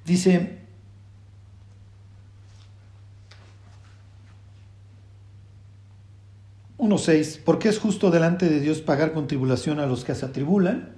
dice, 0.06 0.63
seis 6.98 7.40
porque 7.44 7.70
es 7.70 7.80
justo 7.80 8.12
delante 8.12 8.50
de 8.50 8.60
Dios 8.60 8.82
pagar 8.82 9.14
con 9.14 9.28
tribulación 9.28 9.80
a 9.80 9.86
los 9.86 10.04
que 10.04 10.16
se 10.16 10.26
atribulan, 10.26 10.90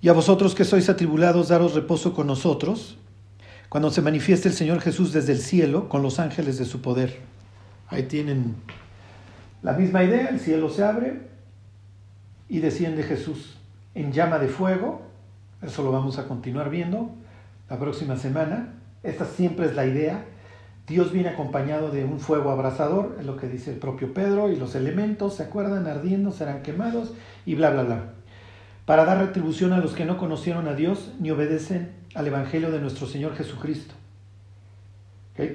y 0.00 0.08
a 0.08 0.12
vosotros 0.12 0.56
que 0.56 0.64
sois 0.64 0.88
atribulados, 0.88 1.48
daros 1.48 1.74
reposo 1.74 2.12
con 2.12 2.26
nosotros, 2.26 2.98
cuando 3.68 3.90
se 3.90 4.02
manifieste 4.02 4.48
el 4.48 4.54
Señor 4.54 4.80
Jesús 4.80 5.12
desde 5.12 5.32
el 5.32 5.38
cielo 5.38 5.88
con 5.88 6.02
los 6.02 6.18
ángeles 6.18 6.58
de 6.58 6.64
su 6.64 6.82
poder. 6.82 7.20
Ahí 7.88 8.02
tienen 8.02 8.56
la 9.62 9.74
misma 9.74 10.02
idea, 10.02 10.28
el 10.28 10.40
cielo 10.40 10.68
se 10.68 10.82
abre 10.82 11.20
y 12.48 12.58
desciende 12.58 13.04
Jesús 13.04 13.56
en 13.94 14.12
llama 14.12 14.38
de 14.40 14.48
fuego, 14.48 15.02
eso 15.62 15.84
lo 15.84 15.92
vamos 15.92 16.18
a 16.18 16.26
continuar 16.26 16.68
viendo 16.68 17.10
la 17.70 17.78
próxima 17.78 18.16
semana, 18.16 18.74
esta 19.04 19.24
siempre 19.24 19.66
es 19.66 19.76
la 19.76 19.86
idea, 19.86 20.24
Dios 20.86 21.12
viene 21.12 21.28
acompañado 21.28 21.90
de 21.90 22.04
un 22.04 22.18
fuego 22.18 22.50
abrasador, 22.50 23.16
es 23.20 23.26
lo 23.26 23.36
que 23.36 23.48
dice 23.48 23.72
el 23.72 23.78
propio 23.78 24.12
Pedro, 24.12 24.50
y 24.50 24.56
los 24.56 24.74
elementos, 24.74 25.36
¿se 25.36 25.44
acuerdan? 25.44 25.86
Ardiendo, 25.86 26.32
serán 26.32 26.62
quemados 26.62 27.12
y 27.46 27.54
bla, 27.54 27.70
bla, 27.70 27.84
bla. 27.84 28.04
Para 28.84 29.04
dar 29.04 29.18
retribución 29.18 29.72
a 29.72 29.78
los 29.78 29.94
que 29.94 30.04
no 30.04 30.18
conocieron 30.18 30.66
a 30.66 30.74
Dios 30.74 31.12
ni 31.20 31.30
obedecen 31.30 31.92
al 32.14 32.26
Evangelio 32.26 32.70
de 32.70 32.80
nuestro 32.80 33.06
Señor 33.06 33.34
Jesucristo. 33.36 33.94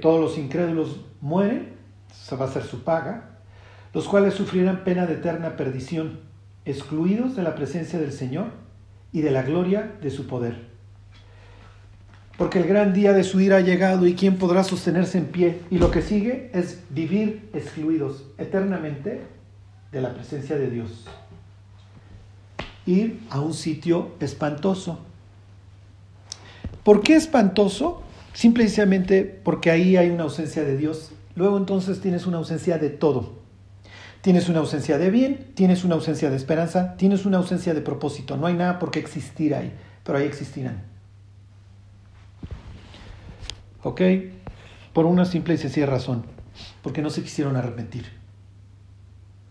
Todos 0.02 0.20
los 0.20 0.38
incrédulos 0.38 1.02
mueren 1.22 1.78
esa 2.12 2.36
va 2.36 2.46
a 2.46 2.50
ser 2.52 2.64
su 2.64 2.84
paga, 2.84 3.38
los 3.94 4.08
cuales 4.08 4.34
sufrirán 4.34 4.84
pena 4.84 5.06
de 5.06 5.16
eterna 5.16 5.56
perdición, 5.56 6.20
excluidos 6.66 7.36
de 7.36 7.44
la 7.44 7.56
presencia 7.56 8.00
del 8.00 8.12
Señor 8.12 8.48
y 9.12 9.22
de 9.22 9.32
la 9.32 9.44
gloria 9.44 9.94
de 10.02 10.10
su 10.10 10.28
poder. 10.28 10.77
Porque 12.38 12.60
el 12.60 12.68
gran 12.68 12.94
día 12.94 13.14
de 13.14 13.24
su 13.24 13.40
ira 13.40 13.58
ha 13.58 13.62
llegado 13.62 14.06
y 14.06 14.14
quién 14.14 14.38
podrá 14.38 14.64
sostenerse 14.64 15.18
en 15.18 15.26
pie. 15.26 15.60
Y 15.72 15.80
lo 15.80 15.90
que 15.90 16.02
sigue 16.02 16.52
es 16.54 16.80
vivir 16.90 17.50
excluidos 17.54 18.26
eternamente 18.38 19.22
de 19.92 20.02
la 20.02 20.14
presencia 20.14 20.58
de 20.58 20.70
Dios. 20.70 21.06
Ir 22.86 23.20
a 23.30 23.42
un 23.42 23.54
sitio 23.54 24.12
espantoso. 24.20 25.00
¿Por 26.84 27.02
qué 27.02 27.16
espantoso? 27.16 28.04
Simplemente 28.34 29.24
porque 29.44 29.72
ahí 29.72 29.98
hay 29.98 30.12
una 30.12 30.24
ausencia 30.24 30.64
de 30.64 30.78
Dios 30.78 31.12
luego 31.38 31.58
entonces 31.58 32.02
tienes 32.02 32.26
una 32.26 32.38
ausencia 32.38 32.78
de 32.78 32.90
todo. 32.90 33.38
Tienes 34.22 34.50
una 34.50 34.60
ausencia 34.60 34.98
de 34.98 35.12
bien, 35.12 35.52
tienes 35.54 35.86
una 35.86 35.96
ausencia 35.96 36.30
de 36.30 36.36
esperanza, 36.36 36.98
tienes 36.98 37.26
una 37.26 37.38
ausencia 37.38 37.74
de 37.74 37.82
propósito. 37.82 38.36
No 38.36 38.48
hay 38.48 38.56
nada 38.56 38.80
por 38.80 38.92
qué 38.92 39.00
existir 39.00 39.56
ahí, 39.56 39.72
pero 40.04 40.18
ahí 40.18 40.26
existirán. 40.26 40.84
¿Ok? 43.88 44.02
Por 44.92 45.06
una 45.06 45.24
simple 45.24 45.54
y 45.54 45.58
sencilla 45.58 45.86
razón, 45.86 46.26
porque 46.82 47.02
no 47.02 47.10
se 47.10 47.24
quisieron 47.24 47.56
arrepentir. 47.56 48.12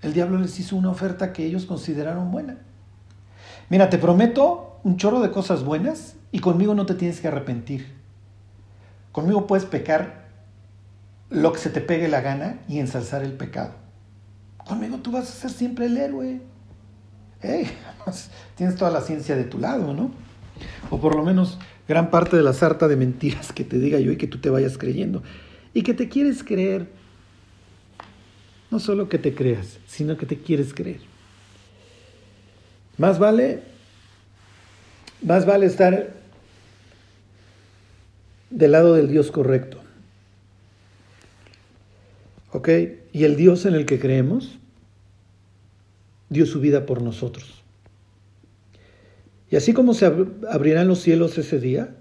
El 0.02 0.12
diablo 0.12 0.38
les 0.38 0.60
hizo 0.60 0.76
una 0.76 0.90
oferta 0.90 1.32
que 1.32 1.46
ellos 1.46 1.64
consideraron 1.64 2.30
buena. 2.30 2.58
Mira, 3.70 3.88
te 3.88 3.96
prometo 3.96 4.78
un 4.84 4.98
chorro 4.98 5.20
de 5.20 5.30
cosas 5.30 5.64
buenas 5.64 6.16
y 6.32 6.40
conmigo 6.40 6.74
no 6.74 6.84
te 6.84 6.94
tienes 6.94 7.20
que 7.20 7.28
arrepentir. 7.28 7.94
Conmigo 9.10 9.46
puedes 9.46 9.64
pecar 9.64 10.26
lo 11.30 11.52
que 11.54 11.58
se 11.58 11.70
te 11.70 11.80
pegue 11.80 12.06
la 12.06 12.20
gana 12.20 12.58
y 12.68 12.78
ensalzar 12.78 13.22
el 13.22 13.32
pecado. 13.32 13.72
Conmigo 14.58 14.98
tú 14.98 15.12
vas 15.12 15.30
a 15.30 15.32
ser 15.32 15.50
siempre 15.50 15.86
el 15.86 15.96
héroe. 15.96 16.42
tienes 18.54 18.76
toda 18.76 18.90
la 18.90 19.00
ciencia 19.00 19.34
de 19.34 19.44
tu 19.44 19.58
lado, 19.58 19.94
¿no? 19.94 20.10
O 20.90 21.00
por 21.00 21.14
lo 21.14 21.22
menos 21.22 21.58
gran 21.88 22.10
parte 22.10 22.36
de 22.36 22.42
la 22.42 22.52
sarta 22.52 22.88
de 22.88 22.96
mentiras 22.96 23.52
que 23.52 23.64
te 23.64 23.78
diga 23.78 23.98
yo 24.00 24.12
y 24.12 24.16
que 24.16 24.26
tú 24.26 24.38
te 24.38 24.50
vayas 24.50 24.78
creyendo. 24.78 25.22
Y 25.72 25.82
que 25.82 25.94
te 25.94 26.08
quieres 26.08 26.42
creer. 26.42 26.88
No 28.70 28.80
solo 28.80 29.08
que 29.08 29.18
te 29.18 29.34
creas, 29.34 29.78
sino 29.86 30.16
que 30.16 30.26
te 30.26 30.38
quieres 30.38 30.74
creer. 30.74 31.00
Más 32.98 33.18
vale, 33.18 33.62
más 35.22 35.46
vale 35.46 35.66
estar 35.66 36.14
del 38.50 38.72
lado 38.72 38.94
del 38.94 39.08
Dios 39.08 39.30
correcto. 39.30 39.80
¿Ok? 42.52 42.68
Y 43.12 43.24
el 43.24 43.36
Dios 43.36 43.66
en 43.66 43.74
el 43.74 43.86
que 43.86 44.00
creemos 44.00 44.58
dio 46.30 46.46
su 46.46 46.60
vida 46.60 46.86
por 46.86 47.02
nosotros. 47.02 47.55
Y 49.50 49.56
así 49.56 49.72
como 49.72 49.94
se 49.94 50.06
abrirán 50.06 50.88
los 50.88 51.00
cielos 51.00 51.38
ese 51.38 51.60
día, 51.60 51.94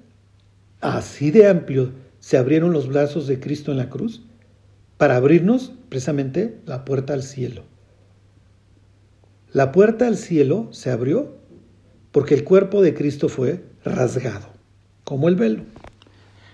así 0.81 1.31
de 1.31 1.47
amplio 1.47 1.91
se 2.19 2.37
abrieron 2.37 2.73
los 2.73 2.87
brazos 2.87 3.27
de 3.27 3.39
Cristo 3.39 3.71
en 3.71 3.77
la 3.77 3.89
cruz 3.89 4.23
para 4.97 5.15
abrirnos 5.15 5.73
precisamente 5.89 6.59
la 6.65 6.85
puerta 6.85 7.13
al 7.13 7.23
cielo. 7.23 7.63
La 9.51 9.71
puerta 9.71 10.07
al 10.07 10.17
cielo 10.17 10.69
se 10.71 10.89
abrió 10.89 11.37
porque 12.11 12.33
el 12.33 12.43
cuerpo 12.43 12.81
de 12.81 12.93
Cristo 12.93 13.29
fue 13.29 13.63
rasgado, 13.83 14.47
como 15.03 15.27
el 15.27 15.35
velo, 15.35 15.63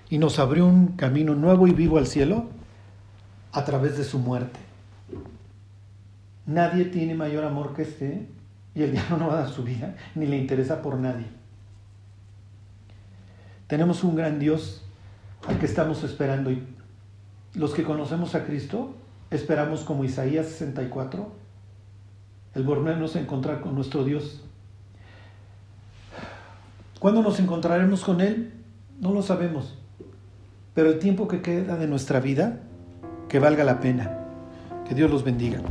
y 0.10 0.18
nos 0.18 0.40
abrió 0.40 0.66
un 0.66 0.98
camino 0.98 1.36
nuevo 1.36 1.68
y 1.68 1.72
vivo 1.72 1.98
al 1.98 2.08
cielo 2.08 2.46
a 3.54 3.64
través 3.64 3.98
de 3.98 4.04
su 4.04 4.20
muerte. 4.20 4.60
Nadie 6.46 6.86
tiene 6.86 7.16
mayor 7.16 7.44
amor 7.44 7.74
que 7.76 7.84
este 7.84 8.28
y 8.74 8.84
el 8.84 8.92
diablo 8.92 9.18
no 9.18 9.28
va 9.28 9.34
a 9.34 9.42
dar 9.44 9.50
su 9.50 9.64
vida 9.64 9.96
ni 10.16 10.26
le 10.26 10.38
interesa 10.38 10.82
por 10.82 10.98
nadie. 10.98 11.26
Tenemos 13.68 14.04
un 14.04 14.16
gran 14.16 14.40
Dios 14.40 14.84
al 15.48 15.58
que 15.60 15.66
estamos 15.66 16.04
esperando 16.04 16.52
y 16.52 16.64
los 17.54 17.74
que 17.74 17.84
conocemos 17.84 18.36
a 18.36 18.46
Cristo 18.46 18.96
esperamos 19.30 19.82
como 19.82 20.04
Isaías 20.04 20.48
64 20.48 21.32
el 22.54 22.64
volvernos 22.64 23.16
a 23.16 23.20
encontrar 23.20 23.62
con 23.62 23.76
nuestro 23.76 24.04
Dios. 24.04 24.44
¿Cuándo 27.00 27.22
nos 27.22 27.40
encontraremos 27.40 28.04
con 28.04 28.22
Él? 28.22 28.54
No 29.00 29.14
lo 29.14 29.22
sabemos. 29.22 29.78
Pero 30.74 30.90
el 30.90 31.00
tiempo 31.00 31.28
que 31.28 31.42
queda 31.42 31.78
de 31.78 31.88
nuestra 31.88 32.20
vida 32.20 32.60
que 33.30 33.40
valga 33.40 33.64
la 33.64 33.80
pena. 33.80 34.18
Que 34.88 34.94
Dios 34.94 35.10
los 35.10 35.24
bendiga. 35.24 35.62